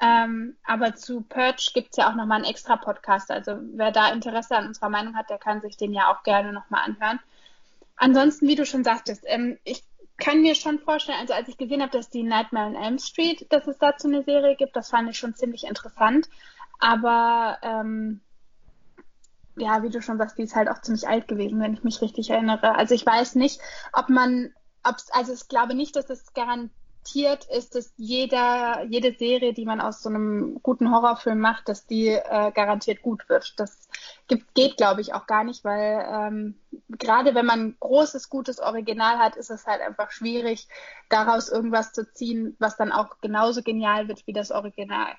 Ähm, 0.00 0.56
aber 0.64 0.94
zu 0.94 1.22
Purge 1.22 1.70
gibt 1.74 1.90
es 1.90 1.96
ja 1.96 2.08
auch 2.08 2.14
nochmal 2.14 2.38
einen 2.38 2.50
extra 2.50 2.76
Podcast. 2.76 3.32
Also 3.32 3.58
wer 3.74 3.90
da 3.90 4.12
Interesse 4.12 4.56
an 4.56 4.68
unserer 4.68 4.88
Meinung 4.88 5.16
hat, 5.16 5.28
der 5.28 5.38
kann 5.38 5.60
sich 5.60 5.76
den 5.76 5.92
ja 5.92 6.12
auch 6.12 6.22
gerne 6.22 6.52
nochmal 6.52 6.82
anhören. 6.84 7.20
Ansonsten, 7.96 8.48
wie 8.48 8.56
du 8.56 8.64
schon 8.64 8.82
sagtest, 8.82 9.22
ähm, 9.26 9.58
ich 9.64 9.84
kann 10.22 10.42
mir 10.42 10.54
schon 10.54 10.78
vorstellen, 10.78 11.18
also 11.20 11.34
als 11.34 11.48
ich 11.48 11.56
gesehen 11.56 11.82
habe, 11.82 11.90
dass 11.90 12.08
die 12.08 12.22
Nightmare 12.22 12.68
on 12.68 12.76
Elm 12.76 12.98
Street, 12.98 13.46
dass 13.50 13.66
es 13.66 13.78
dazu 13.78 14.08
eine 14.08 14.22
Serie 14.22 14.56
gibt, 14.56 14.76
das 14.76 14.90
fand 14.90 15.10
ich 15.10 15.18
schon 15.18 15.34
ziemlich 15.34 15.64
interessant. 15.64 16.28
Aber 16.78 17.58
ähm, 17.62 18.20
ja, 19.56 19.82
wie 19.82 19.90
du 19.90 20.00
schon 20.00 20.18
sagst, 20.18 20.38
die 20.38 20.42
ist 20.42 20.54
halt 20.54 20.68
auch 20.68 20.80
ziemlich 20.80 21.08
alt 21.08 21.28
gewesen, 21.28 21.60
wenn 21.60 21.74
ich 21.74 21.82
mich 21.82 22.00
richtig 22.00 22.30
erinnere. 22.30 22.76
Also 22.76 22.94
ich 22.94 23.04
weiß 23.04 23.34
nicht, 23.34 23.60
ob 23.92 24.08
man, 24.08 24.52
ob's, 24.84 25.10
also 25.10 25.32
ich 25.32 25.48
glaube 25.48 25.74
nicht, 25.74 25.96
dass 25.96 26.08
es 26.08 26.32
garantiert 26.32 26.81
ist, 27.44 27.74
dass 27.74 27.92
jeder, 27.96 28.84
jede 28.88 29.12
Serie, 29.12 29.52
die 29.52 29.64
man 29.64 29.80
aus 29.80 30.02
so 30.02 30.08
einem 30.08 30.60
guten 30.62 30.90
Horrorfilm 30.90 31.38
macht, 31.38 31.68
dass 31.68 31.86
die 31.86 32.08
äh, 32.08 32.52
garantiert 32.52 33.02
gut 33.02 33.28
wird. 33.28 33.54
Das 33.58 33.88
gibt, 34.28 34.54
geht, 34.54 34.76
glaube 34.76 35.00
ich, 35.00 35.12
auch 35.12 35.26
gar 35.26 35.44
nicht, 35.44 35.64
weil 35.64 36.04
ähm, 36.08 36.54
gerade 36.88 37.34
wenn 37.34 37.46
man 37.46 37.60
ein 37.60 37.76
großes, 37.80 38.30
gutes 38.30 38.60
Original 38.60 39.18
hat, 39.18 39.36
ist 39.36 39.50
es 39.50 39.66
halt 39.66 39.80
einfach 39.82 40.10
schwierig, 40.10 40.68
daraus 41.08 41.48
irgendwas 41.48 41.92
zu 41.92 42.10
ziehen, 42.12 42.56
was 42.58 42.76
dann 42.76 42.92
auch 42.92 43.20
genauso 43.20 43.62
genial 43.62 44.08
wird 44.08 44.26
wie 44.26 44.32
das 44.32 44.50
Original. 44.50 45.14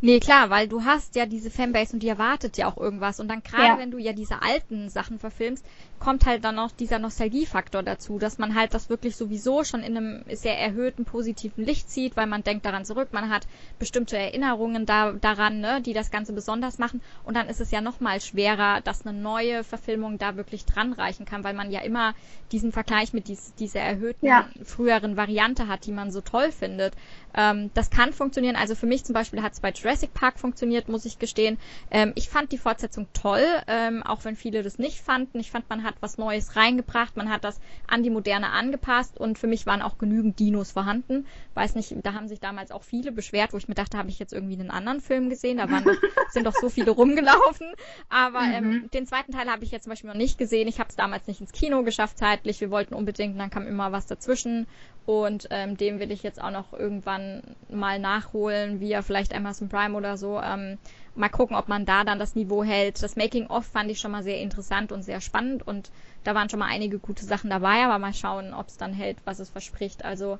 Nee, 0.00 0.20
klar, 0.20 0.50
weil 0.50 0.68
du 0.68 0.84
hast 0.84 1.16
ja 1.16 1.26
diese 1.26 1.50
Fanbase 1.50 1.94
und 1.94 2.02
die 2.02 2.08
erwartet 2.08 2.56
ja 2.56 2.68
auch 2.68 2.76
irgendwas. 2.76 3.20
Und 3.20 3.28
dann 3.28 3.42
gerade, 3.42 3.64
ja. 3.64 3.78
wenn 3.78 3.90
du 3.90 3.98
ja 3.98 4.12
diese 4.12 4.42
alten 4.42 4.88
Sachen 4.88 5.18
verfilmst, 5.18 5.64
kommt 5.98 6.26
halt 6.26 6.44
dann 6.44 6.56
noch 6.56 6.72
dieser 6.72 6.98
Nostalgiefaktor 6.98 7.82
dazu, 7.82 8.18
dass 8.18 8.38
man 8.38 8.54
halt 8.54 8.74
das 8.74 8.90
wirklich 8.90 9.16
sowieso 9.16 9.64
schon 9.64 9.82
in 9.82 9.96
einem 9.96 10.24
sehr 10.30 10.58
erhöhten 10.58 11.04
positiven 11.04 11.64
Licht 11.64 11.90
sieht, 11.90 12.16
weil 12.16 12.26
man 12.26 12.44
denkt 12.44 12.66
daran 12.66 12.84
zurück, 12.84 13.08
man 13.12 13.30
hat 13.30 13.46
bestimmte 13.78 14.18
Erinnerungen 14.18 14.84
da, 14.84 15.12
daran, 15.12 15.60
ne, 15.60 15.80
die 15.80 15.94
das 15.94 16.10
Ganze 16.10 16.32
besonders 16.32 16.78
machen. 16.78 17.00
Und 17.24 17.34
dann 17.34 17.48
ist 17.48 17.60
es 17.60 17.70
ja 17.70 17.80
nochmal 17.80 18.20
schwerer, 18.20 18.80
dass 18.82 19.06
eine 19.06 19.18
neue 19.18 19.64
Verfilmung 19.64 20.18
da 20.18 20.36
wirklich 20.36 20.66
dran 20.66 20.92
reichen 20.92 21.24
kann, 21.24 21.44
weil 21.44 21.54
man 21.54 21.70
ja 21.70 21.80
immer 21.80 22.14
diesen 22.52 22.72
Vergleich 22.72 23.12
mit 23.12 23.28
dies, 23.28 23.54
dieser 23.54 23.80
erhöhten 23.80 24.26
ja. 24.26 24.48
früheren 24.64 25.16
Variante 25.16 25.68
hat, 25.68 25.86
die 25.86 25.92
man 25.92 26.10
so 26.10 26.20
toll 26.20 26.52
findet. 26.52 26.94
Ähm, 27.36 27.70
das 27.74 27.90
kann 27.90 28.12
funktionieren. 28.12 28.56
Also 28.56 28.74
für 28.74 28.86
mich 28.86 29.04
zum 29.04 29.12
Beispiel 29.12 29.42
hat 29.42 29.52
es 29.52 29.60
bei 29.60 29.70
Jurassic 29.70 30.14
Park 30.14 30.38
funktioniert, 30.38 30.88
muss 30.88 31.04
ich 31.04 31.18
gestehen. 31.18 31.58
Ähm, 31.90 32.12
ich 32.14 32.28
fand 32.28 32.50
die 32.52 32.58
Fortsetzung 32.58 33.06
toll, 33.12 33.44
ähm, 33.66 34.02
auch 34.02 34.24
wenn 34.24 34.36
viele 34.36 34.62
das 34.62 34.78
nicht 34.78 35.00
fanden. 35.00 35.38
Ich 35.38 35.50
fand, 35.50 35.68
man 35.68 35.84
hat 35.84 35.96
was 36.00 36.18
Neues 36.18 36.56
reingebracht, 36.56 37.16
man 37.16 37.30
hat 37.30 37.44
das 37.44 37.60
an 37.86 38.02
die 38.02 38.10
Moderne 38.10 38.50
angepasst 38.50 39.18
und 39.18 39.38
für 39.38 39.46
mich 39.46 39.66
waren 39.66 39.82
auch 39.82 39.98
genügend 39.98 40.38
Dinos 40.38 40.72
vorhanden. 40.72 41.26
Weiß 41.54 41.74
nicht, 41.74 41.94
da 42.02 42.14
haben 42.14 42.28
sich 42.28 42.40
damals 42.40 42.70
auch 42.70 42.82
viele 42.82 43.12
beschwert, 43.12 43.52
wo 43.52 43.58
ich 43.58 43.68
mir 43.68 43.74
dachte, 43.74 43.98
habe 43.98 44.08
ich 44.08 44.18
jetzt 44.18 44.32
irgendwie 44.32 44.58
einen 44.58 44.70
anderen 44.70 45.00
Film 45.00 45.28
gesehen? 45.28 45.58
Da 45.58 45.70
waren 45.70 45.84
doch, 45.84 45.96
sind 46.30 46.46
doch 46.46 46.54
so 46.54 46.68
viele 46.68 46.90
rumgelaufen. 46.90 47.68
Aber 48.08 48.40
ähm, 48.40 48.68
mhm. 48.68 48.90
den 48.90 49.06
zweiten 49.06 49.32
Teil 49.32 49.50
habe 49.50 49.64
ich 49.64 49.70
jetzt 49.70 49.84
zum 49.84 49.90
Beispiel 49.90 50.08
noch 50.08 50.16
nicht 50.16 50.38
gesehen. 50.38 50.68
Ich 50.68 50.78
habe 50.78 50.88
es 50.88 50.96
damals 50.96 51.26
nicht 51.26 51.40
ins 51.40 51.52
Kino 51.52 51.82
geschafft 51.82 52.18
zeitlich. 52.18 52.60
Wir 52.60 52.70
wollten 52.70 52.94
unbedingt, 52.94 53.38
dann 53.38 53.50
kam 53.50 53.66
immer 53.66 53.92
was 53.92 54.06
dazwischen 54.06 54.66
und 55.06 55.46
ähm, 55.50 55.76
dem 55.76 56.00
will 56.00 56.10
ich 56.10 56.24
jetzt 56.24 56.42
auch 56.42 56.50
noch 56.50 56.72
irgendwann 56.72 57.25
mal 57.68 57.98
nachholen, 57.98 58.80
via 58.80 59.02
vielleicht 59.02 59.34
Amazon 59.34 59.68
Prime 59.68 59.96
oder 59.96 60.16
so. 60.16 60.40
Ähm, 60.40 60.78
mal 61.14 61.28
gucken, 61.28 61.56
ob 61.56 61.68
man 61.68 61.84
da 61.84 62.04
dann 62.04 62.18
das 62.18 62.34
Niveau 62.34 62.62
hält. 62.62 63.02
Das 63.02 63.16
Making-of 63.16 63.66
fand 63.66 63.90
ich 63.90 64.00
schon 64.00 64.10
mal 64.10 64.22
sehr 64.22 64.40
interessant 64.40 64.92
und 64.92 65.02
sehr 65.02 65.20
spannend 65.20 65.66
und 65.66 65.90
da 66.24 66.34
waren 66.34 66.48
schon 66.48 66.58
mal 66.58 66.68
einige 66.68 66.98
gute 66.98 67.24
Sachen 67.24 67.50
dabei, 67.50 67.84
aber 67.84 67.98
mal 67.98 68.14
schauen, 68.14 68.52
ob 68.52 68.68
es 68.68 68.76
dann 68.76 68.92
hält, 68.92 69.18
was 69.24 69.38
es 69.38 69.50
verspricht. 69.50 70.04
Also 70.04 70.38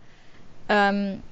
ähm, 0.68 1.22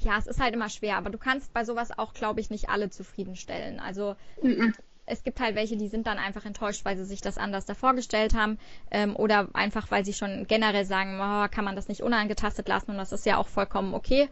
ja, 0.00 0.18
es 0.18 0.26
ist 0.26 0.40
halt 0.40 0.54
immer 0.54 0.68
schwer, 0.68 0.96
aber 0.96 1.10
du 1.10 1.18
kannst 1.18 1.52
bei 1.52 1.64
sowas 1.64 1.96
auch, 1.98 2.12
glaube 2.14 2.40
ich, 2.40 2.50
nicht 2.50 2.68
alle 2.68 2.90
zufriedenstellen. 2.90 3.80
Also 3.80 4.16
mhm 4.42 4.74
es 5.06 5.22
gibt 5.22 5.40
halt 5.40 5.54
welche, 5.54 5.76
die 5.76 5.88
sind 5.88 6.06
dann 6.06 6.18
einfach 6.18 6.44
enttäuscht, 6.44 6.84
weil 6.84 6.96
sie 6.96 7.04
sich 7.04 7.20
das 7.20 7.38
anders 7.38 7.64
da 7.64 7.74
vorgestellt 7.74 8.34
haben 8.34 8.58
ähm, 8.90 9.14
oder 9.16 9.48
einfach, 9.54 9.90
weil 9.90 10.04
sie 10.04 10.12
schon 10.12 10.46
generell 10.48 10.84
sagen, 10.84 11.18
oh, 11.20 11.48
kann 11.48 11.64
man 11.64 11.76
das 11.76 11.88
nicht 11.88 12.02
unangetastet 12.02 12.68
lassen 12.68 12.90
und 12.90 12.98
das 12.98 13.12
ist 13.12 13.24
ja 13.24 13.36
auch 13.36 13.46
vollkommen 13.46 13.94
okay. 13.94 14.28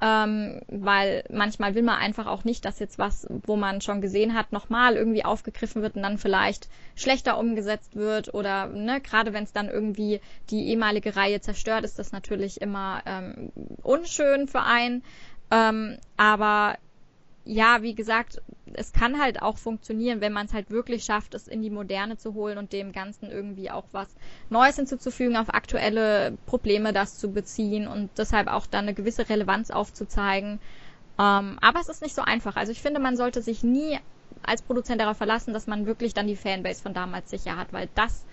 Ähm, 0.00 0.60
weil 0.68 1.24
manchmal 1.28 1.74
will 1.74 1.82
man 1.82 1.98
einfach 1.98 2.26
auch 2.26 2.44
nicht, 2.44 2.64
dass 2.64 2.78
jetzt 2.78 2.98
was, 2.98 3.26
wo 3.28 3.56
man 3.56 3.80
schon 3.80 4.00
gesehen 4.00 4.34
hat, 4.34 4.52
nochmal 4.52 4.94
irgendwie 4.94 5.24
aufgegriffen 5.24 5.82
wird 5.82 5.96
und 5.96 6.02
dann 6.02 6.18
vielleicht 6.18 6.68
schlechter 6.94 7.36
umgesetzt 7.36 7.96
wird 7.96 8.32
oder 8.32 8.66
ne, 8.66 9.00
gerade 9.00 9.32
wenn 9.32 9.42
es 9.42 9.52
dann 9.52 9.68
irgendwie 9.68 10.20
die 10.50 10.68
ehemalige 10.68 11.16
Reihe 11.16 11.40
zerstört, 11.40 11.84
ist 11.84 11.98
das 11.98 12.12
natürlich 12.12 12.60
immer 12.60 13.02
ähm, 13.06 13.50
unschön 13.82 14.46
für 14.46 14.62
einen. 14.62 15.02
Ähm, 15.50 15.98
aber 16.16 16.76
ja, 17.48 17.80
wie 17.80 17.94
gesagt, 17.94 18.42
es 18.74 18.92
kann 18.92 19.18
halt 19.18 19.40
auch 19.40 19.56
funktionieren, 19.56 20.20
wenn 20.20 20.34
man 20.34 20.44
es 20.44 20.52
halt 20.52 20.70
wirklich 20.70 21.04
schafft, 21.04 21.32
es 21.32 21.48
in 21.48 21.62
die 21.62 21.70
Moderne 21.70 22.18
zu 22.18 22.34
holen 22.34 22.58
und 22.58 22.74
dem 22.74 22.92
Ganzen 22.92 23.30
irgendwie 23.30 23.70
auch 23.70 23.84
was 23.90 24.08
Neues 24.50 24.76
hinzuzufügen, 24.76 25.34
auf 25.34 25.54
aktuelle 25.54 26.36
Probleme 26.44 26.92
das 26.92 27.16
zu 27.16 27.32
beziehen 27.32 27.88
und 27.88 28.10
deshalb 28.18 28.48
auch 28.48 28.66
dann 28.66 28.84
eine 28.84 28.92
gewisse 28.92 29.30
Relevanz 29.30 29.70
aufzuzeigen. 29.70 30.60
Ähm, 31.18 31.58
aber 31.62 31.80
es 31.80 31.88
ist 31.88 32.02
nicht 32.02 32.14
so 32.14 32.20
einfach. 32.20 32.56
Also 32.56 32.70
ich 32.70 32.82
finde, 32.82 33.00
man 33.00 33.16
sollte 33.16 33.40
sich 33.40 33.62
nie 33.62 33.98
als 34.42 34.60
Produzent 34.60 35.00
darauf 35.00 35.16
verlassen, 35.16 35.54
dass 35.54 35.66
man 35.66 35.86
wirklich 35.86 36.12
dann 36.12 36.26
die 36.26 36.36
Fanbase 36.36 36.82
von 36.82 36.92
damals 36.92 37.30
sicher 37.30 37.56
hat, 37.56 37.72
weil 37.72 37.88
das 37.94 38.26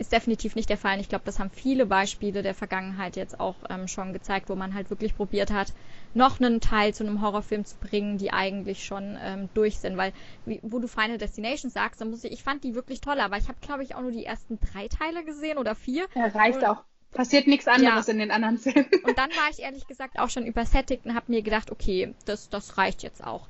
ist 0.00 0.12
definitiv 0.12 0.56
nicht 0.56 0.70
der 0.70 0.78
Fall. 0.78 0.94
Und 0.94 1.00
ich 1.00 1.10
glaube, 1.10 1.26
das 1.26 1.38
haben 1.38 1.50
viele 1.50 1.84
Beispiele 1.84 2.42
der 2.42 2.54
Vergangenheit 2.54 3.16
jetzt 3.16 3.38
auch 3.38 3.56
ähm, 3.68 3.86
schon 3.86 4.14
gezeigt, 4.14 4.48
wo 4.48 4.54
man 4.56 4.74
halt 4.74 4.88
wirklich 4.88 5.14
probiert 5.14 5.52
hat, 5.52 5.74
noch 6.14 6.40
einen 6.40 6.60
Teil 6.60 6.94
zu 6.94 7.04
einem 7.04 7.20
Horrorfilm 7.20 7.66
zu 7.66 7.76
bringen, 7.76 8.16
die 8.16 8.32
eigentlich 8.32 8.84
schon 8.84 9.18
ähm, 9.22 9.50
durch 9.52 9.78
sind. 9.78 9.98
Weil, 9.98 10.12
wie, 10.46 10.58
wo 10.62 10.78
du 10.78 10.88
Final 10.88 11.18
Destination 11.18 11.70
sagst, 11.70 12.00
dann 12.00 12.10
muss 12.10 12.24
ich, 12.24 12.32
ich 12.32 12.42
fand 12.42 12.64
die 12.64 12.74
wirklich 12.74 13.02
toll, 13.02 13.20
aber 13.20 13.36
ich 13.36 13.48
habe, 13.48 13.58
glaube 13.60 13.82
ich, 13.84 13.94
auch 13.94 14.00
nur 14.00 14.10
die 14.10 14.24
ersten 14.24 14.58
drei 14.58 14.88
Teile 14.88 15.22
gesehen 15.22 15.58
oder 15.58 15.74
vier. 15.74 16.06
Ja, 16.14 16.26
reicht 16.28 16.58
und, 16.58 16.64
auch. 16.64 16.82
Passiert 17.12 17.46
nichts 17.46 17.68
anderes 17.68 18.06
ja. 18.06 18.12
in 18.12 18.20
den 18.20 18.30
anderen 18.30 18.56
Filmen. 18.56 18.86
Und 19.04 19.18
dann 19.18 19.30
war 19.30 19.50
ich 19.50 19.58
ehrlich 19.58 19.86
gesagt 19.86 20.18
auch 20.18 20.30
schon 20.30 20.46
übersättigt 20.46 21.04
und 21.04 21.14
habe 21.14 21.30
mir 21.30 21.42
gedacht, 21.42 21.70
okay, 21.70 22.14
das, 22.24 22.48
das 22.48 22.78
reicht 22.78 23.02
jetzt 23.02 23.22
auch. 23.22 23.48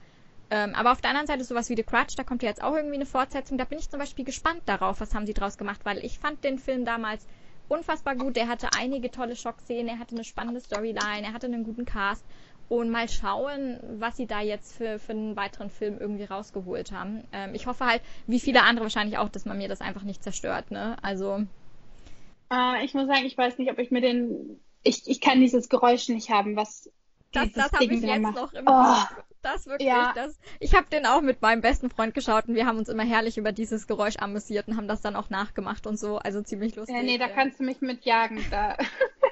Ähm, 0.51 0.75
aber 0.75 0.93
auf 0.93 1.01
der 1.01 1.11
anderen 1.11 1.29
Seite 1.29 1.45
sowas 1.45 1.71
wie 1.71 1.77
The 1.77 1.85
Crutch, 1.85 2.17
da 2.17 2.25
kommt 2.25 2.43
ja 2.43 2.49
jetzt 2.49 2.63
auch 2.63 2.75
irgendwie 2.75 2.97
eine 2.97 3.07
Fortsetzung. 3.07 3.57
Da 3.57 3.65
bin 3.65 3.79
ich 3.79 3.89
zum 3.89 4.01
Beispiel 4.01 4.25
gespannt 4.25 4.63
darauf, 4.67 5.01
was 5.01 5.15
haben 5.15 5.27
sie 5.27 5.35
draus 5.35 5.57
gemacht, 5.57 5.81
weil 5.85 6.05
ich 6.05 6.19
fand 6.19 6.43
den 6.43 6.59
Film 6.59 6.85
damals 6.85 7.27
unfassbar 7.69 8.17
gut. 8.17 8.37
Der 8.37 8.49
hatte 8.49 8.69
einige 8.77 9.11
tolle 9.11 9.37
Schockszenen, 9.37 9.89
er 9.89 9.99
hatte 9.99 10.15
eine 10.15 10.25
spannende 10.25 10.61
Storyline, 10.61 11.23
er 11.23 11.33
hatte 11.33 11.47
einen 11.47 11.65
guten 11.65 11.85
Cast. 11.85 12.25
Und 12.69 12.91
mal 12.91 13.09
schauen, 13.09 13.81
was 13.99 14.17
sie 14.17 14.27
da 14.27 14.41
jetzt 14.41 14.77
für, 14.77 15.01
für 15.01 15.11
einen 15.11 15.35
weiteren 15.35 15.71
Film 15.71 15.99
irgendwie 15.99 16.25
rausgeholt 16.25 16.93
haben. 16.93 17.25
Ähm, 17.33 17.53
ich 17.55 17.67
hoffe 17.67 17.85
halt, 17.85 18.01
wie 18.29 18.39
viele 18.39 18.63
andere 18.63 18.85
wahrscheinlich 18.85 19.19
auch, 19.19 19.29
dass 19.29 19.45
man 19.45 19.59
mir 19.59 19.67
das 19.67 19.81
einfach 19.81 20.05
nicht 20.05 20.23
zerstört, 20.23 20.71
ne? 20.71 20.97
Also. 21.03 21.45
Äh, 22.53 22.85
ich 22.85 22.95
muss 22.95 23.09
sagen, 23.09 23.25
ich 23.25 23.37
weiß 23.37 23.59
nicht, 23.59 23.73
ob 23.73 23.79
ich 23.81 23.91
mir 23.91 24.01
den. 24.01 24.61
Ich, 24.85 25.09
ich 25.09 25.21
kann 25.21 25.41
dieses 25.41 25.69
Geräusch 25.69 26.09
nicht 26.09 26.31
haben, 26.31 26.55
was. 26.55 26.89
Das, 27.33 27.51
das 27.53 27.73
habe 27.73 27.85
ich 27.87 28.03
jetzt 28.03 28.23
macht. 28.23 28.37
noch 28.37 28.53
im 28.53 28.65
oh. 28.67 28.97
Das 29.43 29.67
wirklich, 29.67 29.89
ja. 29.89 30.13
das. 30.15 30.39
Ich 30.59 30.75
habe 30.75 30.87
den 30.91 31.07
auch 31.07 31.23
mit 31.23 31.41
meinem 31.41 31.63
besten 31.63 31.89
Freund 31.89 32.15
geschaut 32.15 32.47
und 32.47 32.55
wir 32.55 32.67
haben 32.67 32.79
uns 32.79 32.89
immer 32.89 33.05
herrlich 33.05 33.39
über 33.39 33.53
dieses 33.53 33.87
Geräusch 33.87 34.17
amüsiert 34.19 34.69
und 34.69 34.77
haben 34.77 34.89
das 34.89 35.01
dann 35.01 35.17
auch 35.17 35.31
nachgemacht 35.31 35.87
und 35.87 35.99
so. 35.99 36.19
Also 36.19 36.43
ziemlich 36.43 36.77
lustig. 36.77 36.95
Ja, 36.95 37.03
nee, 37.03 37.17
da 37.17 37.29
kannst 37.29 37.59
du 37.59 37.65
mich 37.65 37.81
mitjagen. 37.81 38.45
Da. 38.51 38.77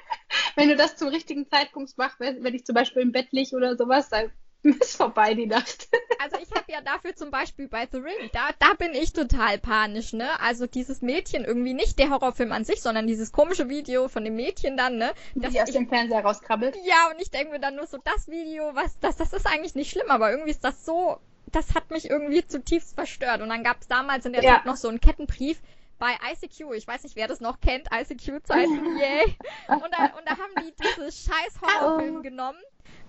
wenn 0.57 0.69
du 0.69 0.77
das 0.77 0.97
zum 0.97 1.09
richtigen 1.09 1.49
Zeitpunkt 1.49 1.97
machst, 1.99 2.21
wenn 2.21 2.55
ich 2.55 2.65
zum 2.65 2.75
Beispiel 2.75 3.03
im 3.03 3.13
Bett 3.13 3.33
liege 3.33 3.55
oder 3.55 3.77
sowas, 3.77 4.09
dann 4.09 4.31
ist 4.81 4.97
vorbei 4.97 5.35
die 5.35 5.47
Nacht. 5.47 5.89
also 6.19 6.37
ich 6.43 6.51
habe 6.51 6.71
ja 6.71 6.81
dafür 6.81 7.15
zum 7.15 7.31
Beispiel 7.31 7.69
bei 7.69 7.87
The 7.91 7.99
Ring, 7.99 8.31
da, 8.33 8.51
da 8.59 8.75
bin 8.75 8.93
ich 8.93 9.13
total 9.13 9.59
panisch, 9.59 10.13
ne? 10.13 10.41
Also 10.41 10.67
dieses 10.67 11.01
Mädchen 11.01 11.45
irgendwie 11.45 11.75
nicht 11.75 11.99
der 11.99 12.11
Horrorfilm 12.11 12.53
an 12.53 12.65
sich, 12.65 12.83
sondern 12.83 13.07
dieses 13.07 13.33
komische 13.33 13.69
Video 13.69 14.09
von 14.09 14.25
dem 14.25 14.37
Mädchen 14.37 14.77
dann, 14.77 14.97
ne? 14.97 15.13
Das 15.35 15.53
die 15.53 15.61
aus 15.61 15.69
ich, 15.69 15.75
dem 15.75 15.89
Fernseher 15.89 16.25
rauskrabbelt. 16.25 16.77
Ja, 16.85 17.11
und 17.13 17.21
ich 17.21 17.31
denke 17.31 17.53
mir 17.53 17.61
dann 17.61 17.77
nur 17.77 17.87
so, 17.87 17.99
das 17.99 18.29
Video, 18.29 18.75
was, 18.75 18.99
das, 19.01 19.17
das 19.17 19.33
ist 19.33 19.47
eigentlich 19.47 19.75
nicht 19.75 19.91
schlimm, 19.91 20.11
aber 20.11 20.31
irgendwie 20.31 20.51
ist 20.51 20.65
das 20.65 20.85
so, 20.85 21.19
das 21.53 21.75
hat 21.75 21.91
mich 21.91 22.11
irgendwie 22.11 22.47
zutiefst 22.47 22.95
verstört. 22.95 23.41
Und 23.41 23.49
dann 23.49 23.63
gab 23.63 23.81
es 23.81 23.89
damals 23.89 24.27
in 24.27 24.33
der 24.33 24.43
ja. 24.43 24.57
Zeit 24.57 24.67
noch 24.67 24.77
so 24.77 24.89
einen 24.89 25.01
Kettenbrief, 25.01 25.61
bei 25.99 26.13
ICQ, 26.33 26.75
ich 26.75 26.87
weiß 26.87 27.03
nicht, 27.03 27.17
wer 27.17 27.29
das 27.29 27.41
noch 27.41 27.61
kennt, 27.61 27.89
ICQ-Zeiten, 27.93 28.97
yay. 28.99 29.37
Und 29.69 29.93
da, 29.93 30.05
und 30.17 30.27
da 30.27 30.33
haben 30.33 30.53
die 30.63 30.75
dieses 30.83 31.25
scheiß 31.25 31.61
Horrorfilm 31.61 32.23
genommen 32.23 32.59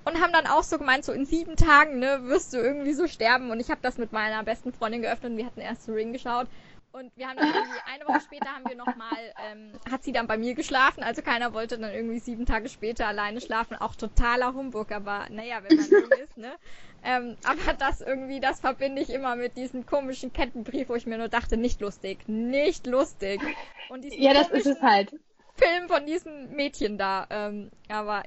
und 0.05 0.19
haben 0.21 0.33
dann 0.33 0.47
auch 0.47 0.63
so 0.63 0.77
gemeint, 0.77 1.05
so 1.05 1.11
in 1.11 1.25
sieben 1.25 1.55
Tagen, 1.55 1.99
ne, 1.99 2.21
wirst 2.23 2.53
du 2.53 2.57
irgendwie 2.57 2.93
so 2.93 3.07
sterben. 3.07 3.51
Und 3.51 3.59
ich 3.59 3.69
habe 3.69 3.81
das 3.81 3.97
mit 3.97 4.11
meiner 4.11 4.43
besten 4.43 4.73
Freundin 4.73 5.01
geöffnet 5.01 5.31
und 5.31 5.37
wir 5.37 5.45
hatten 5.45 5.61
erst 5.61 5.85
The 5.85 5.91
Ring 5.91 6.13
geschaut. 6.13 6.47
Und 6.91 7.15
wir 7.15 7.27
haben 7.27 7.37
dann 7.37 7.53
irgendwie, 7.53 7.79
eine 7.93 8.07
Woche 8.07 8.21
später 8.21 8.47
haben 8.47 8.67
wir 8.67 8.75
nochmal, 8.75 9.17
ähm, 9.51 9.73
hat 9.91 10.03
sie 10.03 10.11
dann 10.11 10.25
bei 10.25 10.37
mir 10.37 10.55
geschlafen, 10.55 11.03
also 11.03 11.21
keiner 11.21 11.53
wollte 11.53 11.77
dann 11.77 11.93
irgendwie 11.93 12.19
sieben 12.19 12.47
Tage 12.47 12.67
später 12.67 13.07
alleine 13.07 13.41
schlafen, 13.41 13.75
auch 13.75 13.95
totaler 13.95 14.53
Humbug, 14.53 14.91
aber 14.91 15.27
naja, 15.29 15.57
wenn 15.63 15.77
man 15.77 15.89
jung 15.89 16.11
ist, 16.23 16.37
ne. 16.37 16.51
Ähm, 17.03 17.37
aber 17.43 17.73
das 17.73 18.01
irgendwie, 18.01 18.39
das 18.39 18.59
verbinde 18.59 19.01
ich 19.01 19.09
immer 19.09 19.35
mit 19.35 19.57
diesem 19.57 19.85
komischen 19.85 20.33
Kettenbrief, 20.33 20.89
wo 20.89 20.95
ich 20.95 21.05
mir 21.05 21.17
nur 21.17 21.29
dachte, 21.29 21.57
nicht 21.57 21.81
lustig, 21.81 22.27
nicht 22.27 22.87
lustig. 22.87 23.41
Und 23.89 24.05
ja, 24.13 24.33
das 24.33 24.49
ist 24.49 24.67
es 24.67 24.81
halt. 24.81 25.13
Film 25.55 25.89
von 25.89 26.05
diesem 26.05 26.51
Mädchen 26.55 26.97
da. 26.97 27.27
Ähm, 27.29 27.69
aber 27.89 28.23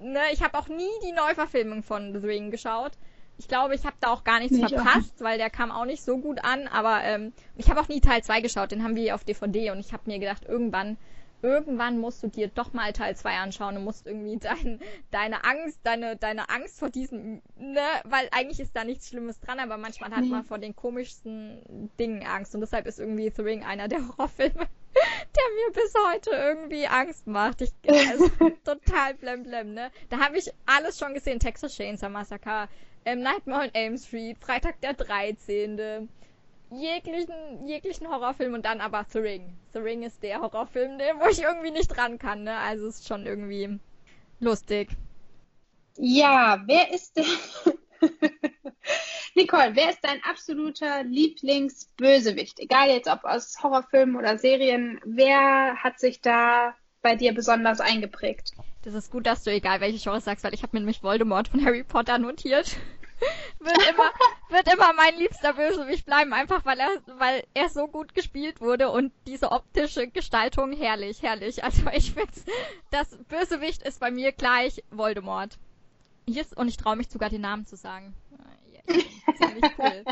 ne, 0.00 0.20
ich 0.32 0.42
habe 0.42 0.58
auch 0.58 0.68
nie 0.68 0.90
die 1.04 1.12
Neuverfilmung 1.12 1.82
von 1.82 2.12
The 2.12 2.26
Ring 2.26 2.50
geschaut. 2.50 2.92
Ich 3.38 3.48
glaube, 3.48 3.74
ich 3.74 3.84
habe 3.84 3.96
da 4.00 4.12
auch 4.12 4.24
gar 4.24 4.40
nichts 4.40 4.56
nicht 4.56 4.74
verpasst, 4.74 5.14
auch. 5.18 5.24
weil 5.24 5.38
der 5.38 5.50
kam 5.50 5.70
auch 5.70 5.84
nicht 5.84 6.02
so 6.02 6.18
gut 6.18 6.44
an. 6.44 6.68
Aber 6.68 7.02
ähm, 7.02 7.32
ich 7.56 7.70
habe 7.70 7.80
auch 7.80 7.88
nie 7.88 8.00
Teil 8.00 8.22
2 8.22 8.40
geschaut, 8.40 8.72
den 8.72 8.84
haben 8.84 8.96
wir 8.96 9.14
auf 9.14 9.24
DVD 9.24 9.70
und 9.70 9.80
ich 9.80 9.92
habe 9.92 10.02
mir 10.06 10.18
gedacht, 10.18 10.44
irgendwann 10.46 10.96
irgendwann 11.42 11.98
musst 11.98 12.22
du 12.22 12.28
dir 12.28 12.48
doch 12.48 12.72
mal 12.72 12.92
Teil 12.92 13.16
2 13.16 13.36
anschauen 13.36 13.76
und 13.76 13.84
musst 13.84 14.06
irgendwie 14.06 14.38
dein, 14.38 14.80
deine 15.10 15.44
Angst, 15.44 15.80
deine, 15.82 16.16
deine 16.16 16.48
Angst 16.48 16.78
vor 16.78 16.90
diesem, 16.90 17.42
ne, 17.56 17.80
weil 18.04 18.28
eigentlich 18.30 18.60
ist 18.60 18.76
da 18.76 18.84
nichts 18.84 19.08
Schlimmes 19.08 19.40
dran, 19.40 19.58
aber 19.58 19.76
manchmal 19.76 20.10
hat 20.10 20.24
man 20.24 20.44
vor 20.44 20.58
den 20.58 20.74
komischsten 20.76 21.90
Dingen 21.98 22.24
Angst 22.24 22.54
und 22.54 22.60
deshalb 22.60 22.86
ist 22.86 23.00
irgendwie 23.00 23.30
The 23.34 23.42
Ring 23.42 23.64
einer 23.64 23.88
der 23.88 23.98
Horrorfilme, 24.08 24.54
der 24.54 25.44
mir 25.54 25.72
bis 25.72 25.94
heute 26.10 26.30
irgendwie 26.30 26.86
Angst 26.86 27.26
macht. 27.26 27.62
Ich, 27.62 27.72
also, 27.86 28.28
total 28.64 29.14
blemblem, 29.14 29.74
ne. 29.74 29.90
Da 30.10 30.20
habe 30.20 30.38
ich 30.38 30.52
alles 30.66 30.98
schon 30.98 31.14
gesehen, 31.14 31.40
Texas 31.40 31.74
Chainsaw 31.76 32.08
Massacre, 32.08 32.68
ähm, 33.04 33.20
Nightmare 33.20 33.64
on 33.64 33.74
Elm 33.74 33.98
Street, 33.98 34.38
Freitag 34.38 34.80
der 34.80 34.94
13., 34.94 36.08
jeglichen, 36.72 37.66
jeglichen 37.66 38.08
Horrorfilm 38.08 38.54
und 38.54 38.64
dann 38.64 38.80
aber 38.80 39.06
The 39.08 39.18
Ring. 39.18 39.56
The 39.72 39.78
Ring 39.78 40.02
ist 40.02 40.22
der 40.22 40.40
Horrorfilm, 40.40 40.98
wo 41.20 41.28
ich 41.28 41.42
irgendwie 41.42 41.70
nicht 41.70 41.96
ran 41.96 42.18
kann, 42.18 42.44
ne? 42.44 42.56
Also 42.56 42.88
ist 42.88 43.06
schon 43.06 43.26
irgendwie 43.26 43.78
lustig. 44.40 44.90
Ja, 45.96 46.62
wer 46.66 46.92
ist 46.92 47.16
denn. 47.16 47.24
Nicole, 49.34 49.74
wer 49.74 49.90
ist 49.90 50.00
dein 50.02 50.22
absoluter 50.24 51.04
Lieblingsbösewicht? 51.04 52.60
Egal 52.60 52.90
jetzt 52.90 53.08
ob 53.08 53.24
aus 53.24 53.62
Horrorfilmen 53.62 54.16
oder 54.16 54.38
Serien, 54.38 55.00
wer 55.04 55.76
hat 55.76 55.98
sich 55.98 56.20
da 56.20 56.74
bei 57.00 57.16
dir 57.16 57.32
besonders 57.32 57.80
eingeprägt? 57.80 58.52
Das 58.82 58.94
ist 58.94 59.10
gut, 59.10 59.26
dass 59.26 59.44
du 59.44 59.50
egal 59.50 59.80
welche 59.80 59.98
Genre 59.98 60.20
sagst, 60.20 60.44
weil 60.44 60.54
ich 60.54 60.62
habe 60.62 60.76
mir 60.76 60.80
nämlich 60.80 61.02
Voldemort 61.02 61.48
von 61.48 61.64
Harry 61.64 61.84
Potter 61.84 62.18
notiert. 62.18 62.76
Wird 63.58 63.90
immer, 63.90 64.10
wird 64.48 64.72
immer 64.72 64.92
mein 64.94 65.16
liebster 65.16 65.54
Bösewicht 65.54 66.06
bleiben, 66.06 66.32
einfach 66.32 66.64
weil 66.64 66.78
er, 66.80 66.90
weil 67.18 67.44
er 67.54 67.68
so 67.68 67.86
gut 67.86 68.14
gespielt 68.14 68.60
wurde 68.60 68.90
und 68.90 69.12
diese 69.26 69.52
optische 69.52 70.08
Gestaltung 70.08 70.72
herrlich, 70.72 71.22
herrlich. 71.22 71.64
Also 71.64 71.82
ich 71.92 72.12
find's, 72.12 72.44
das 72.90 73.16
Bösewicht 73.28 73.82
ist 73.82 74.00
bei 74.00 74.10
mir 74.10 74.32
gleich 74.32 74.82
Voldemort. 74.90 75.58
Hier 76.26 76.42
ist, 76.42 76.56
und 76.56 76.68
ich 76.68 76.76
traue 76.76 76.96
mich 76.96 77.08
sogar 77.08 77.30
den 77.30 77.40
Namen 77.40 77.66
zu 77.66 77.76
sagen. 77.76 78.14
Yeah, 78.68 79.04
ziemlich 79.36 79.72
cool. 79.78 80.04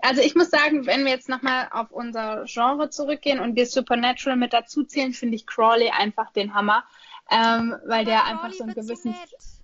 Also 0.00 0.22
ich 0.22 0.34
muss 0.34 0.50
sagen, 0.50 0.86
wenn 0.86 1.04
wir 1.04 1.12
jetzt 1.12 1.28
nochmal 1.28 1.68
auf 1.70 1.90
unser 1.90 2.44
Genre 2.46 2.88
zurückgehen 2.90 3.40
und 3.40 3.56
wir 3.56 3.66
Supernatural 3.66 4.38
mit 4.38 4.52
dazu 4.52 4.84
zählen, 4.84 5.12
finde 5.12 5.36
ich 5.36 5.46
Crawley 5.46 5.90
einfach 5.90 6.32
den 6.32 6.54
Hammer. 6.54 6.84
Ähm, 7.30 7.76
weil 7.86 8.04
der 8.04 8.20
Crawley 8.20 8.32
einfach 8.32 8.52
so 8.52 8.64
einen 8.64 8.74
gewissen. 8.74 9.14
So 9.38 9.61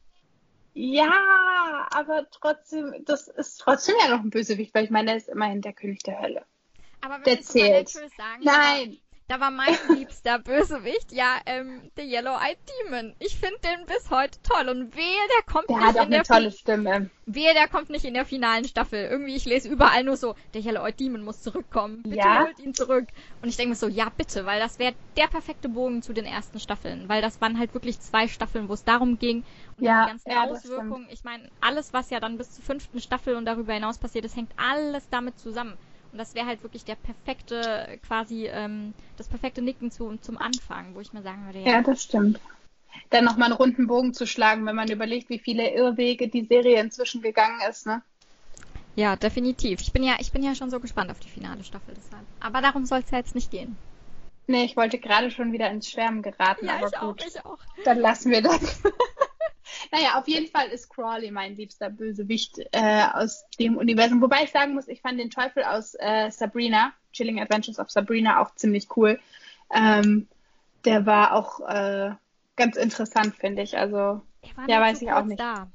ja, 0.74 1.86
aber 1.90 2.26
trotzdem, 2.30 2.94
das 3.04 3.28
ist 3.28 3.58
trotzdem 3.58 3.96
ja 4.02 4.16
noch 4.16 4.22
ein 4.22 4.30
Bösewicht, 4.30 4.74
weil 4.74 4.84
ich 4.84 4.90
meine, 4.90 5.12
er 5.12 5.16
ist 5.16 5.28
immerhin 5.28 5.62
der 5.62 5.72
König 5.72 6.02
der 6.02 6.20
Hölle. 6.20 6.44
Aber 7.00 7.16
wenn 7.16 7.24
der 7.24 7.40
zählt. 7.42 7.88
Sagen, 7.88 8.10
Nein. 8.42 8.98
Da 9.28 9.38
war 9.40 9.50
mein 9.50 9.68
liebster 9.94 10.38
Bösewicht, 10.38 11.12
ja, 11.12 11.36
ähm, 11.44 11.90
The 11.96 12.02
Yellow-Eyed 12.02 12.56
Demon. 12.86 13.14
Ich 13.18 13.36
finde 13.36 13.58
den 13.62 13.84
bis 13.84 14.10
heute 14.10 14.38
toll 14.42 14.70
und 14.70 14.96
wehe, 14.96 15.28
der 15.36 15.52
kommt 15.52 15.68
der 15.68 15.76
nicht 15.76 15.86
hat 15.86 15.96
auch 15.96 16.00
in 16.00 16.06
eine 16.06 16.16
der 16.16 16.24
tolle 16.24 16.50
Stimme. 16.50 17.10
Wehe, 17.26 17.52
der 17.52 17.68
kommt 17.68 17.90
nicht 17.90 18.06
in 18.06 18.14
der 18.14 18.24
finalen 18.24 18.64
Staffel. 18.64 19.04
Irgendwie, 19.04 19.36
ich 19.36 19.44
lese 19.44 19.68
überall 19.68 20.02
nur 20.02 20.16
so, 20.16 20.34
der 20.54 20.62
Yellow-Eyed 20.62 20.98
Demon 20.98 21.22
muss 21.24 21.42
zurückkommen. 21.42 22.02
Bitte 22.04 22.16
ja? 22.16 22.44
holt 22.46 22.58
ihn 22.58 22.72
zurück. 22.72 23.08
Und 23.42 23.50
ich 23.50 23.56
denke 23.58 23.70
mir 23.70 23.76
so, 23.76 23.88
ja, 23.88 24.10
bitte, 24.16 24.46
weil 24.46 24.60
das 24.60 24.78
wäre 24.78 24.94
der 25.18 25.26
perfekte 25.26 25.68
Bogen 25.68 26.00
zu 26.00 26.14
den 26.14 26.24
ersten 26.24 26.58
Staffeln. 26.58 27.06
Weil 27.10 27.20
das 27.20 27.38
waren 27.42 27.58
halt 27.58 27.74
wirklich 27.74 28.00
zwei 28.00 28.28
Staffeln, 28.28 28.70
wo 28.70 28.72
es 28.72 28.84
darum 28.84 29.18
ging, 29.18 29.44
und 29.76 29.84
ja, 29.84 30.04
die 30.04 30.10
ganzen 30.10 30.30
ja, 30.30 30.44
Auswirkungen. 30.44 31.06
Ich 31.10 31.22
meine, 31.24 31.50
alles, 31.60 31.92
was 31.92 32.08
ja 32.08 32.18
dann 32.18 32.38
bis 32.38 32.52
zur 32.52 32.64
fünften 32.64 32.98
Staffel 32.98 33.36
und 33.36 33.44
darüber 33.44 33.74
hinaus 33.74 33.98
passiert 33.98 34.24
ist, 34.24 34.36
hängt 34.36 34.52
alles 34.56 35.06
damit 35.10 35.38
zusammen. 35.38 35.76
Und 36.12 36.18
das 36.18 36.34
wäre 36.34 36.46
halt 36.46 36.62
wirklich 36.62 36.84
der 36.84 36.94
perfekte, 36.94 37.98
quasi, 38.06 38.46
ähm, 38.46 38.94
das 39.16 39.28
perfekte 39.28 39.62
Nicken 39.62 39.90
zu, 39.90 40.16
zum 40.20 40.38
Anfang, 40.38 40.94
wo 40.94 41.00
ich 41.00 41.12
mir 41.12 41.22
sagen 41.22 41.44
würde, 41.46 41.60
ja. 41.60 41.72
Ja, 41.72 41.82
das 41.82 42.02
stimmt. 42.02 42.40
Dann 43.10 43.24
nochmal 43.24 43.50
einen 43.50 43.56
runden 43.56 43.86
Bogen 43.86 44.14
zu 44.14 44.26
schlagen, 44.26 44.64
wenn 44.66 44.76
man 44.76 44.90
überlegt, 44.90 45.28
wie 45.28 45.38
viele 45.38 45.70
Irrwege 45.70 46.28
die 46.28 46.44
Serie 46.44 46.80
inzwischen 46.80 47.20
gegangen 47.20 47.60
ist, 47.68 47.86
ne? 47.86 48.02
Ja, 48.96 49.14
definitiv. 49.14 49.80
Ich 49.80 49.92
bin 49.92 50.02
ja, 50.02 50.16
ich 50.18 50.32
bin 50.32 50.42
ja 50.42 50.54
schon 50.54 50.70
so 50.70 50.80
gespannt 50.80 51.10
auf 51.10 51.20
die 51.20 51.28
finale 51.28 51.62
Staffel 51.62 51.94
deshalb. 51.94 52.24
Aber 52.40 52.60
darum 52.60 52.84
soll 52.84 53.00
es 53.00 53.10
ja 53.10 53.18
jetzt 53.18 53.34
nicht 53.34 53.50
gehen. 53.50 53.76
Nee, 54.48 54.64
ich 54.64 54.76
wollte 54.76 54.98
gerade 54.98 55.30
schon 55.30 55.52
wieder 55.52 55.70
ins 55.70 55.90
Schwärmen 55.90 56.22
geraten, 56.22 56.66
ja, 56.66 56.76
aber 56.76 56.86
ich 56.88 56.98
gut. 56.98 57.22
Auch, 57.22 57.26
ich 57.26 57.44
auch. 57.44 57.58
Dann 57.84 57.98
lassen 57.98 58.32
wir 58.32 58.42
das. 58.42 58.82
naja, 59.92 60.18
auf 60.18 60.28
jeden 60.28 60.48
Fall 60.48 60.68
ist 60.68 60.88
Crawley 60.88 61.30
mein 61.30 61.56
liebster 61.56 61.90
Bösewicht 61.90 62.58
äh, 62.72 63.04
aus 63.12 63.44
dem 63.58 63.76
Universum. 63.76 64.20
Wobei 64.20 64.44
ich 64.44 64.50
sagen 64.50 64.74
muss, 64.74 64.88
ich 64.88 65.00
fand 65.00 65.18
den 65.18 65.30
Teufel 65.30 65.64
aus 65.64 65.94
äh, 65.98 66.30
Sabrina, 66.30 66.92
Chilling 67.12 67.40
Adventures 67.40 67.78
of 67.78 67.90
Sabrina, 67.90 68.40
auch 68.40 68.54
ziemlich 68.54 68.88
cool. 68.96 69.18
Ähm, 69.74 70.28
der 70.84 71.06
war 71.06 71.34
auch 71.34 71.60
äh, 71.68 72.12
ganz 72.56 72.76
interessant, 72.76 73.34
finde 73.36 73.62
ich. 73.62 73.76
Also, 73.76 74.22
ja, 74.66 74.80
weiß 74.80 75.02
ich 75.02 75.12
auch 75.12 75.24
nicht. 75.24 75.40
Da. 75.40 75.70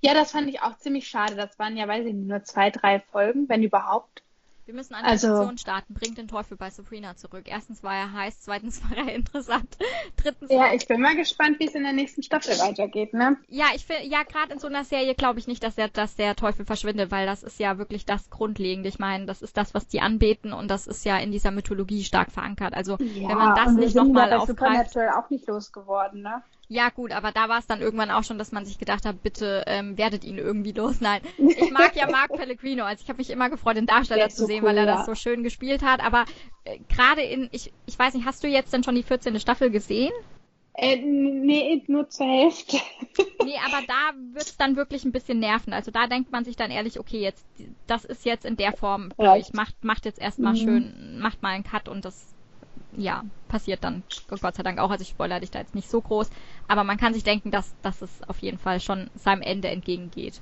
Ja, 0.00 0.14
das 0.14 0.32
fand 0.32 0.48
ich 0.48 0.62
auch 0.62 0.76
ziemlich 0.78 1.08
schade. 1.08 1.36
Das 1.36 1.58
waren 1.58 1.76
ja, 1.76 1.88
weiß 1.88 2.06
ich 2.06 2.14
nicht, 2.14 2.28
nur 2.28 2.42
zwei, 2.44 2.70
drei 2.70 3.00
Folgen, 3.00 3.48
wenn 3.48 3.62
überhaupt. 3.62 4.22
Wir 4.66 4.74
müssen 4.74 4.94
eine 4.94 5.06
also, 5.06 5.28
Aktion 5.28 5.58
starten. 5.58 5.94
Bringt 5.94 6.18
den 6.18 6.26
Teufel 6.26 6.56
bei 6.56 6.70
Sabrina 6.70 7.14
zurück. 7.14 7.44
Erstens 7.46 7.84
war 7.84 7.94
er 7.94 8.12
heiß, 8.12 8.40
zweitens 8.40 8.82
war 8.90 8.96
er 8.96 9.14
interessant. 9.14 9.76
Drittens. 10.16 10.50
Ja, 10.50 10.72
ich 10.74 10.88
bin 10.88 11.00
mal 11.00 11.14
gespannt, 11.14 11.60
wie 11.60 11.68
es 11.68 11.76
in 11.76 11.84
der 11.84 11.92
nächsten 11.92 12.24
Staffel 12.24 12.58
weitergeht, 12.58 13.14
ne? 13.14 13.36
Ja, 13.48 13.66
ich 13.76 13.86
finde, 13.86 14.08
ja, 14.08 14.24
gerade 14.24 14.52
in 14.52 14.58
so 14.58 14.66
einer 14.66 14.82
Serie 14.82 15.14
glaube 15.14 15.38
ich 15.38 15.46
nicht, 15.46 15.62
dass 15.62 15.76
der, 15.76 15.86
dass 15.86 16.16
der 16.16 16.34
Teufel 16.34 16.64
verschwindet, 16.64 17.12
weil 17.12 17.26
das 17.26 17.44
ist 17.44 17.60
ja 17.60 17.78
wirklich 17.78 18.06
das 18.06 18.28
Grundlegende. 18.28 18.88
Ich 18.88 18.98
meine, 18.98 19.26
das 19.26 19.40
ist 19.40 19.56
das, 19.56 19.72
was 19.72 19.86
die 19.86 20.00
anbeten 20.00 20.52
und 20.52 20.68
das 20.68 20.88
ist 20.88 21.04
ja 21.04 21.16
in 21.18 21.30
dieser 21.30 21.52
Mythologie 21.52 22.02
stark 22.02 22.32
verankert. 22.32 22.74
Also, 22.74 22.96
ja, 22.98 23.28
wenn 23.28 23.38
man 23.38 23.54
das 23.54 23.72
nicht 23.74 23.94
nochmal 23.94 24.32
aufgreift. 24.32 24.90
Supernatural 24.90 25.22
auch 25.22 25.30
nicht 25.30 25.46
losgeworden, 25.46 26.22
ne? 26.22 26.42
Ja, 26.68 26.88
gut, 26.88 27.12
aber 27.12 27.30
da 27.30 27.48
war 27.48 27.60
es 27.60 27.66
dann 27.66 27.80
irgendwann 27.80 28.10
auch 28.10 28.24
schon, 28.24 28.38
dass 28.38 28.50
man 28.50 28.66
sich 28.66 28.78
gedacht 28.78 29.04
hat, 29.04 29.22
bitte 29.22 29.62
ähm, 29.68 29.96
werdet 29.96 30.24
ihn 30.24 30.36
irgendwie 30.36 30.72
los. 30.72 31.00
Nein, 31.00 31.20
ich 31.38 31.70
mag 31.70 31.94
ja 31.94 32.10
Mark 32.10 32.32
Pellegrino. 32.36 32.84
Also 32.84 33.02
ich 33.02 33.08
habe 33.08 33.18
mich 33.18 33.30
immer 33.30 33.50
gefreut, 33.50 33.76
den 33.76 33.86
Darsteller 33.86 34.28
zu 34.28 34.42
so 34.42 34.46
sehen, 34.46 34.62
cool, 34.62 34.70
weil 34.70 34.78
er 34.78 34.86
ja. 34.86 34.96
das 34.96 35.06
so 35.06 35.14
schön 35.14 35.44
gespielt 35.44 35.82
hat. 35.82 36.04
Aber 36.04 36.24
äh, 36.64 36.78
gerade 36.88 37.22
in, 37.22 37.48
ich, 37.52 37.72
ich 37.86 37.96
weiß 37.96 38.14
nicht, 38.14 38.26
hast 38.26 38.42
du 38.42 38.48
jetzt 38.48 38.72
denn 38.72 38.82
schon 38.82 38.96
die 38.96 39.04
14. 39.04 39.38
Staffel 39.38 39.70
gesehen? 39.70 40.12
Äh, 40.74 40.96
nee, 40.96 41.82
nur 41.86 42.08
zur 42.10 42.26
Hälfte. 42.26 42.78
nee, 43.44 43.56
aber 43.64 43.86
da 43.86 44.12
wird's 44.34 44.56
dann 44.56 44.76
wirklich 44.76 45.04
ein 45.04 45.12
bisschen 45.12 45.38
nerven. 45.38 45.72
Also 45.72 45.90
da 45.90 46.08
denkt 46.08 46.32
man 46.32 46.44
sich 46.44 46.56
dann 46.56 46.72
ehrlich, 46.72 46.98
okay, 46.98 47.20
jetzt, 47.20 47.46
das 47.86 48.04
ist 48.04 48.26
jetzt 48.26 48.44
in 48.44 48.56
der 48.56 48.72
Form 48.72 49.10
durch. 49.16 49.52
Macht, 49.54 49.84
macht 49.84 50.04
jetzt 50.04 50.20
erstmal 50.20 50.52
mhm. 50.52 50.58
schön, 50.58 51.18
macht 51.20 51.42
mal 51.42 51.50
einen 51.50 51.64
Cut 51.64 51.88
und 51.88 52.04
das 52.04 52.35
ja, 52.96 53.22
passiert 53.48 53.84
dann 53.84 54.02
Gott 54.28 54.54
sei 54.54 54.62
Dank 54.62 54.78
auch. 54.78 54.90
Also 54.90 55.02
ich 55.02 55.08
spoilere 55.08 55.40
dich 55.40 55.50
da 55.50 55.60
jetzt 55.60 55.74
nicht 55.74 55.88
so 55.88 56.00
groß. 56.00 56.30
Aber 56.68 56.84
man 56.84 56.96
kann 56.96 57.14
sich 57.14 57.24
denken, 57.24 57.50
dass, 57.50 57.74
dass 57.82 58.02
es 58.02 58.22
auf 58.28 58.38
jeden 58.38 58.58
Fall 58.58 58.80
schon 58.80 59.10
seinem 59.14 59.42
Ende 59.42 59.68
entgegengeht. 59.68 60.40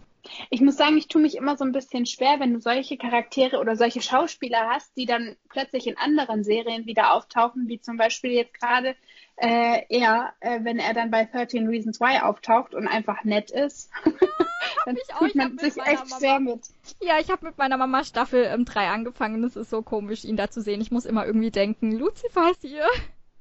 Ich 0.48 0.62
muss 0.62 0.76
sagen, 0.76 0.96
ich 0.96 1.08
tue 1.08 1.20
mich 1.20 1.36
immer 1.36 1.56
so 1.56 1.64
ein 1.64 1.72
bisschen 1.72 2.06
schwer, 2.06 2.40
wenn 2.40 2.54
du 2.54 2.60
solche 2.60 2.96
Charaktere 2.96 3.58
oder 3.58 3.76
solche 3.76 4.00
Schauspieler 4.00 4.70
hast, 4.70 4.96
die 4.96 5.04
dann 5.04 5.36
plötzlich 5.50 5.86
in 5.86 5.98
anderen 5.98 6.44
Serien 6.44 6.86
wieder 6.86 7.12
auftauchen, 7.12 7.68
wie 7.68 7.78
zum 7.78 7.98
Beispiel 7.98 8.30
jetzt 8.30 8.58
gerade 8.58 8.96
äh, 9.36 9.82
er, 9.88 10.32
äh, 10.40 10.60
wenn 10.62 10.78
er 10.78 10.94
dann 10.94 11.10
bei 11.10 11.24
13 11.24 11.66
Reasons 11.66 12.00
Why 12.00 12.20
auftaucht 12.20 12.74
und 12.74 12.86
einfach 12.86 13.24
nett 13.24 13.50
ist. 13.50 13.90
dann 14.86 14.96
ich 14.96 15.16
fühlt 15.16 15.34
man 15.34 15.58
sich 15.58 15.76
echt 15.76 16.08
Mama. 16.08 16.18
sehr 16.18 16.40
mit. 16.40 16.60
Ja, 17.00 17.18
ich 17.20 17.30
habe 17.30 17.46
mit 17.46 17.58
meiner 17.58 17.76
Mama 17.76 18.04
Staffel 18.04 18.44
ähm, 18.44 18.64
3 18.64 18.88
angefangen. 18.88 19.42
Es 19.44 19.56
ist 19.56 19.70
so 19.70 19.82
komisch, 19.82 20.24
ihn 20.24 20.36
da 20.36 20.50
zu 20.50 20.60
sehen. 20.60 20.80
Ich 20.80 20.90
muss 20.90 21.04
immer 21.04 21.26
irgendwie 21.26 21.50
denken, 21.50 21.92
Lucifer 21.92 22.50
ist 22.50 22.62
hier. 22.62 22.86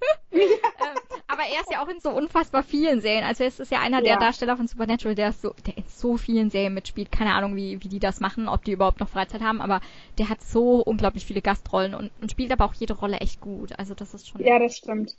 ähm, 0.32 0.42
aber 1.28 1.44
er 1.44 1.62
ist 1.62 1.72
ja 1.72 1.82
auch 1.82 1.88
in 1.88 2.02
so 2.02 2.10
unfassbar 2.10 2.64
vielen 2.64 3.00
Serien. 3.00 3.24
Also 3.24 3.46
es 3.46 3.60
ist 3.60 3.72
ja 3.72 3.80
einer 3.80 4.02
der 4.02 4.18
Darsteller 4.18 4.58
von 4.58 4.68
Supernatural, 4.68 5.16
der 5.16 5.32
so, 5.32 5.54
der 5.66 5.78
in 5.78 5.86
so 5.88 6.18
vielen 6.18 6.50
Serien 6.50 6.74
mitspielt. 6.74 7.12
Keine 7.12 7.34
Ahnung, 7.34 7.56
wie, 7.56 7.82
wie 7.82 7.88
die 7.88 8.00
das 8.00 8.20
machen, 8.20 8.50
ob 8.50 8.66
die 8.66 8.74
überhaupt 8.74 9.00
noch 9.00 9.08
Freizeit 9.08 9.42
haben, 9.42 9.62
aber 9.62 9.80
der 10.18 10.28
hat 10.28 10.42
so 10.42 10.84
unglaublich 10.84 11.26
viele 11.26 11.42
Gastrollen 11.42 11.96
und, 11.96 12.12
und 12.22 12.32
spielt 12.32 12.52
aber 12.52 12.66
auch 12.66 12.74
jede 12.74 12.94
Rolle 12.94 13.18
echt 13.18 13.40
gut. 13.40 13.80
Also 13.80 13.94
das 13.94 14.14
ist 14.14 14.28
schon. 14.28 14.44
Ja, 14.44 14.60
das 14.60 14.76
stimmt. 14.76 15.16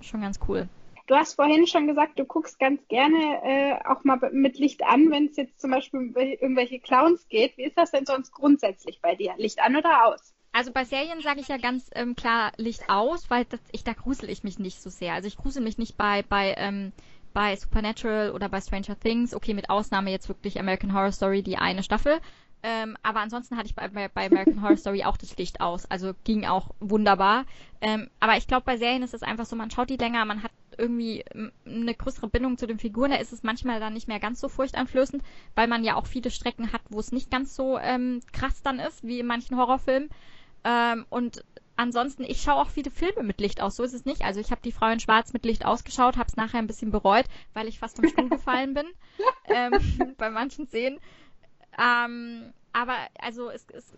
Schon 0.00 0.20
ganz 0.20 0.38
cool. 0.48 0.68
Du 1.06 1.16
hast 1.16 1.34
vorhin 1.34 1.66
schon 1.66 1.88
gesagt, 1.88 2.18
du 2.20 2.24
guckst 2.24 2.60
ganz 2.60 2.86
gerne 2.86 3.40
äh, 3.42 3.74
auch 3.88 4.04
mal 4.04 4.18
mit 4.32 4.58
Licht 4.58 4.84
an, 4.84 5.10
wenn 5.10 5.26
es 5.26 5.36
jetzt 5.36 5.60
zum 5.60 5.72
Beispiel 5.72 5.98
um 5.98 6.14
irgendwelche 6.14 6.78
Clowns 6.78 7.26
geht. 7.28 7.56
Wie 7.56 7.64
ist 7.64 7.76
das 7.76 7.90
denn 7.90 8.06
sonst 8.06 8.30
grundsätzlich 8.30 9.00
bei 9.02 9.16
dir? 9.16 9.34
Licht 9.36 9.60
an 9.60 9.74
oder 9.74 10.06
aus? 10.06 10.32
Also 10.52 10.72
bei 10.72 10.84
Serien 10.84 11.20
sage 11.20 11.40
ich 11.40 11.48
ja 11.48 11.58
ganz 11.58 11.90
ähm, 11.94 12.14
klar 12.14 12.52
Licht 12.56 12.88
aus, 12.88 13.28
weil 13.28 13.44
das, 13.44 13.60
ich, 13.72 13.82
da 13.82 13.92
grusel 13.92 14.30
ich 14.30 14.44
mich 14.44 14.58
nicht 14.58 14.80
so 14.80 14.88
sehr. 14.90 15.14
Also 15.14 15.26
ich 15.26 15.36
grusel 15.36 15.62
mich 15.62 15.78
nicht 15.78 15.96
bei, 15.96 16.22
bei, 16.22 16.54
ähm, 16.56 16.92
bei 17.32 17.56
Supernatural 17.56 18.30
oder 18.30 18.48
bei 18.48 18.60
Stranger 18.60 18.98
Things. 18.98 19.34
Okay, 19.34 19.54
mit 19.54 19.68
Ausnahme 19.68 20.10
jetzt 20.10 20.28
wirklich 20.28 20.60
American 20.60 20.92
Horror 20.94 21.12
Story, 21.12 21.42
die 21.42 21.56
eine 21.56 21.82
Staffel. 21.82 22.20
Ähm, 22.62 22.96
aber 23.02 23.20
ansonsten 23.20 23.56
hatte 23.56 23.68
ich 23.68 23.74
bei, 23.74 23.88
bei, 23.88 24.08
bei 24.08 24.26
American 24.26 24.62
Horror 24.62 24.76
Story 24.76 25.04
auch 25.04 25.16
das 25.16 25.36
Licht 25.36 25.60
aus. 25.60 25.86
Also 25.90 26.12
ging 26.24 26.44
auch 26.44 26.70
wunderbar. 26.80 27.44
Ähm, 27.80 28.10
aber 28.20 28.36
ich 28.36 28.46
glaube, 28.46 28.64
bei 28.66 28.76
Serien 28.76 29.02
ist 29.02 29.14
es 29.14 29.22
einfach 29.22 29.46
so, 29.46 29.56
man 29.56 29.70
schaut 29.70 29.88
die 29.88 29.96
länger, 29.96 30.24
man 30.24 30.42
hat 30.42 30.52
irgendwie 30.76 31.24
eine 31.66 31.94
größere 31.94 32.28
Bindung 32.28 32.58
zu 32.58 32.66
den 32.66 32.78
Figuren. 32.78 33.10
Da 33.10 33.16
ist 33.16 33.32
es 33.32 33.42
manchmal 33.42 33.80
dann 33.80 33.94
nicht 33.94 34.08
mehr 34.08 34.20
ganz 34.20 34.40
so 34.40 34.48
furchteinflößend, 34.48 35.22
weil 35.54 35.68
man 35.68 35.84
ja 35.84 35.96
auch 35.96 36.06
viele 36.06 36.30
Strecken 36.30 36.72
hat, 36.72 36.82
wo 36.90 37.00
es 37.00 37.12
nicht 37.12 37.30
ganz 37.30 37.54
so 37.54 37.78
ähm, 37.78 38.20
krass 38.32 38.62
dann 38.62 38.78
ist, 38.78 39.04
wie 39.04 39.20
in 39.20 39.26
manchen 39.26 39.56
Horrorfilmen. 39.56 40.10
Ähm, 40.64 41.06
und 41.08 41.44
ansonsten, 41.76 42.24
ich 42.24 42.42
schaue 42.42 42.60
auch 42.60 42.68
viele 42.68 42.90
Filme 42.90 43.22
mit 43.22 43.40
Licht 43.40 43.62
aus. 43.62 43.76
So 43.76 43.82
ist 43.82 43.94
es 43.94 44.04
nicht. 44.04 44.22
Also 44.22 44.38
ich 44.38 44.50
habe 44.50 44.60
die 44.62 44.72
Frau 44.72 44.90
in 44.90 45.00
Schwarz 45.00 45.32
mit 45.32 45.44
Licht 45.46 45.64
ausgeschaut, 45.64 46.18
habe 46.18 46.28
es 46.28 46.36
nachher 46.36 46.58
ein 46.58 46.66
bisschen 46.66 46.90
bereut, 46.90 47.24
weil 47.54 47.68
ich 47.68 47.78
fast 47.78 47.96
vom 47.96 48.08
Stuhl 48.08 48.28
gefallen 48.30 48.74
bin 48.74 48.86
ähm, 49.46 50.14
bei 50.18 50.30
manchen 50.30 50.66
Szenen. 50.66 50.98
Ähm, 51.80 52.52
aber 52.72 52.94
also 53.18 53.50
es, 53.50 53.66
es 53.72 53.92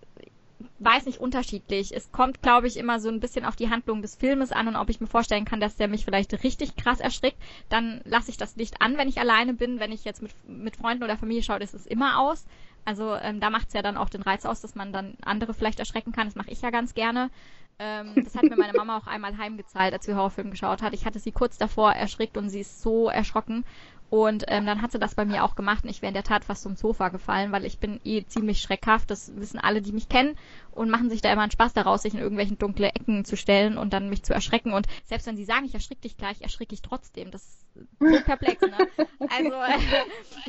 weiß 0.78 1.06
nicht 1.06 1.18
unterschiedlich. 1.18 1.94
Es 1.94 2.12
kommt, 2.12 2.42
glaube 2.42 2.66
ich, 2.66 2.76
immer 2.76 3.00
so 3.00 3.08
ein 3.08 3.20
bisschen 3.20 3.44
auf 3.44 3.56
die 3.56 3.70
Handlung 3.70 4.02
des 4.02 4.16
Filmes 4.16 4.52
an 4.52 4.68
und 4.68 4.76
ob 4.76 4.88
ich 4.88 5.00
mir 5.00 5.06
vorstellen 5.06 5.44
kann, 5.44 5.60
dass 5.60 5.76
der 5.76 5.88
mich 5.88 6.04
vielleicht 6.04 6.32
richtig 6.44 6.76
krass 6.76 7.00
erschrickt, 7.00 7.38
dann 7.68 8.00
lasse 8.04 8.30
ich 8.30 8.36
das 8.36 8.56
Licht 8.56 8.80
an, 8.80 8.96
wenn 8.96 9.08
ich 9.08 9.18
alleine 9.18 9.54
bin. 9.54 9.80
Wenn 9.80 9.92
ich 9.92 10.04
jetzt 10.04 10.22
mit, 10.22 10.32
mit 10.46 10.76
Freunden 10.76 11.04
oder 11.04 11.16
Familie 11.16 11.42
schaue, 11.42 11.58
ist 11.58 11.74
es 11.74 11.86
immer 11.86 12.20
aus. 12.20 12.46
Also 12.84 13.14
ähm, 13.14 13.40
da 13.40 13.50
macht 13.50 13.68
es 13.68 13.74
ja 13.74 13.82
dann 13.82 13.96
auch 13.96 14.08
den 14.08 14.22
Reiz 14.22 14.44
aus, 14.44 14.60
dass 14.60 14.74
man 14.74 14.92
dann 14.92 15.14
andere 15.24 15.54
vielleicht 15.54 15.78
erschrecken 15.78 16.12
kann. 16.12 16.26
Das 16.26 16.34
mache 16.34 16.50
ich 16.50 16.62
ja 16.62 16.70
ganz 16.70 16.94
gerne. 16.94 17.30
Ähm, 17.78 18.24
das 18.24 18.34
hat 18.34 18.42
mir 18.44 18.56
meine 18.56 18.72
Mama 18.74 18.98
auch 18.98 19.06
einmal 19.06 19.36
heimgezahlt, 19.38 19.92
als 19.92 20.04
sie 20.04 20.14
Horrorfilm 20.14 20.50
geschaut 20.50 20.82
hat. 20.82 20.92
Ich 20.92 21.06
hatte 21.06 21.18
sie 21.18 21.32
kurz 21.32 21.58
davor 21.58 21.92
erschrickt 21.92 22.36
und 22.36 22.48
sie 22.48 22.60
ist 22.60 22.82
so 22.82 23.08
erschrocken. 23.08 23.64
Und 24.12 24.44
ähm, 24.48 24.66
dann 24.66 24.82
hat 24.82 24.92
sie 24.92 24.98
das 24.98 25.14
bei 25.14 25.24
mir 25.24 25.42
auch 25.42 25.54
gemacht 25.54 25.84
und 25.84 25.88
ich 25.88 26.02
wäre 26.02 26.10
in 26.10 26.14
der 26.14 26.22
Tat 26.22 26.44
fast 26.44 26.64
zum 26.64 26.76
Sofa 26.76 27.08
gefallen, 27.08 27.50
weil 27.50 27.64
ich 27.64 27.78
bin 27.78 27.98
eh 28.04 28.26
ziemlich 28.26 28.60
schreckhaft. 28.60 29.10
Das 29.10 29.34
wissen 29.36 29.58
alle, 29.58 29.80
die 29.80 29.92
mich 29.92 30.10
kennen 30.10 30.36
und 30.70 30.90
machen 30.90 31.08
sich 31.08 31.22
da 31.22 31.32
immer 31.32 31.40
einen 31.40 31.50
Spaß 31.50 31.72
daraus, 31.72 32.02
sich 32.02 32.12
in 32.12 32.20
irgendwelchen 32.20 32.58
dunkle 32.58 32.88
Ecken 32.88 33.24
zu 33.24 33.38
stellen 33.38 33.78
und 33.78 33.94
dann 33.94 34.10
mich 34.10 34.22
zu 34.22 34.34
erschrecken. 34.34 34.74
Und 34.74 34.86
selbst 35.06 35.26
wenn 35.26 35.38
sie 35.38 35.46
sagen, 35.46 35.64
ich 35.64 35.72
erschrick 35.72 36.02
dich 36.02 36.18
gleich, 36.18 36.42
erschrick 36.42 36.74
ich 36.74 36.82
trotzdem. 36.82 37.30
Das 37.30 37.40
ist 37.42 37.66
so 38.00 38.20
perplex, 38.22 38.60
ne? 38.60 38.76
Also 39.30 39.50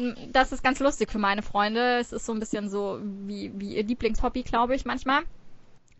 äh, 0.01 0.29
das 0.33 0.51
ist 0.51 0.61
ganz 0.61 0.81
lustig 0.81 1.09
für 1.09 1.19
meine 1.19 1.41
Freunde. 1.41 1.99
Es 1.99 2.11
ist 2.11 2.25
so 2.25 2.33
ein 2.33 2.41
bisschen 2.41 2.69
so 2.69 2.99
wie, 3.01 3.53
wie 3.55 3.77
ihr 3.77 3.85
Lieblingshobby, 3.85 4.43
glaube 4.43 4.75
ich, 4.75 4.83
manchmal. 4.83 5.21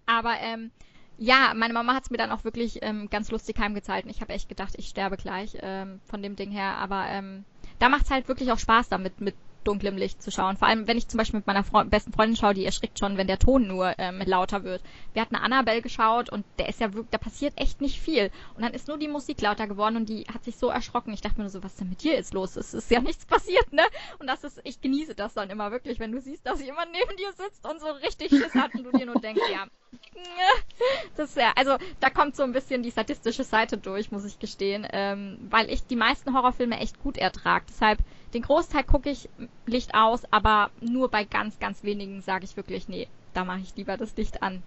Aber 0.06 0.34
ähm, 0.42 0.72
ja, 1.18 1.54
meine 1.56 1.74
Mama 1.74 1.94
hat 1.94 2.04
es 2.04 2.10
mir 2.10 2.18
dann 2.18 2.34
auch 2.34 2.44
wirklich 2.44 2.80
ähm, 2.82 3.10
ganz 3.10 3.32
lustig 3.32 3.58
heimgezahlt. 3.58 4.04
Und 4.04 4.12
ich 4.12 4.20
habe 4.20 4.34
echt 4.34 4.50
gedacht, 4.50 4.74
ich 4.76 4.90
sterbe 4.90 5.16
gleich 5.16 5.56
ähm, 5.62 6.02
von 6.04 6.22
dem 6.22 6.36
Ding 6.36 6.52
her. 6.52 6.76
Aber 6.76 7.06
ähm, 7.08 7.46
da 7.80 7.90
macht 7.90 8.06
es 8.06 8.12
halt 8.12 8.28
wirklich 8.28 8.52
auch 8.52 8.60
Spaß 8.60 8.90
damit, 8.90 9.22
mit 9.22 9.36
dunklem 9.64 9.98
Licht 9.98 10.22
zu 10.22 10.32
schauen. 10.32 10.58
Vor 10.58 10.68
allem, 10.68 10.88
wenn 10.88 10.98
ich 10.98 11.08
zum 11.08 11.18
Beispiel 11.18 11.40
mit 11.40 11.48
meiner 11.48 11.64
Fre 11.64 11.86
besten 11.86 12.14
Freundin 12.14 12.38
schaue, 12.38 12.54
die 12.54 12.66
erschrickt 12.66 13.00
schon, 13.00 13.18
wenn 13.18 13.28
der 13.28 13.40
Ton 13.40 13.68
nur 13.68 13.94
ähm, 13.98 14.22
lauter 14.26 14.64
wird. 14.64 14.82
Wir 15.14 15.22
hatten 15.22 15.36
Annabelle 15.36 15.82
geschaut 15.82 16.30
und 16.30 16.46
der 16.60 16.70
ist 16.70 16.80
ja 16.80 16.90
da 17.12 17.18
passiert 17.18 17.54
echt 17.58 17.82
nicht 17.82 18.00
viel. 18.00 18.32
Und 18.56 18.64
dann 18.64 18.74
ist 18.74 18.88
nur 18.88 18.98
die 18.98 19.08
Musik 19.08 19.42
lauter 19.42 19.68
geworden 19.68 19.98
und 19.98 20.10
die 20.10 20.26
hat 20.34 20.44
sich 20.44 20.58
so 20.58 20.68
erschrocken. 20.70 21.14
Ich 21.14 21.22
dachte 21.22 21.38
mir 21.38 21.44
nur 21.44 21.52
so, 21.52 21.64
was 21.64 21.76
denn 21.76 21.90
mit 21.90 22.04
dir 22.04 22.18
ist 22.18 22.34
los? 22.34 22.56
Es 22.56 22.74
ist 22.74 22.92
ja 22.92 23.02
nichts 23.02 23.26
passiert, 23.26 23.72
ne? 23.72 23.84
Und 24.20 24.28
das 24.28 24.44
ist, 24.44 24.62
ich 24.64 24.82
genieße 24.82 25.16
das 25.16 25.34
dann 25.34 25.50
immer 25.50 25.72
wirklich, 25.72 26.00
wenn 26.00 26.12
du 26.12 26.22
siehst, 26.22 26.46
dass 26.46 26.62
jemand 26.62 26.92
neben 26.92 27.18
dir 27.18 27.32
sitzt 27.34 27.68
und 27.68 27.80
so 27.80 27.88
richtig 27.88 28.30
Schiss 28.30 28.54
hat 28.54 28.74
und 28.76 28.84
du 28.84 28.92
dir 28.92 29.06
nur 29.06 29.20
denkst, 29.20 29.42
ja, 29.52 29.68
das 31.16 31.30
ist 31.30 31.38
ja, 31.38 31.54
also 31.56 31.78
da 32.00 32.10
kommt 32.10 32.36
so 32.36 32.44
ein 32.44 32.52
bisschen 32.52 32.84
die 32.84 32.92
sadistische 32.92 33.44
Seite 33.44 33.78
durch, 33.78 34.12
muss 34.12 34.26
ich 34.26 34.40
gestehen, 34.40 34.88
ähm, 34.92 35.38
weil 35.50 35.70
ich 35.70 35.86
die 35.86 35.96
meisten 35.96 36.34
Horrorfilme 36.34 36.80
echt 36.80 37.02
gut 37.02 37.18
ertrage. 37.18 37.66
Deshalb 37.70 38.00
den 38.34 38.42
Großteil 38.42 38.84
gucke 38.84 39.10
ich 39.10 39.30
Licht 39.66 39.94
aus, 39.94 40.24
aber 40.32 40.72
nur 40.82 41.10
bei 41.10 41.24
ganz, 41.24 41.60
ganz 41.60 41.84
wenigen 41.84 42.22
sage 42.22 42.46
ich 42.46 42.58
wirklich, 42.58 42.88
nee, 42.88 43.08
da 43.34 43.44
mache 43.44 43.60
ich 43.60 43.76
lieber 43.76 43.98
das 43.98 44.16
Licht 44.16 44.44
an. 44.44 44.64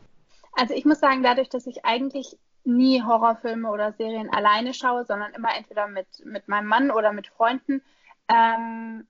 Also 0.53 0.75
ich 0.75 0.85
muss 0.85 1.01
sagen, 1.01 1.23
dadurch, 1.23 1.49
dass 1.49 1.67
ich 1.67 1.85
eigentlich 1.85 2.37
nie 2.65 3.03
Horrorfilme 3.03 3.71
oder 3.71 3.93
Serien 3.93 4.31
alleine 4.31 4.75
schaue, 4.75 5.05
sondern 5.05 5.33
immer 5.35 5.55
entweder 5.57 5.87
mit, 5.87 6.07
mit 6.25 6.49
meinem 6.49 6.67
Mann 6.67 6.91
oder 6.91 7.13
mit 7.13 7.29
Freunden, 7.29 7.83
ähm, 8.29 9.07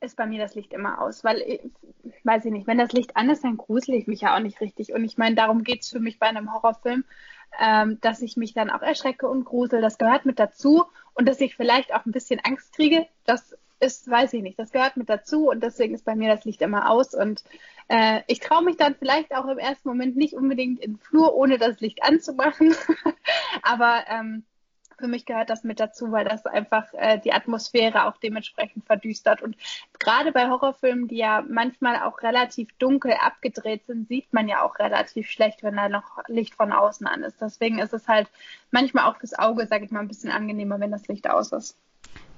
ist 0.00 0.16
bei 0.16 0.26
mir 0.26 0.40
das 0.40 0.54
Licht 0.54 0.72
immer 0.72 1.00
aus, 1.00 1.24
weil, 1.24 1.38
ich, 1.40 1.60
weiß 2.24 2.44
ich 2.44 2.52
nicht, 2.52 2.66
wenn 2.66 2.78
das 2.78 2.92
Licht 2.92 3.16
an 3.16 3.30
ist, 3.30 3.44
dann 3.44 3.56
grusel 3.56 3.94
ich 3.94 4.06
mich 4.06 4.22
ja 4.22 4.36
auch 4.36 4.40
nicht 4.40 4.60
richtig. 4.60 4.92
Und 4.92 5.04
ich 5.04 5.18
meine, 5.18 5.34
darum 5.34 5.64
geht 5.64 5.82
es 5.82 5.90
für 5.90 6.00
mich 6.00 6.18
bei 6.18 6.26
einem 6.26 6.52
Horrorfilm, 6.52 7.04
ähm, 7.60 8.00
dass 8.00 8.22
ich 8.22 8.36
mich 8.36 8.54
dann 8.54 8.70
auch 8.70 8.82
erschrecke 8.82 9.28
und 9.28 9.44
grusel. 9.44 9.80
Das 9.80 9.98
gehört 9.98 10.24
mit 10.24 10.38
dazu. 10.38 10.84
Und 11.14 11.28
dass 11.28 11.40
ich 11.40 11.56
vielleicht 11.56 11.92
auch 11.92 12.06
ein 12.06 12.12
bisschen 12.12 12.40
Angst 12.44 12.72
kriege, 12.74 13.06
das 13.24 13.56
ist, 13.80 14.10
weiß 14.10 14.32
ich 14.32 14.42
nicht, 14.42 14.58
das 14.58 14.72
gehört 14.72 14.96
mit 14.96 15.08
dazu. 15.08 15.48
Und 15.50 15.62
deswegen 15.62 15.94
ist 15.94 16.04
bei 16.04 16.14
mir 16.14 16.34
das 16.34 16.44
Licht 16.44 16.62
immer 16.62 16.90
aus. 16.90 17.14
Und 17.14 17.44
äh, 17.88 18.20
ich 18.26 18.40
traue 18.40 18.64
mich 18.64 18.76
dann 18.76 18.94
vielleicht 18.96 19.34
auch 19.34 19.46
im 19.46 19.58
ersten 19.58 19.88
Moment 19.88 20.16
nicht 20.16 20.34
unbedingt 20.34 20.80
in 20.80 20.94
den 20.94 20.98
Flur, 20.98 21.34
ohne 21.34 21.58
das 21.58 21.80
Licht 21.80 22.02
anzumachen. 22.02 22.74
Aber 23.62 24.04
ähm, 24.08 24.44
Für 24.98 25.06
mich 25.06 25.26
gehört 25.26 25.48
das 25.48 25.62
mit 25.62 25.78
dazu, 25.78 26.10
weil 26.10 26.24
das 26.24 26.44
einfach 26.44 26.92
äh, 26.94 27.18
die 27.20 27.32
Atmosphäre 27.32 28.06
auch 28.06 28.16
dementsprechend 28.16 28.84
verdüstert. 28.84 29.42
Und 29.42 29.56
gerade 30.00 30.32
bei 30.32 30.48
Horrorfilmen, 30.48 31.06
die 31.06 31.18
ja 31.18 31.44
manchmal 31.48 32.02
auch 32.02 32.20
relativ 32.22 32.72
dunkel 32.78 33.12
abgedreht 33.12 33.86
sind, 33.86 34.08
sieht 34.08 34.32
man 34.32 34.48
ja 34.48 34.62
auch 34.62 34.78
relativ 34.80 35.30
schlecht, 35.30 35.62
wenn 35.62 35.76
da 35.76 35.88
noch 35.88 36.18
Licht 36.26 36.54
von 36.56 36.72
außen 36.72 37.06
an 37.06 37.22
ist. 37.22 37.40
Deswegen 37.40 37.78
ist 37.78 37.92
es 37.92 38.08
halt 38.08 38.28
manchmal 38.72 39.04
auch 39.04 39.18
fürs 39.18 39.38
Auge, 39.38 39.66
sage 39.66 39.84
ich 39.84 39.92
mal, 39.92 40.00
ein 40.00 40.08
bisschen 40.08 40.32
angenehmer, 40.32 40.80
wenn 40.80 40.90
das 40.90 41.06
Licht 41.06 41.30
aus 41.30 41.52
ist. 41.52 41.78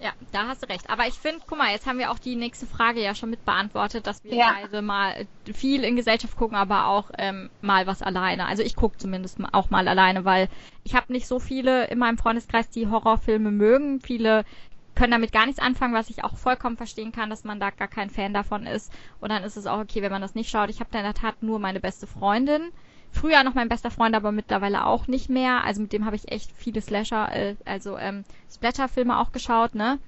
Ja, 0.03 0.13
da 0.33 0.49
hast 0.49 0.63
du 0.63 0.69
recht. 0.69 0.89
Aber 0.89 1.07
ich 1.07 1.15
finde, 1.15 1.43
guck 1.47 1.59
mal, 1.59 1.73
jetzt 1.73 1.87
haben 1.87 1.99
wir 1.99 2.11
auch 2.11 2.19
die 2.19 2.35
nächste 2.35 2.67
Frage 2.67 3.03
ja 3.03 3.15
schon 3.15 3.29
mit 3.29 3.45
beantwortet, 3.45 4.07
dass 4.07 4.25
wir 4.25 4.35
ja. 4.35 4.57
beide 4.63 4.81
mal 4.81 5.27
viel 5.53 5.85
in 5.85 5.95
Gesellschaft 5.95 6.37
gucken, 6.37 6.57
aber 6.57 6.87
auch 6.87 7.11
ähm, 7.19 7.51
mal 7.61 7.87
was 7.87 8.01
alleine. 8.01 8.47
Also 8.47 8.63
ich 8.63 8.77
gucke 8.77 8.97
zumindest 8.97 9.39
auch 9.53 9.69
mal 9.69 9.87
alleine, 9.87 10.25
weil 10.25 10.49
ich 10.85 10.95
habe 10.95 11.13
nicht 11.13 11.27
so 11.27 11.39
viele 11.39 11.87
in 11.89 11.99
meinem 11.99 12.17
Freundeskreis, 12.17 12.71
die 12.71 12.89
Horrorfilme 12.89 13.51
mögen. 13.51 14.01
Viele 14.01 14.47
können 14.95 15.13
damit 15.13 15.33
gar 15.33 15.45
nichts 15.45 15.61
anfangen, 15.61 15.93
was 15.93 16.09
ich 16.09 16.25
auch 16.25 16.37
vollkommen 16.39 16.79
verstehen 16.79 17.13
kann, 17.13 17.29
dass 17.29 17.45
man 17.45 17.61
da 17.61 17.69
gar 17.69 17.89
kein 17.89 18.09
Fan 18.09 18.33
davon 18.33 18.67
ist. 18.67 18.91
Und 19.21 19.31
dann 19.31 19.45
ist 19.45 19.59
es 19.59 19.67
auch 19.67 19.81
okay, 19.81 20.01
wenn 20.01 20.13
man 20.13 20.23
das 20.23 20.35
nicht 20.35 20.49
schaut. 20.49 20.71
Ich 20.71 20.81
habe 20.81 20.91
da 20.91 20.99
in 21.01 21.05
der 21.05 21.15
Tat 21.15 21.43
nur 21.43 21.59
meine 21.59 21.81
beste 21.81 22.07
Freundin 22.07 22.71
früher 23.13 23.43
noch 23.45 23.55
mein 23.55 23.69
bester 23.69 23.91
Freund, 23.91 24.15
aber 24.15 24.33
mittlerweile 24.33 24.87
auch 24.87 25.07
nicht 25.07 25.31
mehr. 25.31 25.65
Also 25.65 25.83
mit 25.83 25.93
dem 25.93 26.05
habe 26.05 26.17
ich 26.17 26.31
echt 26.31 26.51
viele 26.53 26.81
Slasher, 26.81 27.33
äh, 27.35 27.57
also 27.65 27.97
ähm, 27.99 28.25
Splatter-Filme 28.51 29.19
auch 29.19 29.33
geschaut, 29.33 29.75
ne? 29.75 29.99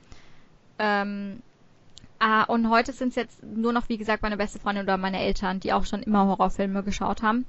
Ähm, 0.79 1.43
ah, 2.19 2.45
und 2.45 2.71
heute 2.71 2.93
sind 2.93 3.11
es 3.11 3.17
jetzt 3.17 3.43
nur 3.43 3.73
noch, 3.73 3.89
wie 3.89 3.99
gesagt, 3.99 4.23
meine 4.23 4.37
beste 4.37 4.59
Freundin 4.59 4.85
oder 4.85 4.97
meine 4.97 5.21
Eltern, 5.21 5.61
die 5.61 5.73
auch 5.73 5.85
schon 5.85 6.03
immer 6.03 6.27
Horrorfilme 6.27 6.83
geschaut 6.83 7.23
haben. 7.23 7.47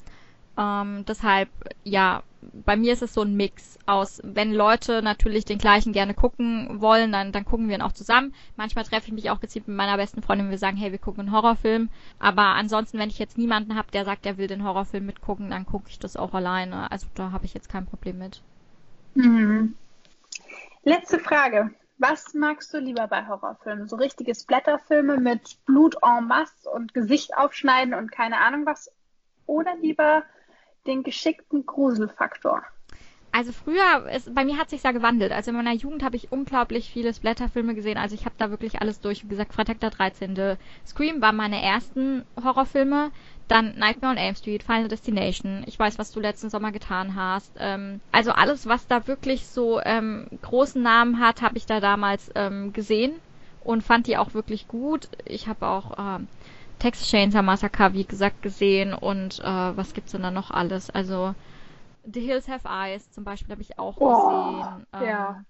Ähm, 0.58 1.04
deshalb, 1.08 1.50
ja, 1.84 2.24
bei 2.66 2.76
mir 2.76 2.94
ist 2.94 3.02
es 3.02 3.14
so 3.14 3.22
ein 3.22 3.36
Mix 3.36 3.80
aus, 3.86 4.22
wenn 4.24 4.54
Leute 4.54 5.02
natürlich 5.02 5.46
den 5.46 5.58
gleichen 5.58 5.94
gerne 5.94 6.14
gucken 6.14 6.82
wollen, 6.82 7.12
dann, 7.12 7.32
dann 7.32 7.46
gucken 7.46 7.70
wir 7.70 7.76
ihn 7.76 7.82
auch 7.82 7.94
zusammen. 7.94 8.34
Manchmal 8.56 8.84
treffe 8.84 9.08
ich 9.08 9.14
mich 9.14 9.30
auch 9.30 9.40
gezielt 9.40 9.68
mit 9.68 9.78
meiner 9.78 9.98
besten 9.98 10.22
Freundin 10.22 10.48
und 10.48 10.52
wir 10.52 10.58
sagen, 10.58 10.78
hey, 10.78 10.92
wir 10.92 11.00
gucken 11.00 11.22
einen 11.22 11.32
Horrorfilm. 11.32 11.90
Aber 12.20 12.44
ansonsten, 12.44 13.00
wenn 13.00 13.10
ich 13.10 13.20
jetzt 13.20 13.38
niemanden 13.38 13.76
habe, 13.76 13.92
der 13.92 14.06
sagt, 14.06 14.26
er 14.26 14.38
will 14.38 14.48
den 14.48 14.64
Horrorfilm 14.64 15.06
mitgucken, 15.06 15.50
dann 15.50 15.66
gucke 15.66 15.90
ich 15.90 16.00
das 16.00 16.18
auch 16.18 16.34
alleine. 16.34 16.92
Also 16.92 17.08
da 17.16 17.32
habe 17.32 17.46
ich 17.46 17.54
jetzt 17.54 17.70
kein 17.70 17.86
Problem 17.86 18.20
mit. 18.20 18.42
Mhm. 19.16 19.76
Letzte 20.84 21.20
Frage. 21.20 21.72
Was 21.98 22.34
magst 22.34 22.74
du 22.74 22.80
lieber 22.80 23.08
bei 23.08 23.26
Horrorfilmen? 23.28 23.88
So 23.88 23.96
richtige 23.96 24.36
Splatterfilme 24.36 25.18
mit 25.18 25.58
Blut 25.66 25.96
en 26.04 26.28
masse 26.28 26.70
und 26.70 26.94
Gesicht 26.94 27.38
aufschneiden 27.38 27.94
und 27.94 28.12
keine 28.12 28.40
Ahnung 28.40 28.66
was? 28.66 28.92
Oder 29.46 29.76
lieber 29.78 30.24
den 30.86 31.04
geschickten 31.04 31.66
Gruselfaktor? 31.66 32.64
Also 33.36 33.52
früher, 33.52 34.08
ist, 34.16 34.34
bei 34.36 34.46
mir 34.46 34.60
hat 34.60 34.70
sich 34.70 34.84
ja 34.84 34.92
gewandelt. 34.92 35.32
Also 35.32 35.50
in 35.50 35.58
meiner 35.58 35.74
Jugend 35.74 36.04
habe 36.04 36.16
ich 36.16 36.32
unglaublich 36.32 36.92
viele 36.92 37.12
Splatter-Filme 37.12 37.74
gesehen. 37.74 37.98
Also 37.98 38.14
ich 38.14 38.26
habe 38.26 38.36
da 38.38 38.52
wirklich 38.52 38.80
alles 38.80 39.02
durch. 39.02 39.24
Wie 39.24 39.28
gesagt, 39.28 39.54
Freitag 39.54 39.80
der 39.80 39.90
13. 39.90 40.56
Scream 40.86 41.20
waren 41.20 41.36
meine 41.36 41.60
ersten 41.60 42.26
Horrorfilme. 42.44 43.10
Dann 43.48 43.76
Nightmare 43.76 44.14
on 44.14 44.18
Elm 44.20 44.36
Street, 44.36 44.62
Final 44.62 44.88
Destination. 44.88 45.64
Ich 45.66 45.80
weiß, 45.80 45.98
was 45.98 46.12
du 46.12 46.20
letzten 46.20 46.52
Sommer 46.52 46.72
getan 46.72 47.16
hast. 47.16 47.52
Ähm, 47.58 48.02
also 48.12 48.32
alles, 48.32 48.68
was 48.68 48.86
da 48.86 49.08
wirklich 49.08 49.48
so 49.48 49.82
ähm, 49.82 50.28
großen 50.44 50.82
Namen 50.82 51.20
hat, 51.20 51.42
habe 51.42 51.58
ich 51.58 51.66
da 51.66 51.80
damals 51.80 52.30
ähm, 52.36 52.72
gesehen 52.72 53.14
und 53.64 53.82
fand 53.84 54.06
die 54.06 54.18
auch 54.18 54.36
wirklich 54.36 54.68
gut. 54.68 55.10
Ich 55.26 55.48
habe 55.48 55.66
auch 55.66 55.98
ähm, 55.98 56.28
Texas 56.84 57.08
Chainsaw 57.08 57.42
Massacre, 57.42 57.94
wie 57.94 58.04
gesagt, 58.04 58.42
gesehen 58.42 58.94
und 58.94 59.40
äh, 59.40 59.46
was 59.46 59.94
gibt's 59.94 60.12
denn 60.12 60.24
da 60.24 60.32
noch 60.32 60.52
alles? 60.52 60.90
Also 60.90 61.34
The 62.04 62.20
Hills 62.20 62.50
Have 62.50 62.68
Eyes 62.68 63.10
zum 63.10 63.24
Beispiel 63.24 63.52
habe 63.52 63.62
ich 63.62 63.80
auch 63.80 63.96
oh, 64.02 64.10
gesehen. 64.10 64.86
Ähm, 64.92 65.08
ja. 65.08 65.46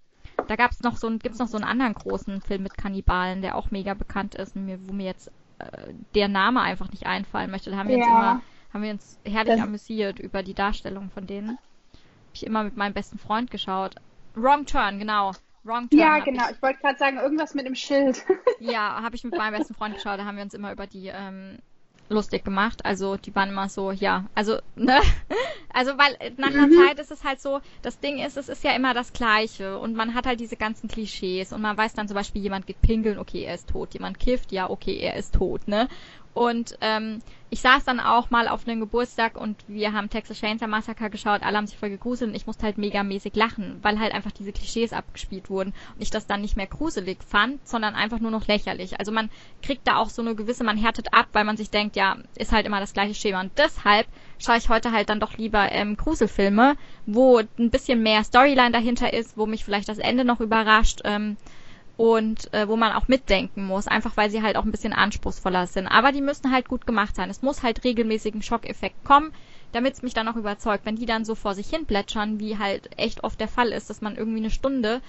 Da 0.47 0.55
gab's 0.55 0.84
noch 0.84 0.95
so 0.95 1.09
gibt's 1.17 1.39
noch 1.39 1.47
so 1.47 1.57
einen 1.57 1.63
anderen 1.63 1.95
großen 1.95 2.39
Film 2.41 2.61
mit 2.61 2.77
Kannibalen, 2.77 3.41
der 3.41 3.55
auch 3.55 3.71
mega 3.71 3.95
bekannt 3.95 4.36
ist, 4.36 4.55
wo 4.55 4.93
mir 4.93 5.07
jetzt 5.07 5.31
äh, 5.57 5.95
der 6.13 6.27
Name 6.27 6.61
einfach 6.61 6.91
nicht 6.91 7.07
einfallen 7.07 7.49
möchte. 7.49 7.71
Da 7.71 7.77
haben 7.77 7.89
wir 7.89 7.97
ja. 7.97 8.03
uns 8.03 8.13
immer, 8.13 8.41
haben 8.71 8.84
wir 8.84 8.91
uns 8.91 9.19
herrlich 9.25 9.55
das 9.55 9.63
amüsiert 9.63 10.19
über 10.19 10.43
die 10.43 10.53
Darstellung 10.53 11.09
von 11.09 11.25
denen. 11.25 11.57
Hab 11.57 12.36
ich 12.36 12.45
immer 12.45 12.63
mit 12.63 12.77
meinem 12.77 12.93
besten 12.93 13.17
Freund 13.17 13.49
geschaut. 13.49 13.95
Wrong 14.36 14.67
Turn, 14.67 14.99
genau. 14.99 15.31
Wrong 15.64 15.89
Turn. 15.89 15.99
Ja, 15.99 16.20
genau. 16.20 16.45
Ich, 16.45 16.55
ich 16.55 16.61
wollte 16.61 16.80
gerade 16.80 16.99
sagen, 16.99 17.18
irgendwas 17.18 17.53
mit 17.53 17.66
dem 17.66 17.76
Schild. 17.76 18.26
ja, 18.59 19.01
habe 19.01 19.16
ich 19.16 19.24
mit 19.24 19.36
meinem 19.36 19.57
besten 19.57 19.74
Freund 19.74 19.95
geschaut. 19.95 20.20
Da 20.20 20.26
haben 20.26 20.36
wir 20.36 20.43
uns 20.43 20.53
immer 20.53 20.72
über 20.72 20.88
die 20.88 21.07
ähm, 21.07 21.59
lustig 22.09 22.43
gemacht. 22.43 22.86
Also 22.86 23.18
die 23.18 23.34
waren 23.36 23.49
immer 23.49 23.70
so, 23.70 23.91
ja, 23.91 24.26
also, 24.36 24.59
ne? 24.76 24.99
Also 25.76 25.97
weil 25.97 26.16
nach 26.38 26.49
einer 26.49 26.68
mhm. 26.68 26.74
Zeit 26.74 26.99
ist 26.99 27.09
es 27.09 27.24
halt 27.24 27.41
so, 27.41 27.59
das 27.82 27.99
Ding 27.99 28.20
ist, 28.20 28.38
es 28.38 28.47
ist 28.47 28.64
ja 28.64 28.76
immer 28.76 28.93
das 28.93 29.11
Gleiche 29.11 29.80
und 29.80 29.95
man 29.95 30.14
hat 30.14 30.28
halt 30.28 30.39
diese 30.39 30.55
ganzen 30.55 30.88
Klischees 30.88 31.51
und 31.51 31.61
man 31.61 31.76
weiß 31.76 31.95
dann 31.95 32.07
zum 32.07 32.14
Beispiel, 32.14 32.43
jemand 32.43 32.68
geht 32.68 32.80
pinkeln, 32.84 33.18
okay, 33.18 33.41
er 33.41 33.55
ist 33.55 33.70
tot. 33.70 33.95
Jemand 33.95 34.20
kifft, 34.20 34.51
ja, 34.51 34.70
okay, 34.70 34.97
er 34.97 35.16
ist 35.16 35.34
tot, 35.34 35.68
ne? 35.68 35.88
Und 36.34 36.77
ähm, 36.81 37.21
ich 37.51 37.61
saß 37.61 37.86
dann 37.86 37.99
auch 37.99 38.31
mal 38.31 38.47
auf 38.47 38.67
einem 38.67 38.79
Geburtstag 38.79 39.39
und 39.39 39.63
wir 39.67 39.93
haben 39.93 40.09
Texas 40.09 40.39
Chainsaw 40.39 40.67
Massacre 40.67 41.11
geschaut, 41.11 41.43
alle 41.43 41.57
haben 41.57 41.67
sich 41.67 41.77
voll 41.77 41.91
gegruselt 41.91 42.31
und 42.31 42.36
ich 42.36 42.47
musste 42.47 42.63
halt 42.63 42.79
megamäßig 42.79 43.36
lachen, 43.36 43.77
weil 43.84 43.99
halt 43.99 44.11
einfach 44.11 44.31
diese 44.31 44.51
Klischees 44.51 44.91
abgespielt 44.91 45.51
wurden 45.51 45.73
und 45.93 46.01
ich 46.01 46.09
das 46.09 46.25
dann 46.25 46.41
nicht 46.41 46.57
mehr 46.57 46.65
gruselig 46.65 47.19
fand, 47.23 47.67
sondern 47.67 47.93
einfach 47.93 48.19
nur 48.19 48.31
noch 48.31 48.47
lächerlich. 48.47 48.97
Also 48.99 49.11
man 49.11 49.29
kriegt 49.61 49.88
da 49.88 49.97
auch 49.97 50.09
so 50.09 50.23
eine 50.23 50.34
gewisse, 50.34 50.63
man 50.63 50.77
härtet 50.77 51.13
ab, 51.13 51.27
weil 51.34 51.43
man 51.43 51.55
sich 51.55 51.69
denkt, 51.69 51.95
ja, 51.95 52.17
ist 52.36 52.51
halt 52.51 52.65
immer 52.65 52.79
das 52.79 52.93
gleiche 52.93 53.13
Schema. 53.13 53.41
Und 53.41 53.51
deshalb 53.57 54.07
schaue 54.39 54.57
ich 54.57 54.69
heute 54.69 54.91
halt 54.91 55.09
dann 55.09 55.19
doch 55.19 55.38
lieber 55.38 55.71
ähm, 55.71 55.95
Gruselfilme, 55.95 56.75
wo 57.05 57.38
ein 57.38 57.69
bisschen 57.69 58.01
mehr 58.01 58.23
Storyline 58.23 58.71
dahinter 58.71 59.13
ist, 59.13 59.38
wo 59.38 59.45
mich 59.45 59.63
vielleicht 59.63 59.89
das 59.89 59.99
Ende 59.99 60.25
noch 60.25 60.39
überrascht. 60.39 61.01
Ähm, 61.03 61.38
und 61.95 62.51
äh, 62.53 62.67
wo 62.67 62.75
man 62.75 62.93
auch 62.93 63.07
mitdenken 63.07 63.65
muss, 63.65 63.87
einfach 63.87 64.17
weil 64.17 64.29
sie 64.29 64.41
halt 64.41 64.57
auch 64.57 64.65
ein 64.65 64.71
bisschen 64.71 64.93
anspruchsvoller 64.93 65.67
sind. 65.67 65.87
Aber 65.87 66.11
die 66.11 66.21
müssen 66.21 66.51
halt 66.51 66.67
gut 66.67 66.87
gemacht 66.87 67.15
sein. 67.15 67.29
Es 67.29 67.41
muss 67.41 67.63
halt 67.63 67.83
regelmäßig 67.83 68.33
ein 68.33 68.41
Schockeffekt 68.41 69.03
kommen, 69.03 69.31
damit 69.71 69.93
es 69.93 70.01
mich 70.01 70.13
dann 70.13 70.27
auch 70.27 70.35
überzeugt. 70.35 70.85
Wenn 70.85 70.95
die 70.95 71.05
dann 71.05 71.25
so 71.25 71.35
vor 71.35 71.53
sich 71.53 71.69
hin 71.69 71.85
plätschern, 71.85 72.39
wie 72.39 72.57
halt 72.57 72.89
echt 72.97 73.23
oft 73.23 73.39
der 73.39 73.47
Fall 73.47 73.69
ist, 73.69 73.89
dass 73.89 74.01
man 74.01 74.15
irgendwie 74.15 74.39
eine 74.39 74.49
Stunde 74.49 75.01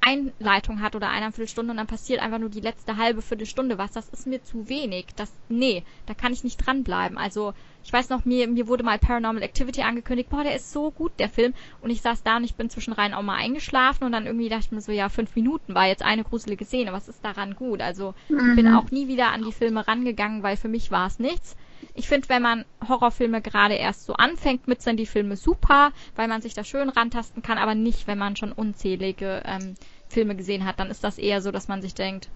Einleitung 0.00 0.80
hat 0.80 0.96
oder 0.96 1.10
eine 1.10 1.32
Viertelstunde 1.32 1.70
und 1.70 1.76
dann 1.76 1.86
passiert 1.86 2.20
einfach 2.20 2.38
nur 2.38 2.48
die 2.48 2.60
letzte 2.60 2.96
halbe 2.96 3.20
Viertelstunde 3.20 3.76
was, 3.76 3.90
das 3.92 4.08
ist 4.08 4.26
mir 4.26 4.42
zu 4.42 4.68
wenig. 4.68 5.06
Das, 5.16 5.30
nee, 5.48 5.84
da 6.06 6.14
kann 6.14 6.32
ich 6.32 6.44
nicht 6.44 6.56
dranbleiben. 6.56 7.18
Also, 7.18 7.52
ich 7.86 7.92
weiß 7.92 8.08
noch, 8.08 8.24
mir, 8.24 8.48
mir 8.48 8.66
wurde 8.66 8.82
mal 8.82 8.98
Paranormal 8.98 9.44
Activity 9.44 9.82
angekündigt, 9.82 10.28
boah, 10.28 10.42
der 10.42 10.56
ist 10.56 10.72
so 10.72 10.90
gut, 10.90 11.12
der 11.20 11.28
Film. 11.28 11.54
Und 11.80 11.90
ich 11.90 12.02
saß 12.02 12.24
da 12.24 12.36
und 12.36 12.42
ich 12.42 12.56
bin 12.56 12.68
zwischenrein 12.68 13.14
auch 13.14 13.22
mal 13.22 13.36
eingeschlafen 13.36 14.02
und 14.02 14.10
dann 14.10 14.26
irgendwie 14.26 14.48
dachte 14.48 14.64
ich 14.64 14.72
mir 14.72 14.80
so, 14.80 14.90
ja, 14.90 15.08
fünf 15.08 15.36
Minuten 15.36 15.72
war 15.72 15.86
jetzt 15.86 16.02
eine 16.02 16.24
gruselige 16.24 16.64
Szene, 16.64 16.92
was 16.92 17.08
ist 17.08 17.24
daran 17.24 17.54
gut? 17.54 17.80
Also, 17.80 18.14
mhm. 18.28 18.50
ich 18.50 18.56
bin 18.56 18.74
auch 18.74 18.90
nie 18.90 19.06
wieder 19.06 19.30
an 19.30 19.44
die 19.44 19.52
Filme 19.52 19.86
rangegangen, 19.86 20.42
weil 20.42 20.56
für 20.56 20.66
mich 20.66 20.90
war 20.90 21.06
es 21.06 21.20
nichts. 21.20 21.54
Ich 21.94 22.08
finde, 22.08 22.28
wenn 22.28 22.42
man 22.42 22.64
Horrorfilme 22.88 23.40
gerade 23.40 23.74
erst 23.74 24.04
so 24.04 24.14
anfängt 24.14 24.66
mit, 24.66 24.82
sind 24.82 24.98
die 24.98 25.06
Filme 25.06 25.36
super, 25.36 25.92
weil 26.16 26.26
man 26.26 26.42
sich 26.42 26.54
da 26.54 26.64
schön 26.64 26.88
rantasten 26.88 27.44
kann, 27.44 27.56
aber 27.56 27.76
nicht, 27.76 28.08
wenn 28.08 28.18
man 28.18 28.34
schon 28.34 28.50
unzählige 28.50 29.44
ähm, 29.44 29.74
Filme 30.08 30.34
gesehen 30.34 30.64
hat. 30.64 30.80
Dann 30.80 30.90
ist 30.90 31.04
das 31.04 31.18
eher 31.18 31.40
so, 31.40 31.52
dass 31.52 31.68
man 31.68 31.82
sich 31.82 31.94
denkt, 31.94 32.30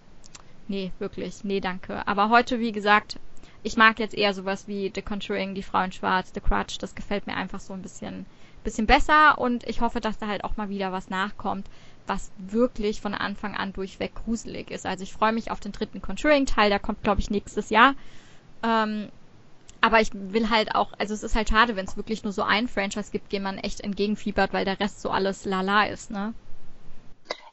nee, 0.68 0.92
wirklich, 1.00 1.42
nee, 1.42 1.58
danke. 1.58 2.06
Aber 2.06 2.28
heute, 2.28 2.60
wie 2.60 2.70
gesagt, 2.70 3.18
ich 3.62 3.76
mag 3.76 3.98
jetzt 3.98 4.14
eher 4.14 4.32
sowas 4.34 4.66
wie 4.66 4.90
The 4.94 5.02
Conjuring, 5.02 5.54
Die 5.54 5.62
Frau 5.62 5.82
in 5.82 5.92
Schwarz, 5.92 6.32
The 6.34 6.40
Crutch. 6.40 6.78
Das 6.78 6.94
gefällt 6.94 7.26
mir 7.26 7.36
einfach 7.36 7.60
so 7.60 7.72
ein 7.72 7.82
bisschen, 7.82 8.26
bisschen 8.64 8.86
besser 8.86 9.38
und 9.38 9.64
ich 9.68 9.80
hoffe, 9.80 10.00
dass 10.00 10.18
da 10.18 10.26
halt 10.26 10.44
auch 10.44 10.56
mal 10.56 10.68
wieder 10.68 10.92
was 10.92 11.10
nachkommt, 11.10 11.66
was 12.06 12.30
wirklich 12.38 13.00
von 13.00 13.14
Anfang 13.14 13.54
an 13.54 13.72
durchweg 13.72 14.14
gruselig 14.14 14.70
ist. 14.70 14.86
Also 14.86 15.02
ich 15.02 15.12
freue 15.12 15.32
mich 15.32 15.50
auf 15.50 15.60
den 15.60 15.72
dritten 15.72 16.00
Conjuring-Teil, 16.00 16.70
der 16.70 16.78
kommt, 16.78 17.02
glaube 17.02 17.20
ich, 17.20 17.30
nächstes 17.30 17.70
Jahr. 17.70 17.94
Ähm, 18.62 19.08
aber 19.82 20.00
ich 20.00 20.10
will 20.12 20.50
halt 20.50 20.74
auch, 20.74 20.92
also 20.98 21.14
es 21.14 21.22
ist 21.22 21.34
halt 21.34 21.48
schade, 21.48 21.76
wenn 21.76 21.86
es 21.86 21.96
wirklich 21.96 22.22
nur 22.22 22.32
so 22.32 22.42
ein 22.42 22.68
Franchise 22.68 23.10
gibt, 23.10 23.32
dem 23.32 23.42
man 23.42 23.58
echt 23.58 23.80
entgegenfiebert, 23.80 24.52
weil 24.52 24.64
der 24.64 24.80
Rest 24.80 25.00
so 25.00 25.10
alles 25.10 25.44
lala 25.44 25.84
ist, 25.84 26.10
ne? 26.10 26.34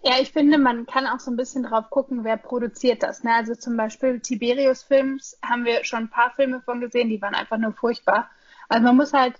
Ja, 0.04 0.20
ich 0.22 0.32
finde, 0.32 0.58
man 0.58 0.86
kann 0.86 1.08
auch 1.08 1.20
so 1.20 1.32
ein 1.32 1.38
bisschen 1.38 1.64
drauf 1.64 1.90
gucken, 1.90 2.24
wer 2.24 2.38
produziert 2.38 3.04
das. 3.04 3.24
Ne? 3.24 3.34
Also 3.34 3.56
zum 3.56 3.76
Beispiel 3.78 4.20
Tiberius 4.20 4.84
Films 4.84 5.38
haben 5.44 5.66
wir 5.66 5.84
schon 5.84 6.04
ein 6.04 6.10
paar 6.10 6.32
Filme 6.36 6.62
von 6.62 6.80
gesehen, 6.80 7.10
die 7.10 7.22
waren 7.22 7.36
einfach 7.36 7.58
nur 7.58 7.74
furchtbar. 7.74 8.30
Also 8.70 8.86
man 8.86 8.96
muss 8.98 9.14
halt 9.14 9.36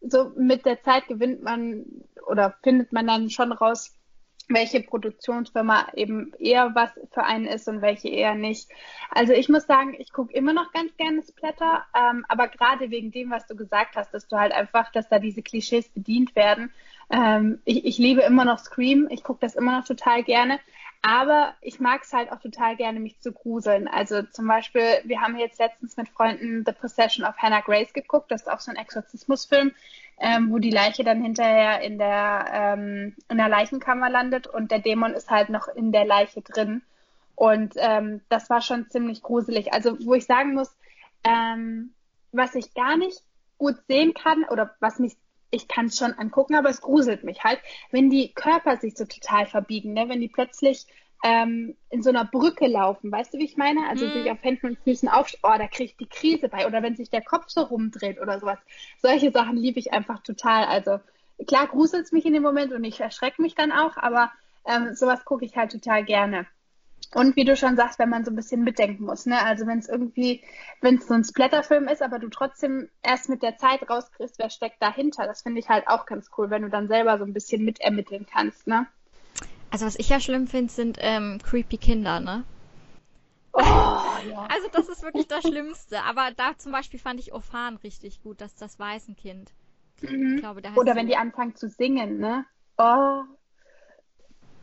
so 0.00 0.32
mit 0.36 0.66
der 0.66 0.82
Zeit 0.82 1.06
gewinnt 1.08 1.42
man 1.42 1.84
oder 2.26 2.56
findet 2.62 2.92
man 2.92 3.06
dann 3.06 3.30
schon 3.30 3.52
raus, 3.52 3.96
welche 4.48 4.82
Produktionsfirma 4.82 5.88
eben 5.94 6.32
eher 6.38 6.74
was 6.74 6.90
für 7.12 7.24
einen 7.24 7.46
ist 7.46 7.68
und 7.68 7.80
welche 7.80 8.08
eher 8.08 8.34
nicht. 8.34 8.68
Also 9.10 9.32
ich 9.32 9.48
muss 9.48 9.66
sagen, 9.66 9.94
ich 9.98 10.12
gucke 10.12 10.32
immer 10.34 10.52
noch 10.52 10.72
ganz 10.72 10.94
gerne 10.96 11.22
Splatter, 11.22 11.84
ähm, 11.94 12.24
aber 12.28 12.48
gerade 12.48 12.90
wegen 12.90 13.12
dem, 13.12 13.30
was 13.30 13.46
du 13.46 13.56
gesagt 13.56 13.96
hast, 13.96 14.12
dass 14.12 14.26
du 14.28 14.36
halt 14.36 14.52
einfach, 14.52 14.90
dass 14.92 15.08
da 15.08 15.18
diese 15.18 15.42
Klischees 15.42 15.88
bedient 15.88 16.34
werden. 16.36 16.72
Ähm, 17.12 17.60
ich, 17.64 17.84
ich 17.84 17.98
liebe 17.98 18.22
immer 18.22 18.44
noch 18.44 18.58
Scream, 18.58 19.06
ich 19.10 19.22
gucke 19.22 19.40
das 19.40 19.54
immer 19.54 19.78
noch 19.78 19.86
total 19.86 20.24
gerne. 20.24 20.58
Aber 21.04 21.54
ich 21.60 21.80
mag 21.80 22.02
es 22.04 22.12
halt 22.12 22.30
auch 22.30 22.38
total 22.38 22.76
gerne, 22.76 23.00
mich 23.00 23.20
zu 23.20 23.32
gruseln. 23.32 23.88
Also 23.88 24.22
zum 24.22 24.46
Beispiel, 24.46 25.00
wir 25.04 25.20
haben 25.20 25.36
jetzt 25.36 25.58
letztens 25.58 25.96
mit 25.96 26.08
Freunden 26.08 26.64
The 26.64 26.72
Possession 26.72 27.24
of 27.24 27.36
Hannah 27.36 27.60
Grace 27.60 27.92
geguckt. 27.92 28.30
Das 28.30 28.42
ist 28.42 28.48
auch 28.48 28.60
so 28.60 28.70
ein 28.70 28.76
Exorzismusfilm, 28.76 29.72
ähm, 30.20 30.52
wo 30.52 30.58
die 30.58 30.70
Leiche 30.70 31.02
dann 31.02 31.20
hinterher 31.20 31.80
in 31.80 31.98
der, 31.98 32.46
ähm, 32.52 33.16
in 33.28 33.36
der 33.36 33.48
Leichenkammer 33.48 34.10
landet 34.10 34.46
und 34.46 34.70
der 34.70 34.78
Dämon 34.78 35.12
ist 35.12 35.28
halt 35.28 35.50
noch 35.50 35.66
in 35.66 35.90
der 35.90 36.04
Leiche 36.04 36.40
drin. 36.40 36.82
Und 37.34 37.74
ähm, 37.78 38.20
das 38.28 38.48
war 38.48 38.60
schon 38.60 38.88
ziemlich 38.88 39.22
gruselig. 39.22 39.72
Also 39.72 39.96
wo 40.06 40.14
ich 40.14 40.26
sagen 40.26 40.54
muss, 40.54 40.72
ähm, 41.24 41.94
was 42.30 42.54
ich 42.54 42.74
gar 42.74 42.96
nicht 42.96 43.20
gut 43.58 43.74
sehen 43.88 44.14
kann 44.14 44.44
oder 44.44 44.76
was 44.78 45.00
mich 45.00 45.16
ich 45.52 45.68
kann 45.68 45.86
es 45.86 45.98
schon 45.98 46.14
angucken, 46.14 46.56
aber 46.56 46.70
es 46.70 46.80
gruselt 46.80 47.22
mich 47.22 47.44
halt, 47.44 47.60
wenn 47.90 48.10
die 48.10 48.32
Körper 48.32 48.78
sich 48.78 48.96
so 48.96 49.04
total 49.04 49.46
verbiegen, 49.46 49.92
ne? 49.92 50.08
wenn 50.08 50.20
die 50.20 50.28
plötzlich 50.28 50.86
ähm, 51.22 51.76
in 51.90 52.02
so 52.02 52.08
einer 52.08 52.24
Brücke 52.24 52.66
laufen, 52.66 53.12
weißt 53.12 53.34
du, 53.34 53.38
wie 53.38 53.44
ich 53.44 53.56
meine? 53.56 53.88
Also 53.88 54.06
mm. 54.06 54.12
sich 54.12 54.30
auf 54.30 54.42
Händen 54.42 54.66
und 54.66 54.78
Füßen 54.80 55.08
auf, 55.08 55.30
oh, 55.42 55.54
da 55.56 55.68
kriege 55.68 55.84
ich 55.84 55.96
die 55.96 56.08
Krise 56.08 56.48
bei. 56.48 56.66
Oder 56.66 56.82
wenn 56.82 56.96
sich 56.96 57.10
der 57.10 57.22
Kopf 57.22 57.44
so 57.48 57.60
rumdreht 57.60 58.20
oder 58.20 58.40
sowas. 58.40 58.58
Solche 59.00 59.30
Sachen 59.30 59.56
liebe 59.56 59.78
ich 59.78 59.92
einfach 59.92 60.20
total. 60.22 60.64
Also 60.64 60.98
klar 61.46 61.68
gruselt 61.68 62.06
es 62.06 62.12
mich 62.12 62.26
in 62.26 62.32
dem 62.32 62.42
Moment 62.42 62.72
und 62.72 62.82
ich 62.82 62.98
erschrecke 62.98 63.40
mich 63.40 63.54
dann 63.54 63.70
auch, 63.70 63.96
aber 63.96 64.32
ähm, 64.66 64.94
sowas 64.94 65.24
gucke 65.24 65.44
ich 65.44 65.56
halt 65.56 65.70
total 65.70 66.04
gerne. 66.04 66.46
Und 67.14 67.36
wie 67.36 67.44
du 67.44 67.56
schon 67.56 67.76
sagst, 67.76 67.98
wenn 67.98 68.08
man 68.08 68.24
so 68.24 68.30
ein 68.30 68.36
bisschen 68.36 68.64
mitdenken 68.64 69.04
muss, 69.04 69.26
ne? 69.26 69.44
Also 69.44 69.66
wenn 69.66 69.78
es 69.78 69.88
irgendwie, 69.88 70.42
wenn 70.80 70.96
es 70.96 71.06
so 71.06 71.14
ein 71.14 71.24
Splatterfilm 71.24 71.88
ist, 71.88 72.02
aber 72.02 72.18
du 72.18 72.28
trotzdem 72.28 72.88
erst 73.02 73.28
mit 73.28 73.42
der 73.42 73.58
Zeit 73.58 73.88
rauskriegst, 73.88 74.38
wer 74.38 74.48
steckt 74.48 74.80
dahinter, 74.80 75.26
das 75.26 75.42
finde 75.42 75.60
ich 75.60 75.68
halt 75.68 75.88
auch 75.88 76.06
ganz 76.06 76.30
cool, 76.38 76.48
wenn 76.50 76.62
du 76.62 76.70
dann 76.70 76.88
selber 76.88 77.18
so 77.18 77.24
ein 77.24 77.34
bisschen 77.34 77.64
mitermitteln 77.64 78.26
kannst, 78.30 78.66
ne? 78.66 78.86
Also 79.70 79.86
was 79.86 79.96
ich 79.96 80.08
ja 80.08 80.20
schlimm 80.20 80.46
finde, 80.46 80.72
sind 80.72 80.98
ähm, 81.00 81.38
creepy 81.42 81.76
Kinder, 81.76 82.20
ne? 82.20 82.44
Oh, 83.54 83.60
ja. 83.60 84.46
Also 84.48 84.68
das 84.72 84.88
ist 84.88 85.02
wirklich 85.02 85.28
das 85.28 85.44
Schlimmste. 85.44 86.02
Aber 86.02 86.30
da 86.34 86.56
zum 86.56 86.72
Beispiel 86.72 86.98
fand 86.98 87.20
ich 87.20 87.34
Ophan 87.34 87.76
richtig 87.76 88.22
gut, 88.22 88.40
das 88.40 88.54
das 88.54 88.78
Waisenkind. 88.78 89.52
Mhm. 90.00 90.34
Ich 90.36 90.40
glaube, 90.40 90.62
Oder 90.76 90.96
wenn 90.96 91.06
die 91.06 91.16
anfangen 91.16 91.54
zu 91.54 91.68
singen, 91.68 92.18
ne? 92.18 92.46
Oh, 92.78 93.22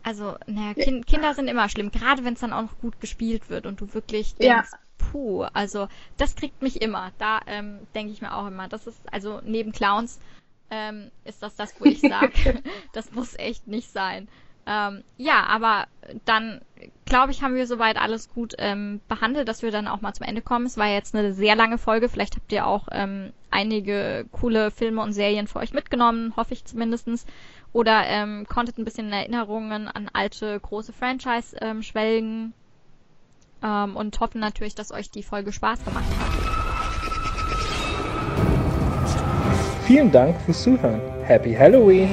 also, 0.10 0.36
naja, 0.48 0.74
kind, 0.74 1.06
Kinder 1.06 1.36
sind 1.36 1.48
immer 1.48 1.70
schlimm, 1.70 1.92
gerade 1.92 2.24
wenn 2.24 2.34
es 2.34 2.40
dann 2.40 2.52
auch 2.52 2.64
noch 2.64 2.80
gut 2.80 3.00
gespielt 3.00 3.52
wird 3.52 3.68
und 3.68 3.80
du 3.80 3.94
wirklich 3.94 4.34
denkst, 4.34 4.72
ja. 4.72 4.80
puh, 4.98 5.44
also 5.54 5.88
das 6.18 6.36
kriegt 6.36 6.64
mich 6.64 6.82
immer. 6.82 7.12
Da 7.20 7.42
ähm, 7.46 7.78
denke 7.94 8.12
ich 8.12 8.20
mir 8.20 8.36
auch 8.36 8.48
immer, 8.48 8.68
das 8.68 8.88
ist, 8.88 9.00
also 9.14 9.40
neben 9.46 9.72
Clowns 9.72 10.20
ähm, 10.72 11.12
ist 11.26 11.44
das 11.44 11.56
das, 11.56 11.80
wo 11.80 11.86
ich 11.86 12.02
sage, 12.02 12.34
das 12.94 13.12
muss 13.12 13.38
echt 13.38 13.68
nicht 13.68 13.92
sein. 13.92 14.28
Ähm, 14.66 15.04
ja, 15.18 15.44
aber 15.44 15.86
dann 16.26 16.62
glaube 17.06 17.32
ich, 17.32 17.44
haben 17.44 17.54
wir 17.54 17.68
soweit 17.68 17.98
alles 17.98 18.30
gut 18.30 18.56
ähm, 18.58 19.02
behandelt, 19.08 19.48
dass 19.48 19.62
wir 19.62 19.70
dann 19.70 19.88
auch 19.88 20.02
mal 20.02 20.14
zum 20.14 20.26
Ende 20.26 20.42
kommen. 20.42 20.66
Es 20.66 20.78
war 20.78 20.88
jetzt 20.88 21.14
eine 21.14 21.34
sehr 21.34 21.56
lange 21.56 21.78
Folge. 21.78 22.10
Vielleicht 22.10 22.36
habt 22.36 22.52
ihr 22.52 22.66
auch 22.66 22.88
ähm, 22.92 23.32
einige 23.52 24.26
coole 24.32 24.72
Filme 24.72 25.04
und 25.04 25.14
Serien 25.14 25.46
für 25.46 25.60
euch 25.60 25.74
mitgenommen, 25.74 26.36
hoffe 26.36 26.54
ich 26.54 26.66
zumindestens 26.66 27.28
oder 27.74 28.06
ähm, 28.08 28.46
konntet 28.48 28.78
ein 28.78 28.86
bisschen 28.86 29.12
Erinnerungen 29.12 29.88
an 29.88 30.10
alte 30.14 30.60
große 30.60 30.94
Franchise 30.94 31.56
ähm, 31.62 31.84
schwelgen 31.84 32.54
ähm, 33.64 33.96
und 33.96 34.20
hoffen 34.20 34.40
natürlich, 34.40 34.76
dass 34.76 34.92
euch 34.92 35.12
die 35.12 35.24
Folge 35.24 35.52
Spaß 35.52 35.86
gemacht 35.86 36.06
hat. 36.06 36.30
Vielen 39.86 40.12
Dank 40.12 40.40
fürs 40.42 40.64
Zuhören. 40.64 41.02
Happy 41.24 41.54
Halloween! 41.54 42.10